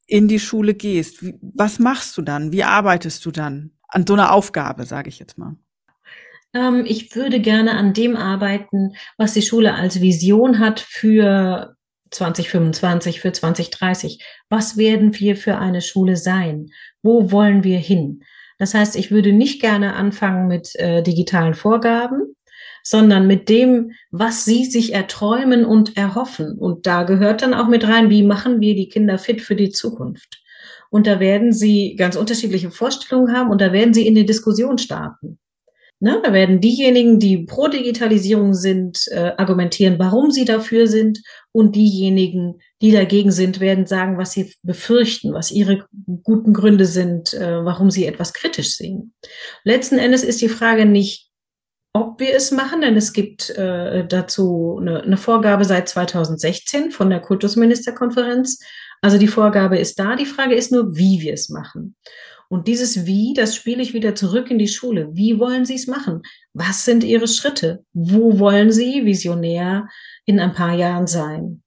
in 0.05 0.27
die 0.27 0.39
Schule 0.39 0.75
gehst, 0.75 1.25
was 1.41 1.79
machst 1.79 2.15
du 2.15 2.21
dann? 2.21 2.51
Wie 2.51 2.63
arbeitest 2.63 3.25
du 3.25 3.31
dann 3.31 3.71
an 3.87 4.05
so 4.05 4.13
einer 4.13 4.33
Aufgabe, 4.33 4.85
sage 4.85 5.09
ich 5.09 5.17
jetzt 5.17 5.39
mal? 5.39 5.55
Ähm, 6.53 6.83
ich 6.87 7.15
würde 7.15 7.39
gerne 7.39 7.75
an 7.75 7.93
dem 7.93 8.15
arbeiten, 8.15 8.93
was 9.17 9.33
die 9.33 9.41
Schule 9.41 9.73
als 9.73 10.01
Vision 10.01 10.59
hat 10.59 10.79
für 10.79 11.75
2025, 12.11 13.21
für 13.21 13.31
2030. 13.31 14.23
Was 14.49 14.77
werden 14.77 15.17
wir 15.19 15.35
für 15.35 15.57
eine 15.57 15.81
Schule 15.81 16.15
sein? 16.15 16.67
Wo 17.01 17.31
wollen 17.31 17.63
wir 17.63 17.77
hin? 17.77 18.23
Das 18.57 18.73
heißt, 18.73 18.95
ich 18.95 19.11
würde 19.11 19.31
nicht 19.31 19.61
gerne 19.61 19.95
anfangen 19.95 20.47
mit 20.47 20.75
äh, 20.75 21.01
digitalen 21.01 21.53
Vorgaben, 21.53 22.35
sondern 22.83 23.27
mit 23.27 23.47
dem, 23.49 23.91
was 24.11 24.45
sie 24.45 24.65
sich 24.65 24.93
erträumen 24.93 25.65
und 25.65 25.95
erhoffen. 25.95 26.57
Und 26.57 26.87
da 26.87 27.03
gehört 27.03 27.41
dann 27.41 27.53
auch 27.53 27.67
mit 27.67 27.87
rein, 27.87 28.09
wie 28.09 28.23
machen 28.23 28.59
wir 28.59 28.75
die 28.75 28.89
Kinder 28.89 29.17
fit 29.17 29.41
für 29.41 29.55
die 29.55 29.69
Zukunft? 29.69 30.41
Und 30.89 31.07
da 31.07 31.19
werden 31.19 31.53
sie 31.53 31.95
ganz 31.95 32.15
unterschiedliche 32.15 32.71
Vorstellungen 32.71 33.35
haben 33.35 33.49
und 33.49 33.61
da 33.61 33.71
werden 33.71 33.93
sie 33.93 34.07
in 34.07 34.15
die 34.15 34.25
Diskussion 34.25 34.77
starten. 34.77 35.39
Ne, 36.01 36.21
da 36.23 36.31
werden 36.31 36.61
diejenigen, 36.61 37.19
die 37.19 37.39
pro 37.39 37.67
Digitalisierung 37.67 38.53
sind, 38.53 39.09
äh, 39.11 39.33
argumentieren, 39.35 39.99
warum 39.99 40.31
sie 40.31 40.45
dafür 40.45 40.87
sind. 40.87 41.21
Und 41.51 41.75
diejenigen, 41.75 42.61
die 42.81 42.91
dagegen 42.91 43.33
sind, 43.33 43.59
werden 43.59 43.85
sagen, 43.85 44.17
was 44.17 44.31
sie 44.31 44.53
befürchten, 44.63 45.33
was 45.33 45.51
ihre 45.51 45.85
guten 46.23 46.53
Gründe 46.53 46.85
sind, 46.85 47.33
äh, 47.33 47.65
warum 47.65 47.91
sie 47.91 48.05
etwas 48.05 48.33
kritisch 48.33 48.77
sehen. 48.77 49.13
Letzten 49.65 49.97
Endes 49.97 50.23
ist 50.23 50.41
die 50.41 50.47
Frage 50.47 50.85
nicht, 50.85 51.29
ob 51.91 52.21
wir 52.21 52.33
es 52.33 52.51
machen, 52.51 52.79
denn 52.79 52.95
es 52.95 53.11
gibt 53.11 53.49
äh, 53.49 54.07
dazu 54.07 54.77
eine, 54.79 55.01
eine 55.01 55.17
Vorgabe 55.17 55.65
seit 55.65 55.89
2016 55.89 56.91
von 56.91 57.09
der 57.09 57.19
Kultusministerkonferenz. 57.19 58.59
Also 59.01 59.17
die 59.17 59.27
Vorgabe 59.27 59.77
ist 59.77 59.99
da. 59.99 60.15
Die 60.15 60.25
Frage 60.25 60.55
ist 60.55 60.71
nur, 60.71 60.95
wie 60.95 61.19
wir 61.19 61.33
es 61.33 61.49
machen. 61.49 61.95
Und 62.51 62.67
dieses 62.67 63.05
Wie, 63.05 63.33
das 63.35 63.55
spiele 63.55 63.81
ich 63.81 63.93
wieder 63.93 64.15
zurück 64.15 64.49
in 64.49 64.57
die 64.57 64.67
Schule. 64.67 65.09
Wie 65.13 65.39
wollen 65.39 65.65
Sie 65.65 65.75
es 65.75 65.85
machen? 65.85 66.23
Was 66.53 66.83
sind 66.83 67.03
Ihre 67.03 67.27
Schritte? 67.27 67.85
Wo 67.93 68.39
wollen 68.39 68.71
Sie 68.71 69.05
visionär 69.05 69.87
in 70.25 70.39
ein 70.39 70.53
paar 70.53 70.73
Jahren 70.73 71.05
sein? 71.05 71.61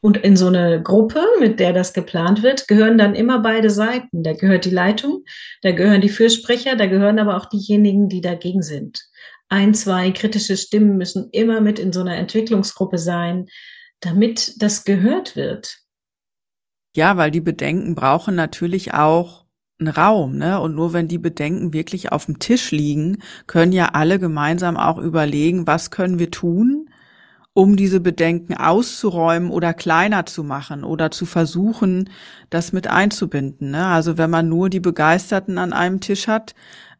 Und 0.00 0.18
in 0.18 0.36
so 0.36 0.46
eine 0.48 0.82
Gruppe, 0.82 1.24
mit 1.40 1.58
der 1.58 1.72
das 1.72 1.94
geplant 1.94 2.42
wird, 2.42 2.68
gehören 2.68 2.96
dann 2.96 3.14
immer 3.14 3.40
beide 3.40 3.70
Seiten. 3.70 4.22
Da 4.22 4.34
gehört 4.34 4.66
die 4.66 4.70
Leitung, 4.70 5.24
da 5.62 5.72
gehören 5.72 6.02
die 6.02 6.10
Fürsprecher, 6.10 6.76
da 6.76 6.86
gehören 6.86 7.18
aber 7.18 7.36
auch 7.36 7.46
diejenigen, 7.46 8.08
die 8.08 8.20
dagegen 8.20 8.62
sind. 8.62 9.02
Ein, 9.48 9.74
zwei 9.74 10.10
kritische 10.10 10.56
Stimmen 10.56 10.96
müssen 10.96 11.30
immer 11.32 11.60
mit 11.60 11.78
in 11.78 11.92
so 11.92 12.00
einer 12.00 12.16
Entwicklungsgruppe 12.16 12.98
sein, 12.98 13.46
damit 14.00 14.62
das 14.62 14.84
gehört 14.84 15.36
wird. 15.36 15.78
Ja, 16.94 17.16
weil 17.16 17.30
die 17.30 17.40
Bedenken 17.40 17.94
brauchen 17.94 18.36
natürlich 18.36 18.94
auch 18.94 19.43
einen 19.78 19.88
Raum, 19.88 20.36
ne? 20.36 20.60
Und 20.60 20.74
nur 20.74 20.92
wenn 20.92 21.08
die 21.08 21.18
Bedenken 21.18 21.72
wirklich 21.72 22.12
auf 22.12 22.26
dem 22.26 22.38
Tisch 22.38 22.70
liegen, 22.70 23.18
können 23.46 23.72
ja 23.72 23.90
alle 23.92 24.18
gemeinsam 24.18 24.76
auch 24.76 24.98
überlegen, 24.98 25.66
was 25.66 25.90
können 25.90 26.18
wir 26.18 26.30
tun, 26.30 26.88
um 27.54 27.76
diese 27.76 28.00
Bedenken 28.00 28.54
auszuräumen 28.56 29.50
oder 29.50 29.74
kleiner 29.74 30.26
zu 30.26 30.44
machen 30.44 30.84
oder 30.84 31.10
zu 31.10 31.26
versuchen, 31.26 32.10
das 32.50 32.72
mit 32.72 32.88
einzubinden. 32.88 33.70
Ne? 33.70 33.86
Also 33.86 34.18
wenn 34.18 34.30
man 34.30 34.48
nur 34.48 34.70
die 34.70 34.80
Begeisterten 34.80 35.58
an 35.58 35.72
einem 35.72 36.00
Tisch 36.00 36.26
hat, 36.28 36.54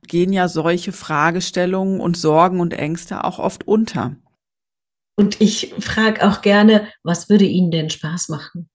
gehen 0.06 0.32
ja 0.32 0.48
solche 0.48 0.92
Fragestellungen 0.92 2.00
und 2.00 2.16
Sorgen 2.16 2.60
und 2.60 2.72
Ängste 2.72 3.24
auch 3.24 3.38
oft 3.38 3.66
unter. 3.66 4.16
Und 5.16 5.40
ich 5.40 5.74
frage 5.78 6.26
auch 6.28 6.42
gerne, 6.42 6.88
was 7.02 7.28
würde 7.28 7.44
Ihnen 7.44 7.70
denn 7.70 7.90
Spaß 7.90 8.28
machen? 8.28 8.68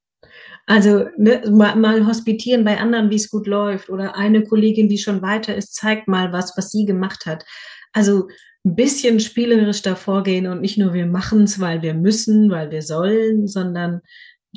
Also 0.69 1.07
ne, 1.17 1.41
mal, 1.49 1.75
mal 1.75 2.05
hospitieren 2.05 2.63
bei 2.63 2.77
anderen, 2.77 3.09
wie 3.09 3.15
es 3.15 3.31
gut 3.31 3.47
läuft. 3.47 3.89
Oder 3.89 4.15
eine 4.15 4.43
Kollegin, 4.43 4.87
die 4.87 4.99
schon 4.99 5.23
weiter 5.23 5.55
ist, 5.55 5.73
zeigt 5.73 6.07
mal 6.07 6.31
was, 6.31 6.55
was 6.55 6.69
sie 6.69 6.85
gemacht 6.85 7.25
hat. 7.25 7.43
Also 7.91 8.27
ein 8.63 8.75
bisschen 8.75 9.19
spielerisch 9.19 9.81
davor 9.81 10.21
gehen 10.21 10.45
und 10.45 10.61
nicht 10.61 10.77
nur 10.77 10.93
wir 10.93 11.07
machen 11.07 11.45
es, 11.45 11.59
weil 11.59 11.81
wir 11.81 11.95
müssen, 11.95 12.51
weil 12.51 12.69
wir 12.69 12.83
sollen, 12.83 13.47
sondern 13.47 14.01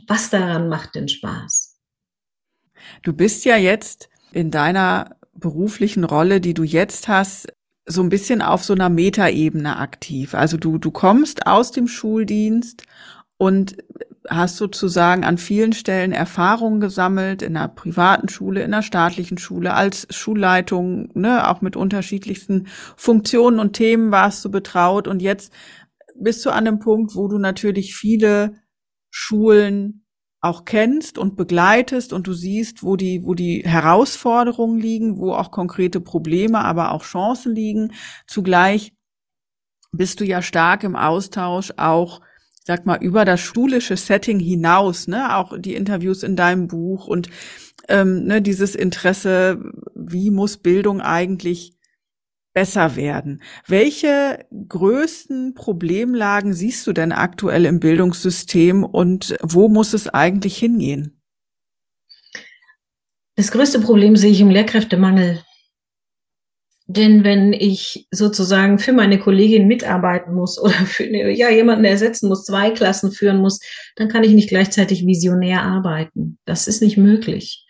was 0.06 0.28
daran 0.28 0.68
macht 0.68 0.96
denn 0.96 1.08
Spaß? 1.08 1.78
Du 3.02 3.14
bist 3.14 3.46
ja 3.46 3.56
jetzt 3.56 4.10
in 4.32 4.50
deiner 4.50 5.16
beruflichen 5.32 6.04
Rolle, 6.04 6.42
die 6.42 6.52
du 6.52 6.62
jetzt 6.62 7.08
hast, 7.08 7.50
so 7.86 8.02
ein 8.02 8.10
bisschen 8.10 8.42
auf 8.42 8.62
so 8.62 8.74
einer 8.74 8.90
Metaebene 8.90 9.78
aktiv. 9.78 10.34
Also 10.34 10.58
du, 10.58 10.76
du 10.76 10.90
kommst 10.90 11.46
aus 11.46 11.70
dem 11.70 11.88
Schuldienst 11.88 12.82
und 13.38 13.78
hast 14.28 14.56
sozusagen 14.56 15.24
an 15.24 15.38
vielen 15.38 15.72
Stellen 15.72 16.12
Erfahrungen 16.12 16.80
gesammelt, 16.80 17.42
in 17.42 17.56
einer 17.56 17.68
privaten 17.68 18.28
Schule, 18.28 18.62
in 18.62 18.72
einer 18.72 18.82
staatlichen 18.82 19.38
Schule, 19.38 19.74
als 19.74 20.06
Schulleitung, 20.10 21.10
ne, 21.14 21.48
auch 21.48 21.60
mit 21.60 21.76
unterschiedlichsten 21.76 22.68
Funktionen 22.96 23.58
und 23.58 23.72
Themen 23.72 24.12
warst 24.12 24.44
du 24.44 24.50
betraut 24.50 25.08
und 25.08 25.22
jetzt 25.22 25.52
bist 26.14 26.44
du 26.46 26.50
an 26.50 26.64
dem 26.64 26.78
Punkt, 26.78 27.16
wo 27.16 27.28
du 27.28 27.38
natürlich 27.38 27.94
viele 27.94 28.54
Schulen 29.10 30.06
auch 30.40 30.64
kennst 30.64 31.18
und 31.18 31.36
begleitest 31.36 32.12
und 32.12 32.26
du 32.26 32.32
siehst, 32.32 32.82
wo 32.82 32.96
die, 32.96 33.22
wo 33.24 33.34
die 33.34 33.62
Herausforderungen 33.64 34.78
liegen, 34.78 35.18
wo 35.18 35.32
auch 35.32 35.52
konkrete 35.52 36.00
Probleme, 36.00 36.64
aber 36.64 36.92
auch 36.92 37.04
Chancen 37.04 37.54
liegen. 37.54 37.92
Zugleich 38.26 38.92
bist 39.92 40.20
du 40.20 40.24
ja 40.24 40.42
stark 40.42 40.82
im 40.82 40.96
Austausch 40.96 41.72
auch 41.76 42.20
sag 42.64 42.86
mal, 42.86 43.02
über 43.02 43.24
das 43.24 43.40
schulische 43.40 43.96
Setting 43.96 44.38
hinaus, 44.38 45.08
ne, 45.08 45.36
auch 45.36 45.58
die 45.58 45.74
Interviews 45.74 46.22
in 46.22 46.36
deinem 46.36 46.68
Buch 46.68 47.06
und 47.06 47.28
ähm, 47.88 48.24
ne, 48.24 48.40
dieses 48.40 48.74
Interesse, 48.74 49.60
wie 49.94 50.30
muss 50.30 50.56
Bildung 50.56 51.00
eigentlich 51.00 51.72
besser 52.54 52.96
werden. 52.96 53.42
Welche 53.66 54.46
größten 54.68 55.54
Problemlagen 55.54 56.52
siehst 56.52 56.86
du 56.86 56.92
denn 56.92 57.12
aktuell 57.12 57.64
im 57.64 57.80
Bildungssystem 57.80 58.84
und 58.84 59.36
wo 59.42 59.68
muss 59.68 59.94
es 59.94 60.08
eigentlich 60.08 60.58
hingehen? 60.58 61.20
Das 63.36 63.50
größte 63.50 63.80
Problem 63.80 64.16
sehe 64.16 64.30
ich 64.30 64.40
im 64.40 64.50
Lehrkräftemangel. 64.50 65.42
Denn 66.94 67.24
wenn 67.24 67.54
ich 67.54 68.06
sozusagen 68.10 68.78
für 68.78 68.92
meine 68.92 69.18
Kollegin 69.18 69.66
mitarbeiten 69.66 70.34
muss 70.34 70.60
oder 70.60 70.72
für 70.86 71.04
ja, 71.04 71.48
jemanden 71.48 71.84
ersetzen 71.84 72.28
muss, 72.28 72.44
zwei 72.44 72.70
Klassen 72.70 73.12
führen 73.12 73.38
muss, 73.38 73.60
dann 73.96 74.08
kann 74.08 74.24
ich 74.24 74.32
nicht 74.32 74.50
gleichzeitig 74.50 75.06
visionär 75.06 75.62
arbeiten. 75.62 76.38
Das 76.44 76.66
ist 76.66 76.82
nicht 76.82 76.98
möglich. 76.98 77.66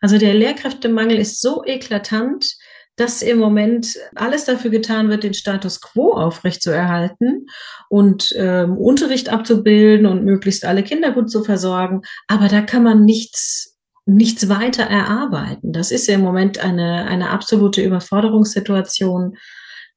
Also 0.00 0.18
der 0.18 0.34
Lehrkräftemangel 0.34 1.18
ist 1.18 1.40
so 1.40 1.64
eklatant, 1.64 2.56
dass 2.96 3.22
im 3.22 3.38
Moment 3.38 3.96
alles 4.16 4.44
dafür 4.44 4.70
getan 4.70 5.08
wird, 5.08 5.22
den 5.22 5.34
Status 5.34 5.80
quo 5.80 6.12
aufrechtzuerhalten 6.12 7.46
und 7.88 8.34
ähm, 8.36 8.76
Unterricht 8.76 9.28
abzubilden 9.28 10.06
und 10.06 10.24
möglichst 10.24 10.64
alle 10.64 10.82
Kinder 10.82 11.12
gut 11.12 11.30
zu 11.30 11.42
versorgen. 11.44 12.02
Aber 12.26 12.48
da 12.48 12.60
kann 12.60 12.82
man 12.82 13.04
nichts 13.04 13.67
nichts 14.08 14.48
weiter 14.48 14.84
erarbeiten. 14.84 15.72
Das 15.72 15.90
ist 15.90 16.08
ja 16.08 16.14
im 16.14 16.22
Moment 16.22 16.58
eine, 16.58 17.04
eine 17.06 17.28
absolute 17.30 17.82
Überforderungssituation. 17.82 19.36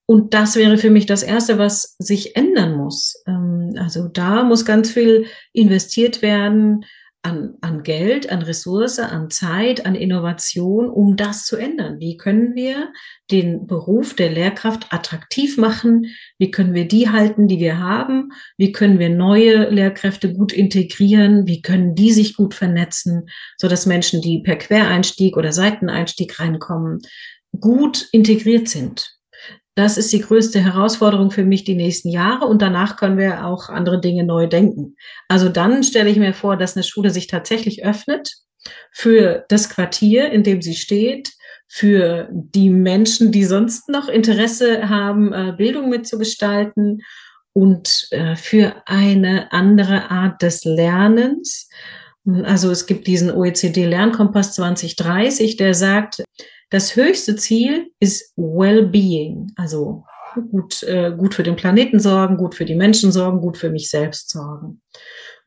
Und 0.06 0.34
das 0.34 0.58
wäre 0.58 0.78
für 0.78 0.90
mich 0.90 1.06
das 1.06 1.24
Erste, 1.24 1.58
was 1.58 1.96
sich 1.98 2.36
ändern 2.36 2.76
muss. 2.76 3.24
Ähm, 3.26 3.74
also 3.78 4.10
da 4.10 4.44
muss 4.44 4.66
ganz 4.66 4.92
viel 4.92 5.28
investiert 5.54 6.22
werden 6.22 6.84
an, 7.24 7.56
an 7.62 7.84
Geld, 7.84 8.32
an 8.32 8.42
Ressource, 8.42 8.98
an 9.00 9.30
Zeit, 9.30 9.86
an 9.86 9.96
Innovation, 9.96 10.90
um 10.90 11.16
das 11.16 11.46
zu 11.46 11.56
ändern. 11.56 12.00
Wie 12.00 12.18
können 12.18 12.56
wir 12.56 12.92
den 13.30 13.68
Beruf 13.68 14.16
der 14.16 14.32
Lehrkraft 14.32 14.92
attraktiv 14.92 15.58
machen? 15.58 16.08
Wie 16.40 16.50
können 16.50 16.74
wir 16.74 16.88
die 16.88 17.10
halten, 17.10 17.48
die 17.48 17.60
wir 17.60 17.80
haben? 17.80 18.32
Wie 18.58 18.72
können 18.72 18.98
wir 18.98 19.10
neue 19.10 19.70
Lehrkräfte 19.70 20.34
gut 20.34 20.52
integrieren? 20.52 21.46
Wie 21.46 21.62
können 21.62 21.94
die 21.94 22.12
sich 22.12 22.36
gut 22.36 22.56
vernetzen, 22.56 23.30
so 23.58 23.68
dass 23.68 23.86
Menschen, 23.86 24.22
die 24.22 24.42
per 24.42 24.56
Quereinstieg 24.56 25.38
oder 25.38 25.52
Seiteneinstieg 25.52 26.40
reinkommen, 26.40 27.02
gut 27.60 28.08
integriert 28.12 28.68
sind? 28.68 29.21
Das 29.76 29.98
ist 29.98 30.12
die 30.12 30.20
größte 30.20 30.60
Herausforderung 30.60 31.32
für 31.32 31.46
mich 31.46 31.64
die 31.64 31.76
nächsten 31.76 32.10
Jahre 32.10 32.46
und 32.46 32.62
danach 32.62 32.98
können 32.98 33.18
wir 33.18 33.46
auch 33.46 33.70
andere 33.70 34.02
Dinge 34.02 34.26
neu 34.26 34.48
denken. 34.48 34.96
Also 35.30 35.48
dann 35.48 35.84
stelle 35.84 36.10
ich 36.10 36.18
mir 36.18 36.34
vor, 36.34 36.58
dass 36.58 36.76
eine 36.76 36.84
Schule 36.84 37.10
sich 37.10 37.28
tatsächlich 37.28 37.86
öffnet 37.86 38.34
für 38.92 39.46
das 39.48 39.70
Quartier, 39.70 40.32
in 40.32 40.44
dem 40.44 40.62
sie 40.62 40.76
steht, 40.76 41.32
für 41.68 42.28
die 42.32 42.70
Menschen, 42.70 43.32
die 43.32 43.46
sonst 43.46 43.88
noch 43.88 44.10
Interesse 44.10 44.90
haben, 44.90 45.32
äh, 45.32 45.54
Bildung 45.58 45.90
mitzugestalten 45.90 47.02
und 47.54 48.08
äh, 48.12 48.36
für 48.36 48.84
eine 48.86 49.54
andere 49.54 50.12
Art 50.12 50.42
des 50.42 50.66
Lernens. 50.66 51.70
Also 52.44 52.72
es 52.72 52.88
gibt 52.88 53.08
diesen 53.08 53.32
OECD 53.32 53.86
Lernkompass 53.86 54.54
2030, 54.56 55.56
der 55.56 55.74
sagt, 55.74 56.24
das 56.72 56.96
höchste 56.96 57.36
Ziel 57.36 57.92
ist 58.00 58.34
Well-Being, 58.38 59.52
also 59.58 60.06
gut, 60.50 60.84
äh, 60.84 61.14
gut 61.16 61.36
für 61.36 61.44
den 61.44 61.58
Planeten 61.58 62.00
sorgen, 62.00 62.38
gut 62.38 62.56
für 62.56 62.64
die 62.64 62.76
Menschen 62.76 63.12
sorgen, 63.12 63.42
gut 63.42 63.58
für 63.58 63.70
mich 63.70 63.90
selbst 63.90 64.30
sorgen. 64.30 64.82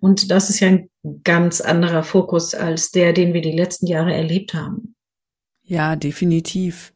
Und 0.00 0.30
das 0.30 0.50
ist 0.50 0.60
ja 0.60 0.68
ein 0.68 0.90
ganz 1.24 1.62
anderer 1.62 2.02
Fokus 2.02 2.54
als 2.54 2.90
der, 2.90 3.14
den 3.14 3.32
wir 3.32 3.40
die 3.40 3.56
letzten 3.56 3.86
Jahre 3.86 4.12
erlebt 4.14 4.52
haben. 4.52 4.94
Ja, 5.62 5.96
definitiv. 5.96 6.92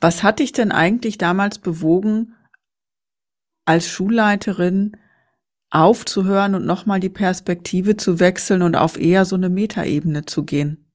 Was 0.00 0.24
hat 0.24 0.40
dich 0.40 0.50
denn 0.50 0.72
eigentlich 0.72 1.16
damals 1.16 1.58
bewogen, 1.58 2.34
als 3.64 3.86
Schulleiterin 3.86 4.96
aufzuhören 5.70 6.56
und 6.56 6.66
nochmal 6.66 6.98
die 6.98 7.10
Perspektive 7.10 7.96
zu 7.96 8.18
wechseln 8.18 8.62
und 8.62 8.74
auf 8.74 8.98
eher 8.98 9.24
so 9.24 9.36
eine 9.36 9.50
Metaebene 9.50 10.24
zu 10.24 10.44
gehen? 10.44 10.87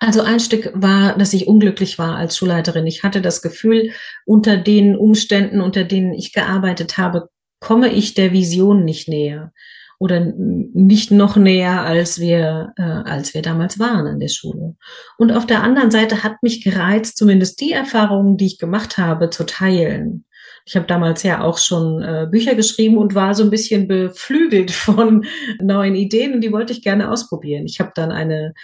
Also 0.00 0.22
ein 0.22 0.40
Stück 0.40 0.70
war, 0.74 1.16
dass 1.16 1.32
ich 1.32 1.46
unglücklich 1.46 1.98
war 1.98 2.16
als 2.16 2.36
Schulleiterin. 2.36 2.86
Ich 2.86 3.02
hatte 3.02 3.22
das 3.22 3.42
Gefühl, 3.42 3.90
unter 4.26 4.56
den 4.56 4.96
Umständen, 4.96 5.60
unter 5.60 5.84
denen 5.84 6.12
ich 6.12 6.32
gearbeitet 6.32 6.98
habe, 6.98 7.28
komme 7.60 7.88
ich 7.88 8.14
der 8.14 8.32
Vision 8.32 8.84
nicht 8.84 9.08
näher 9.08 9.52
oder 9.98 10.18
nicht 10.18 11.12
noch 11.12 11.36
näher, 11.36 11.82
als 11.82 12.18
wir, 12.18 12.72
äh, 12.76 12.82
als 12.82 13.34
wir 13.34 13.42
damals 13.42 13.78
waren 13.78 14.08
an 14.08 14.18
der 14.18 14.28
Schule. 14.28 14.74
Und 15.16 15.30
auf 15.30 15.46
der 15.46 15.62
anderen 15.62 15.92
Seite 15.92 16.24
hat 16.24 16.42
mich 16.42 16.64
gereizt, 16.64 17.16
zumindest 17.16 17.60
die 17.60 17.70
Erfahrungen, 17.70 18.36
die 18.36 18.46
ich 18.46 18.58
gemacht 18.58 18.98
habe, 18.98 19.30
zu 19.30 19.44
teilen. 19.44 20.24
Ich 20.64 20.74
habe 20.74 20.86
damals 20.86 21.22
ja 21.22 21.42
auch 21.42 21.56
schon 21.56 22.02
äh, 22.02 22.26
Bücher 22.28 22.56
geschrieben 22.56 22.96
und 22.96 23.14
war 23.14 23.34
so 23.34 23.44
ein 23.44 23.50
bisschen 23.50 23.86
beflügelt 23.86 24.70
von 24.72 25.24
neuen 25.60 25.94
Ideen 25.94 26.34
und 26.34 26.40
die 26.40 26.52
wollte 26.52 26.72
ich 26.72 26.82
gerne 26.82 27.08
ausprobieren. 27.08 27.64
Ich 27.66 27.78
habe 27.78 27.92
dann 27.94 28.10
eine 28.10 28.54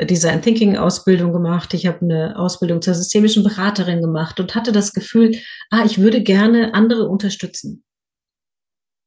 Design 0.00 0.42
Thinking 0.42 0.76
Ausbildung 0.76 1.32
gemacht. 1.32 1.74
Ich 1.74 1.86
habe 1.86 2.00
eine 2.02 2.36
Ausbildung 2.36 2.80
zur 2.80 2.94
systemischen 2.94 3.44
Beraterin 3.44 4.00
gemacht 4.00 4.40
und 4.40 4.54
hatte 4.54 4.72
das 4.72 4.92
Gefühl, 4.92 5.36
ah, 5.70 5.84
ich 5.84 5.98
würde 5.98 6.22
gerne 6.22 6.74
andere 6.74 7.08
unterstützen. 7.08 7.84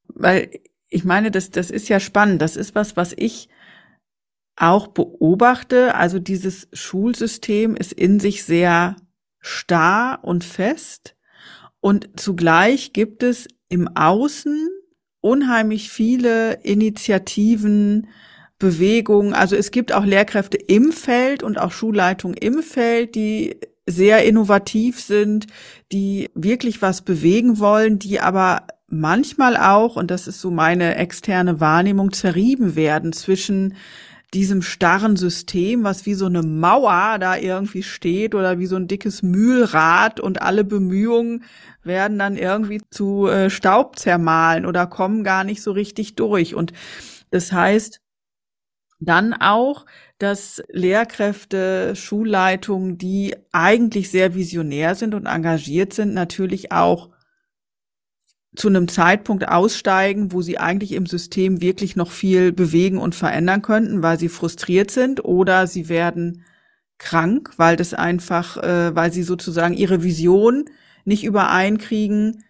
Weil 0.07 0.51
ich 0.89 1.03
meine, 1.03 1.31
das, 1.31 1.49
das 1.49 1.71
ist 1.71 1.89
ja 1.89 1.99
spannend. 1.99 2.41
Das 2.41 2.55
ist 2.55 2.75
was, 2.75 2.95
was 2.95 3.13
ich 3.17 3.49
auch 4.55 4.87
beobachte, 4.87 5.95
also 5.95 6.19
dieses 6.19 6.69
Schulsystem 6.71 7.75
ist 7.75 7.91
in 7.91 8.19
sich 8.19 8.43
sehr 8.45 8.95
starr 9.39 10.19
und 10.23 10.43
fest 10.43 11.15
und 11.85 12.19
zugleich 12.19 12.93
gibt 12.93 13.21
es 13.21 13.47
im 13.69 13.87
Außen 13.95 14.69
unheimlich 15.21 15.91
viele 15.91 16.53
Initiativen, 16.63 18.07
Bewegungen. 18.59 19.33
Also 19.33 19.55
es 19.55 19.71
gibt 19.71 19.93
auch 19.93 20.05
Lehrkräfte 20.05 20.57
im 20.57 20.91
Feld 20.91 21.43
und 21.43 21.59
auch 21.59 21.71
Schulleitungen 21.71 22.37
im 22.37 22.61
Feld, 22.63 23.15
die 23.15 23.57
sehr 23.87 24.25
innovativ 24.25 24.99
sind, 24.99 25.47
die 25.91 26.29
wirklich 26.33 26.81
was 26.81 27.01
bewegen 27.03 27.59
wollen, 27.59 27.99
die 27.99 28.19
aber 28.19 28.65
manchmal 28.87 29.57
auch, 29.57 29.95
und 29.95 30.09
das 30.11 30.27
ist 30.27 30.41
so 30.41 30.51
meine 30.51 30.95
externe 30.95 31.59
Wahrnehmung, 31.59 32.11
zerrieben 32.11 32.75
werden 32.75 33.13
zwischen 33.13 33.75
diesem 34.33 34.61
starren 34.61 35.15
System, 35.15 35.83
was 35.83 36.05
wie 36.05 36.13
so 36.13 36.25
eine 36.25 36.41
Mauer 36.41 37.17
da 37.19 37.37
irgendwie 37.37 37.83
steht 37.83 38.35
oder 38.35 38.59
wie 38.59 38.65
so 38.65 38.75
ein 38.75 38.87
dickes 38.87 39.23
Mühlrad 39.23 40.19
und 40.19 40.41
alle 40.41 40.63
Bemühungen 40.63 41.43
werden 41.83 42.19
dann 42.19 42.35
irgendwie 42.35 42.81
zu 42.89 43.27
äh, 43.27 43.49
Staub 43.49 43.97
zermahlen 43.97 44.65
oder 44.65 44.87
kommen 44.87 45.23
gar 45.23 45.43
nicht 45.43 45.61
so 45.61 45.71
richtig 45.71 46.15
durch. 46.15 46.53
Und 46.53 46.73
das 47.29 47.51
heißt, 47.51 48.01
dann 48.99 49.33
auch, 49.33 49.85
dass 50.17 50.63
Lehrkräfte, 50.69 51.95
Schulleitungen, 51.95 52.97
die 52.97 53.35
eigentlich 53.51 54.09
sehr 54.09 54.35
visionär 54.35 54.95
sind 54.95 55.13
und 55.13 55.25
engagiert 55.25 55.93
sind, 55.93 56.13
natürlich 56.13 56.71
auch 56.71 57.09
zu 58.55 58.69
einem 58.69 58.87
Zeitpunkt 58.87 59.47
aussteigen, 59.47 60.31
wo 60.31 60.41
sie 60.41 60.57
eigentlich 60.57 60.93
im 60.93 61.05
System 61.05 61.61
wirklich 61.61 61.95
noch 61.95 62.11
viel 62.11 62.53
bewegen 62.53 62.97
und 62.97 63.13
verändern 63.13 63.61
könnten, 63.61 64.01
weil 64.01 64.17
sie 64.17 64.29
frustriert 64.29 64.91
sind 64.91 65.23
oder 65.25 65.67
sie 65.67 65.89
werden 65.89 66.45
krank, 66.97 67.51
weil 67.57 67.75
das 67.75 67.93
einfach, 67.93 68.57
äh, 68.57 68.95
weil 68.95 69.11
sie 69.11 69.23
sozusagen 69.23 69.73
ihre 69.73 70.03
Vision 70.03 70.65
nicht 71.03 71.25
übereinkriegen 71.25 72.43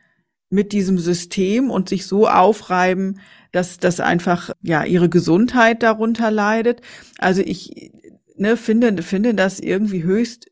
mit 0.49 0.71
diesem 0.71 0.97
System 0.97 1.69
und 1.69 1.89
sich 1.89 2.05
so 2.05 2.27
aufreiben, 2.27 3.19
dass 3.51 3.77
das 3.77 3.99
einfach 3.99 4.51
ja 4.61 4.83
ihre 4.83 5.09
Gesundheit 5.09 5.83
darunter 5.83 6.31
leidet. 6.31 6.81
Also 7.17 7.41
ich 7.41 7.91
ne, 8.35 8.57
finde 8.57 9.01
finde 9.01 9.33
das 9.33 9.59
irgendwie 9.59 10.03
höchst 10.03 10.51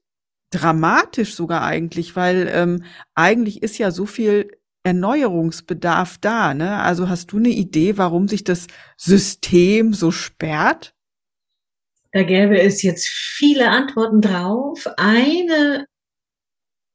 dramatisch 0.49 1.35
sogar 1.35 1.63
eigentlich, 1.63 2.15
weil 2.15 2.49
ähm, 2.53 2.83
eigentlich 3.15 3.63
ist 3.63 3.77
ja 3.77 3.91
so 3.91 4.05
viel 4.05 4.51
Erneuerungsbedarf 4.83 6.17
da. 6.19 6.53
Ne? 6.53 6.77
Also 6.77 7.09
hast 7.09 7.31
du 7.31 7.37
eine 7.37 7.49
Idee, 7.49 7.97
warum 7.97 8.27
sich 8.27 8.43
das 8.43 8.67
System 8.97 9.93
so 9.93 10.11
sperrt? 10.11 10.93
Da 12.11 12.21
gäbe 12.21 12.59
es 12.59 12.83
jetzt 12.83 13.07
viele 13.07 13.69
Antworten 13.69 14.21
drauf. 14.21 14.87
Eine 14.97 15.87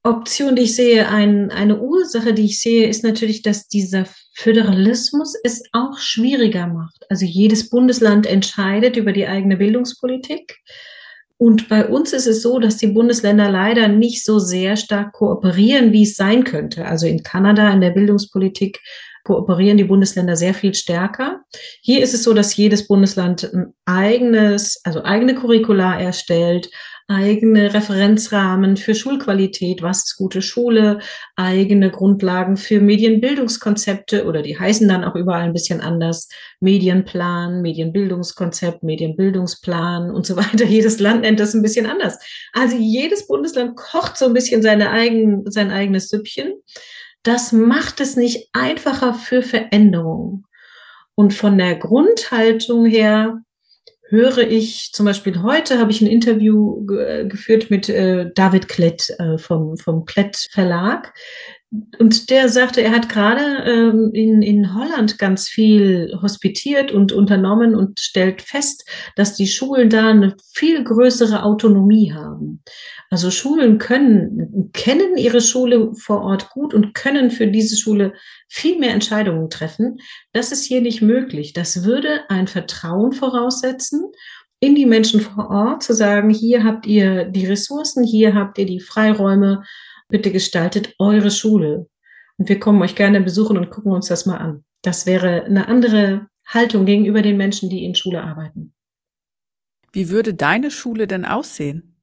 Option, 0.08 0.56
die 0.56 0.62
ich 0.62 0.74
sehe, 0.74 1.08
ein, 1.08 1.50
eine 1.50 1.80
Ursache, 1.80 2.32
die 2.32 2.46
ich 2.46 2.60
sehe, 2.60 2.88
ist 2.88 3.04
natürlich, 3.04 3.42
dass 3.42 3.68
dieser 3.68 4.06
Föderalismus 4.34 5.34
es 5.42 5.62
auch 5.72 5.98
schwieriger 5.98 6.66
macht. 6.66 7.04
Also 7.08 7.24
jedes 7.24 7.70
Bundesland 7.70 8.26
entscheidet 8.26 8.96
über 8.96 9.12
die 9.12 9.26
eigene 9.26 9.56
Bildungspolitik. 9.56 10.58
Und 11.36 11.68
bei 11.68 11.86
uns 11.86 12.12
ist 12.12 12.26
es 12.26 12.42
so, 12.42 12.58
dass 12.58 12.78
die 12.78 12.88
Bundesländer 12.88 13.50
leider 13.50 13.86
nicht 13.88 14.24
so 14.24 14.38
sehr 14.38 14.76
stark 14.76 15.12
kooperieren, 15.12 15.92
wie 15.92 16.02
es 16.02 16.16
sein 16.16 16.42
könnte. 16.44 16.86
Also 16.86 17.06
in 17.06 17.22
Kanada 17.22 17.72
in 17.72 17.80
der 17.80 17.90
Bildungspolitik 17.90 18.80
kooperieren 19.24 19.76
die 19.76 19.84
Bundesländer 19.84 20.36
sehr 20.36 20.54
viel 20.54 20.74
stärker. 20.74 21.42
Hier 21.82 22.02
ist 22.02 22.14
es 22.14 22.24
so, 22.24 22.34
dass 22.34 22.56
jedes 22.56 22.88
Bundesland 22.88 23.52
ein 23.52 23.74
eigenes, 23.84 24.80
also 24.84 25.04
eigene 25.04 25.34
Curricula 25.34 26.00
erstellt, 26.00 26.70
eigene 27.08 27.72
Referenzrahmen 27.72 28.76
für 28.76 28.94
Schulqualität, 28.94 29.80
was 29.82 30.04
ist 30.04 30.16
gute 30.16 30.42
Schule, 30.42 30.98
eigene 31.36 31.90
Grundlagen 31.90 32.58
für 32.58 32.80
Medienbildungskonzepte 32.80 34.26
oder 34.26 34.42
die 34.42 34.58
heißen 34.58 34.86
dann 34.86 35.04
auch 35.04 35.14
überall 35.14 35.40
ein 35.40 35.54
bisschen 35.54 35.80
anders, 35.80 36.28
Medienplan, 36.60 37.62
Medienbildungskonzept, 37.62 38.82
Medienbildungsplan 38.82 40.10
und 40.10 40.26
so 40.26 40.36
weiter. 40.36 40.64
Jedes 40.66 41.00
Land 41.00 41.22
nennt 41.22 41.40
das 41.40 41.54
ein 41.54 41.62
bisschen 41.62 41.86
anders. 41.86 42.18
Also 42.52 42.76
jedes 42.76 43.26
Bundesland 43.26 43.74
kocht 43.74 44.18
so 44.18 44.26
ein 44.26 44.34
bisschen 44.34 44.62
seine 44.62 44.90
eigen, 44.90 45.50
sein 45.50 45.70
eigenes 45.70 46.08
Süppchen. 46.08 46.52
Das 47.22 47.52
macht 47.52 48.00
es 48.00 48.16
nicht 48.16 48.50
einfacher 48.52 49.14
für 49.14 49.40
Veränderungen. 49.42 50.44
Und 51.14 51.32
von 51.32 51.56
der 51.56 51.74
Grundhaltung 51.76 52.84
her 52.84 53.40
höre 54.08 54.38
ich 54.38 54.90
zum 54.92 55.06
Beispiel 55.06 55.42
heute 55.42 55.78
habe 55.78 55.90
ich 55.90 56.00
ein 56.00 56.06
Interview 56.06 56.84
ge 56.86 57.28
geführt 57.28 57.70
mit 57.70 57.88
äh, 57.88 58.30
David 58.34 58.68
Klett 58.68 59.10
äh, 59.18 59.38
vom, 59.38 59.76
vom 59.76 60.04
Klett 60.04 60.48
Verlag. 60.50 61.12
Und 61.70 62.30
der 62.30 62.48
sagte, 62.48 62.80
er 62.80 62.92
hat 62.92 63.10
gerade 63.10 63.62
ähm, 63.66 64.10
in, 64.14 64.40
in 64.40 64.74
Holland 64.74 65.18
ganz 65.18 65.48
viel 65.48 66.18
hospitiert 66.22 66.92
und 66.92 67.12
unternommen 67.12 67.74
und 67.74 68.00
stellt 68.00 68.40
fest, 68.40 68.88
dass 69.16 69.34
die 69.34 69.46
Schulen 69.46 69.90
da 69.90 70.08
eine 70.08 70.34
viel 70.54 70.82
größere 70.82 71.42
Autonomie 71.42 72.14
haben. 72.14 72.62
Also 73.10 73.30
Schulen 73.30 73.76
können, 73.76 74.70
kennen 74.72 75.18
ihre 75.18 75.42
Schule 75.42 75.92
vor 75.94 76.22
Ort 76.22 76.48
gut 76.50 76.72
und 76.72 76.94
können 76.94 77.30
für 77.30 77.48
diese 77.48 77.76
Schule 77.76 78.14
viel 78.48 78.78
mehr 78.78 78.94
Entscheidungen 78.94 79.50
treffen. 79.50 79.98
Das 80.32 80.52
ist 80.52 80.64
hier 80.64 80.80
nicht 80.80 81.02
möglich. 81.02 81.52
Das 81.52 81.84
würde 81.84 82.30
ein 82.30 82.46
Vertrauen 82.46 83.12
voraussetzen 83.12 84.10
in 84.60 84.74
die 84.74 84.86
Menschen 84.86 85.20
vor 85.20 85.50
Ort, 85.50 85.82
zu 85.82 85.94
sagen, 85.94 86.30
hier 86.30 86.64
habt 86.64 86.86
ihr 86.86 87.26
die 87.26 87.46
Ressourcen, 87.46 88.02
hier 88.04 88.34
habt 88.34 88.58
ihr 88.58 88.66
die 88.66 88.80
Freiräume, 88.80 89.62
bitte 90.08 90.32
gestaltet 90.32 90.94
eure 90.98 91.30
Schule. 91.30 91.88
Und 92.36 92.48
wir 92.48 92.58
kommen 92.58 92.82
euch 92.82 92.94
gerne 92.94 93.20
besuchen 93.20 93.56
und 93.56 93.70
gucken 93.70 93.92
uns 93.92 94.08
das 94.08 94.26
mal 94.26 94.38
an. 94.38 94.64
Das 94.82 95.06
wäre 95.06 95.44
eine 95.44 95.68
andere 95.68 96.28
Haltung 96.46 96.86
gegenüber 96.86 97.22
den 97.22 97.36
Menschen, 97.36 97.68
die 97.68 97.84
in 97.84 97.94
Schule 97.94 98.22
arbeiten. 98.22 98.72
Wie 99.92 100.10
würde 100.10 100.34
deine 100.34 100.70
Schule 100.70 101.06
denn 101.06 101.24
aussehen? 101.24 101.96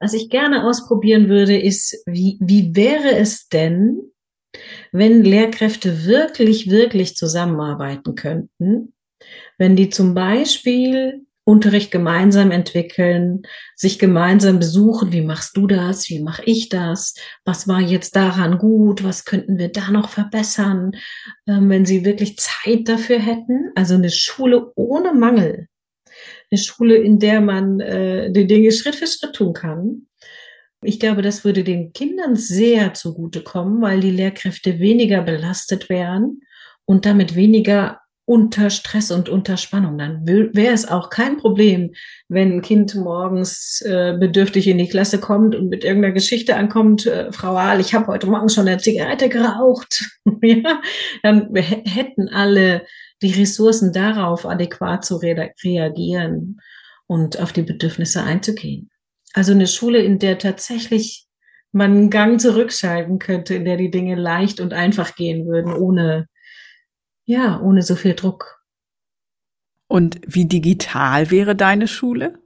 Was 0.00 0.14
ich 0.14 0.30
gerne 0.30 0.64
ausprobieren 0.64 1.28
würde, 1.28 1.58
ist, 1.58 2.02
wie, 2.06 2.38
wie 2.40 2.74
wäre 2.74 3.16
es 3.16 3.48
denn, 3.48 4.00
wenn 4.92 5.24
Lehrkräfte 5.24 6.04
wirklich, 6.06 6.70
wirklich 6.70 7.16
zusammenarbeiten 7.16 8.14
könnten, 8.14 8.94
wenn 9.58 9.76
die 9.76 9.90
zum 9.90 10.14
Beispiel 10.14 11.26
Unterricht 11.50 11.90
gemeinsam 11.90 12.52
entwickeln, 12.52 13.42
sich 13.74 13.98
gemeinsam 13.98 14.60
besuchen, 14.60 15.12
wie 15.12 15.22
machst 15.22 15.56
du 15.56 15.66
das, 15.66 16.08
wie 16.08 16.20
mache 16.20 16.44
ich 16.44 16.68
das, 16.68 17.14
was 17.44 17.66
war 17.66 17.80
jetzt 17.80 18.14
daran 18.14 18.56
gut, 18.56 19.02
was 19.02 19.24
könnten 19.24 19.58
wir 19.58 19.68
da 19.68 19.90
noch 19.90 20.10
verbessern, 20.10 20.92
ähm, 21.48 21.68
wenn 21.68 21.84
sie 21.84 22.04
wirklich 22.04 22.38
Zeit 22.38 22.88
dafür 22.88 23.18
hätten, 23.18 23.72
also 23.74 23.94
eine 23.94 24.10
Schule 24.10 24.70
ohne 24.76 25.12
Mangel, 25.12 25.66
eine 26.52 26.58
Schule, 26.58 26.94
in 26.94 27.18
der 27.18 27.40
man 27.40 27.80
äh, 27.80 28.30
die 28.30 28.46
Dinge 28.46 28.70
Schritt 28.70 28.94
für 28.94 29.08
Schritt 29.08 29.34
tun 29.34 29.52
kann. 29.52 30.06
Ich 30.82 31.00
glaube, 31.00 31.20
das 31.20 31.44
würde 31.44 31.64
den 31.64 31.92
Kindern 31.92 32.36
sehr 32.36 32.94
zugutekommen, 32.94 33.82
weil 33.82 33.98
die 34.00 34.12
Lehrkräfte 34.12 34.78
weniger 34.78 35.22
belastet 35.22 35.88
wären 35.88 36.42
und 36.84 37.06
damit 37.06 37.34
weniger 37.34 38.00
unter 38.30 38.70
Stress 38.70 39.10
und 39.10 39.28
unter 39.28 39.56
Spannung. 39.56 39.98
Dann 39.98 40.24
wäre 40.24 40.72
es 40.72 40.86
auch 40.86 41.10
kein 41.10 41.36
Problem, 41.36 41.94
wenn 42.28 42.52
ein 42.52 42.62
Kind 42.62 42.94
morgens 42.94 43.82
äh, 43.84 44.16
bedürftig 44.16 44.68
in 44.68 44.78
die 44.78 44.88
Klasse 44.88 45.18
kommt 45.18 45.56
und 45.56 45.68
mit 45.68 45.82
irgendeiner 45.82 46.14
Geschichte 46.14 46.54
ankommt, 46.54 47.06
äh, 47.06 47.32
Frau 47.32 47.56
Ahl, 47.56 47.80
ich 47.80 47.92
habe 47.92 48.06
heute 48.06 48.28
Morgen 48.28 48.48
schon 48.48 48.68
eine 48.68 48.78
Zigarette 48.78 49.28
geraucht. 49.28 50.08
ja, 50.42 50.80
dann 51.24 51.52
hätten 51.56 52.28
alle 52.28 52.86
die 53.20 53.32
Ressourcen 53.32 53.92
darauf 53.92 54.46
adäquat 54.46 55.04
zu 55.04 55.16
re 55.16 55.50
reagieren 55.64 56.60
und 57.08 57.40
auf 57.40 57.52
die 57.52 57.62
Bedürfnisse 57.62 58.22
einzugehen. 58.22 58.90
Also 59.34 59.54
eine 59.54 59.66
Schule, 59.66 59.98
in 59.98 60.20
der 60.20 60.38
tatsächlich 60.38 61.26
man 61.72 61.90
einen 61.90 62.10
Gang 62.10 62.40
zurückschalten 62.40 63.18
könnte, 63.18 63.56
in 63.56 63.64
der 63.64 63.76
die 63.76 63.90
Dinge 63.90 64.14
leicht 64.14 64.60
und 64.60 64.72
einfach 64.72 65.16
gehen 65.16 65.48
würden, 65.48 65.74
ohne, 65.74 66.28
ja, 67.30 67.60
ohne 67.60 67.82
so 67.82 67.94
viel 67.94 68.14
Druck. 68.14 68.60
Und 69.88 70.20
wie 70.26 70.46
digital 70.46 71.30
wäre 71.30 71.56
deine 71.56 71.88
Schule? 71.88 72.38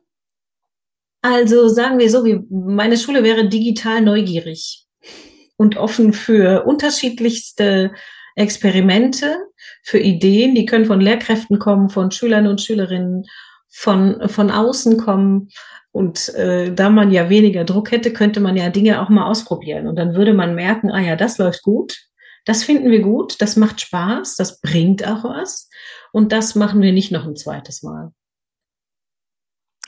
Also 1.23 1.69
sagen 1.69 1.99
wir 1.99 2.11
so, 2.11 2.25
wie 2.25 2.41
meine 2.51 2.99
Schule 2.99 3.25
wäre 3.25 3.49
digital 3.49 4.03
neugierig 4.03 4.87
und 5.57 5.77
offen 5.77 6.13
für 6.13 6.65
unterschiedlichste 6.65 7.93
Experimente, 8.37 9.37
für 9.83 9.99
Ideen, 9.99 10.55
die 10.55 10.67
können 10.67 10.85
von 10.85 11.01
Lehrkräften 11.01 11.59
kommen, 11.59 11.89
von 11.89 12.11
Schülern 12.11 12.47
und 12.47 12.61
Schülerinnen, 12.61 13.25
von, 13.69 14.29
von 14.29 14.51
außen 14.51 14.99
kommen. 14.99 15.49
Und 15.93 16.35
äh, 16.35 16.75
da 16.75 16.91
man 16.91 17.11
ja 17.11 17.31
weniger 17.31 17.65
Druck 17.65 17.91
hätte, 17.91 18.13
könnte 18.13 18.41
man 18.41 18.57
ja 18.57 18.69
Dinge 18.69 19.01
auch 19.01 19.09
mal 19.09 19.27
ausprobieren. 19.31 19.87
Und 19.87 19.97
dann 19.97 20.15
würde 20.15 20.35
man 20.35 20.55
merken, 20.55 20.91
ah 20.91 21.01
ja, 21.01 21.17
das 21.17 21.39
läuft 21.39 21.63
gut, 21.63 22.05
das 22.45 22.63
finden 22.63 22.91
wir 22.91 23.01
gut, 23.01 23.41
das 23.41 23.57
macht 23.57 23.81
Spaß, 23.81 24.37
das 24.37 24.61
bringt 24.61 25.07
auch 25.07 25.25
was. 25.25 25.69
Und 26.13 26.33
das 26.33 26.55
machen 26.55 26.83
wir 26.83 26.93
nicht 26.93 27.11
noch 27.11 27.27
ein 27.27 27.37
zweites 27.37 27.83
Mal. 27.83 28.13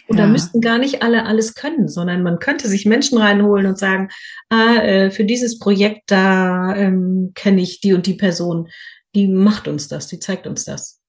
Und 0.09 0.19
ja. 0.19 0.25
da 0.25 0.31
müssten 0.31 0.61
gar 0.61 0.79
nicht 0.79 1.03
alle 1.03 1.25
alles 1.25 1.55
können, 1.55 1.89
sondern 1.89 2.23
man 2.23 2.39
könnte 2.39 2.69
sich 2.69 2.87
Menschen 2.87 3.19
reinholen 3.19 3.67
und 3.67 3.79
sagen, 3.79 4.09
ah, 4.51 4.77
äh, 4.77 5.11
für 5.11 5.25
dieses 5.25 5.59
Projekt 5.59 6.11
da 6.11 6.75
ähm, 6.77 7.33
kenne 7.35 7.61
ich 7.61 7.81
die 7.81 7.93
und 7.93 8.07
die 8.07 8.15
Person, 8.15 8.69
die 9.15 9.27
macht 9.27 9.67
uns 9.67 9.89
das, 9.89 10.07
die 10.07 10.21
zeigt 10.21 10.47
uns 10.47 10.65
das. 10.65 11.01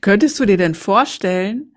Könntest 0.00 0.38
du 0.38 0.46
dir 0.46 0.56
denn 0.56 0.74
vorstellen, 0.74 1.74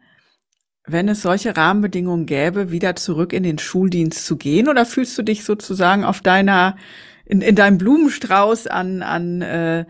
wenn 0.86 1.08
es 1.08 1.22
solche 1.22 1.56
Rahmenbedingungen 1.56 2.26
gäbe, 2.26 2.72
wieder 2.72 2.96
zurück 2.96 3.34
in 3.34 3.44
den 3.44 3.58
Schuldienst 3.58 4.26
zu 4.26 4.38
gehen? 4.38 4.68
Oder 4.68 4.86
fühlst 4.86 5.18
du 5.18 5.24
dich 5.24 5.44
sozusagen 5.44 6.04
auf 6.04 6.22
deiner, 6.22 6.78
in, 7.26 7.42
in 7.42 7.56
deinem 7.56 7.78
Blumenstrauß 7.78 8.68
an, 8.68 9.02
an 9.02 9.42
äh, 9.42 9.86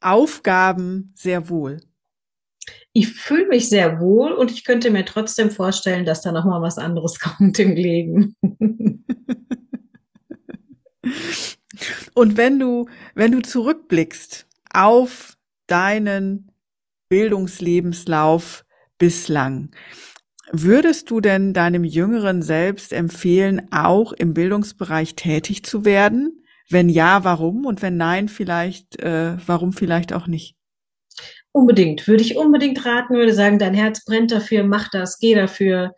Aufgaben 0.00 1.12
sehr 1.14 1.48
wohl? 1.48 1.80
Ich 2.92 3.08
fühle 3.12 3.48
mich 3.48 3.68
sehr 3.68 4.00
wohl 4.00 4.32
und 4.32 4.50
ich 4.50 4.64
könnte 4.64 4.90
mir 4.90 5.04
trotzdem 5.04 5.50
vorstellen, 5.50 6.04
dass 6.04 6.22
da 6.22 6.32
noch 6.32 6.44
mal 6.44 6.62
was 6.62 6.78
anderes 6.78 7.18
kommt 7.20 7.58
im 7.58 7.74
Leben. 7.74 8.36
und 12.14 12.36
wenn 12.36 12.58
du, 12.58 12.88
wenn 13.14 13.32
du 13.32 13.40
zurückblickst 13.42 14.46
auf 14.72 15.36
deinen 15.66 16.50
Bildungslebenslauf 17.08 18.64
bislang, 18.98 19.70
Würdest 20.52 21.10
du 21.10 21.20
denn 21.20 21.54
deinem 21.54 21.82
jüngeren 21.82 22.40
Selbst 22.40 22.92
empfehlen, 22.92 23.66
auch 23.72 24.12
im 24.12 24.32
Bildungsbereich 24.32 25.16
tätig 25.16 25.64
zu 25.64 25.84
werden? 25.84 26.44
Wenn 26.68 26.88
ja, 26.88 27.24
warum? 27.24 27.64
Und 27.64 27.82
wenn 27.82 27.96
nein, 27.96 28.28
vielleicht, 28.28 29.00
äh, 29.00 29.36
warum 29.46 29.72
vielleicht 29.72 30.12
auch 30.12 30.26
nicht? 30.26 30.56
Unbedingt, 31.52 32.06
würde 32.06 32.22
ich 32.22 32.36
unbedingt 32.36 32.84
raten, 32.84 33.14
würde 33.14 33.32
sagen, 33.32 33.58
dein 33.58 33.74
Herz 33.74 34.04
brennt 34.04 34.30
dafür, 34.30 34.64
mach 34.64 34.90
das, 34.90 35.18
geh 35.18 35.34
dafür, 35.34 35.94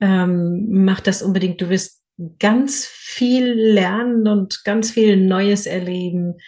ähm, 0.00 0.66
mach 0.68 1.00
das 1.00 1.22
unbedingt. 1.22 1.60
Du 1.60 1.68
wirst 1.68 2.02
ganz 2.38 2.86
viel 2.86 3.52
lernen 3.52 4.26
und 4.26 4.64
ganz 4.64 4.90
viel 4.90 5.16
Neues 5.16 5.66
erleben. 5.66 6.38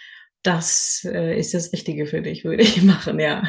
Das 0.43 1.07
äh, 1.09 1.37
ist 1.39 1.53
das 1.53 1.71
Richtige 1.71 2.05
für 2.05 2.21
dich, 2.21 2.43
würde 2.43 2.63
ich 2.63 2.81
machen, 2.83 3.19
ja. 3.19 3.43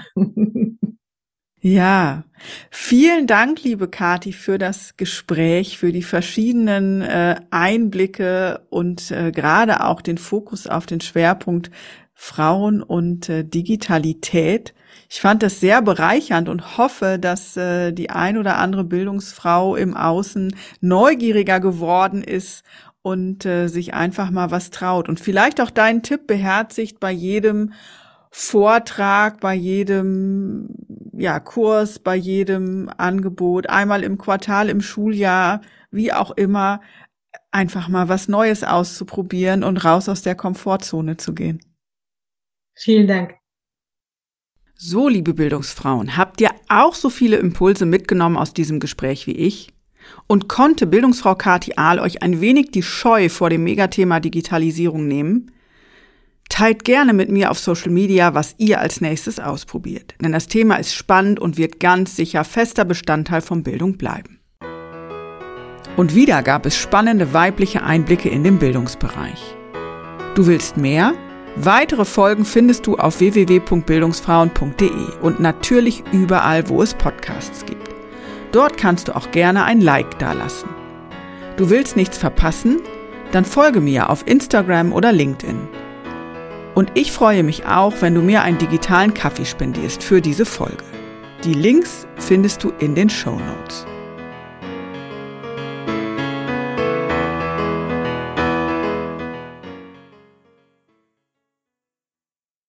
Ja, 1.63 2.25
vielen 2.71 3.27
Dank, 3.27 3.63
liebe 3.63 3.87
Kati, 3.87 4.33
für 4.33 4.57
das 4.57 4.97
Gespräch, 4.97 5.77
für 5.77 5.93
die 5.93 6.03
verschiedenen 6.03 7.03
äh, 7.03 7.37
Einblicke 7.51 8.63
und 8.71 9.11
äh, 9.11 9.31
gerade 9.31 9.85
auch 9.85 10.01
den 10.01 10.17
Fokus 10.17 10.67
auf 10.67 10.87
den 10.87 11.03
Schwerpunkt 11.03 11.71
Frauen 12.15 12.83
und 12.83 13.29
äh, 13.29 13.45
Digitalität. 13.45 14.73
Ich 15.11 15.21
fand 15.21 15.43
das 15.43 15.61
sehr 15.61 15.83
bereichernd 15.83 16.49
und 16.49 16.79
hoffe, 16.79 17.19
dass 17.21 17.59
äh, 17.59 17.93
die 17.93 18.09
ein 18.09 18.39
oder 18.39 18.57
andere 18.57 18.85
Bildungsfrau 18.85 19.77
im 19.77 19.95
Außen 19.95 20.57
neugieriger 20.81 21.61
geworden 21.61 22.25
ist 22.25 22.65
und 23.03 23.45
äh, 23.45 23.69
sich 23.69 23.93
einfach 23.93 24.31
mal 24.31 24.51
was 24.51 24.71
traut 24.71 25.11
und 25.11 25.21
vielleicht 25.21 25.61
auch 25.61 25.71
deinen 25.71 26.03
Tipp 26.03 26.27
beherzigt 26.27 27.01
bei 27.01 27.11
jedem 27.11 27.73
Vortrag, 28.31 29.41
bei 29.41 29.55
jedem 29.55 30.69
ja, 31.21 31.39
Kurs, 31.41 31.99
bei 31.99 32.17
jedem 32.17 32.91
Angebot, 32.97 33.69
einmal 33.69 34.03
im 34.05 34.17
Quartal, 34.19 34.71
im 34.71 34.81
Schuljahr, 34.81 35.61
wie 35.91 36.13
auch 36.13 36.31
immer, 36.31 36.81
einfach 37.51 37.89
mal 37.89 38.09
was 38.09 38.29
Neues 38.29 38.65
auszuprobieren 38.65 39.63
und 39.63 39.85
raus 39.85 40.09
aus 40.09 40.23
der 40.23 40.35
Komfortzone 40.35 41.17
zu 41.17 41.35
gehen. 41.35 41.61
Vielen 42.75 43.07
Dank. 43.07 43.35
So, 44.75 45.09
liebe 45.09 45.35
Bildungsfrauen, 45.35 46.17
habt 46.17 46.41
ihr 46.41 46.51
auch 46.69 46.95
so 46.95 47.11
viele 47.11 47.37
Impulse 47.37 47.85
mitgenommen 47.85 48.39
aus 48.39 48.55
diesem 48.55 48.81
Gespräch 48.81 49.27
wie 49.27 49.37
ich? 49.37 49.75
Und 50.27 50.49
konnte 50.49 50.87
Bildungsfrau 50.87 51.35
Kati 51.35 51.75
Ahl 51.77 51.99
euch 51.99 52.23
ein 52.23 52.41
wenig 52.41 52.71
die 52.71 52.83
Scheu 52.83 53.29
vor 53.29 53.51
dem 53.51 53.65
Megathema 53.65 54.21
Digitalisierung 54.21 55.07
nehmen? 55.07 55.53
Teilt 56.51 56.85
gerne 56.85 57.15
mit 57.15 57.31
mir 57.31 57.51
auf 57.51 57.59
Social 57.59 57.91
Media, 57.91 58.35
was 58.35 58.55
ihr 58.59 58.81
als 58.81 59.01
nächstes 59.01 59.41
ausprobiert. 59.41 60.15
Denn 60.21 60.33
das 60.33 60.47
Thema 60.47 60.77
ist 60.77 60.93
spannend 60.95 61.41
und 61.41 61.57
wird 61.57 61.81
ganz 61.81 62.17
sicher 62.17 62.45
fester 62.45 62.85
Bestandteil 62.85 63.41
von 63.41 63.63
Bildung 63.63 63.97
bleiben. 63.97 64.41
Und 65.97 66.15
wieder 66.15 66.43
gab 66.43 66.67
es 66.67 66.77
spannende 66.77 67.33
weibliche 67.33 67.83
Einblicke 67.83 68.29
in 68.29 68.45
den 68.45 68.59
Bildungsbereich. 68.59 69.57
Du 70.35 70.47
willst 70.47 70.77
mehr? 70.77 71.15
Weitere 71.57 72.05
Folgen 72.05 72.45
findest 72.45 72.87
du 72.87 72.97
auf 72.97 73.21
www.bildungsfrauen.de 73.21 75.19
und 75.23 75.41
natürlich 75.41 76.05
überall, 76.13 76.69
wo 76.69 76.83
es 76.83 76.95
Podcasts 76.95 77.65
gibt. 77.65 77.89
Dort 78.53 78.77
kannst 78.77 79.09
du 79.09 79.17
auch 79.17 79.31
gerne 79.31 79.65
ein 79.65 79.81
Like 79.81 80.19
dalassen. 80.19 80.69
Du 81.57 81.71
willst 81.71 81.97
nichts 81.97 82.19
verpassen? 82.19 82.81
Dann 83.33 83.45
folge 83.45 83.81
mir 83.81 84.11
auf 84.11 84.27
Instagram 84.27 84.93
oder 84.93 85.13
LinkedIn. 85.13 85.80
Und 86.81 86.93
ich 86.95 87.13
freue 87.13 87.43
mich 87.43 87.67
auch, 87.67 87.93
wenn 88.01 88.15
du 88.15 88.23
mir 88.23 88.41
einen 88.41 88.57
digitalen 88.57 89.13
Kaffee 89.13 89.45
spendierst 89.45 90.03
für 90.03 90.23
diese 90.23 90.47
Folge. 90.47 90.83
Die 91.45 91.53
Links 91.53 92.07
findest 92.17 92.65
du 92.65 92.71
in 92.79 92.95
den 92.95 93.11
Show 93.11 93.39
Notes. 93.39 93.85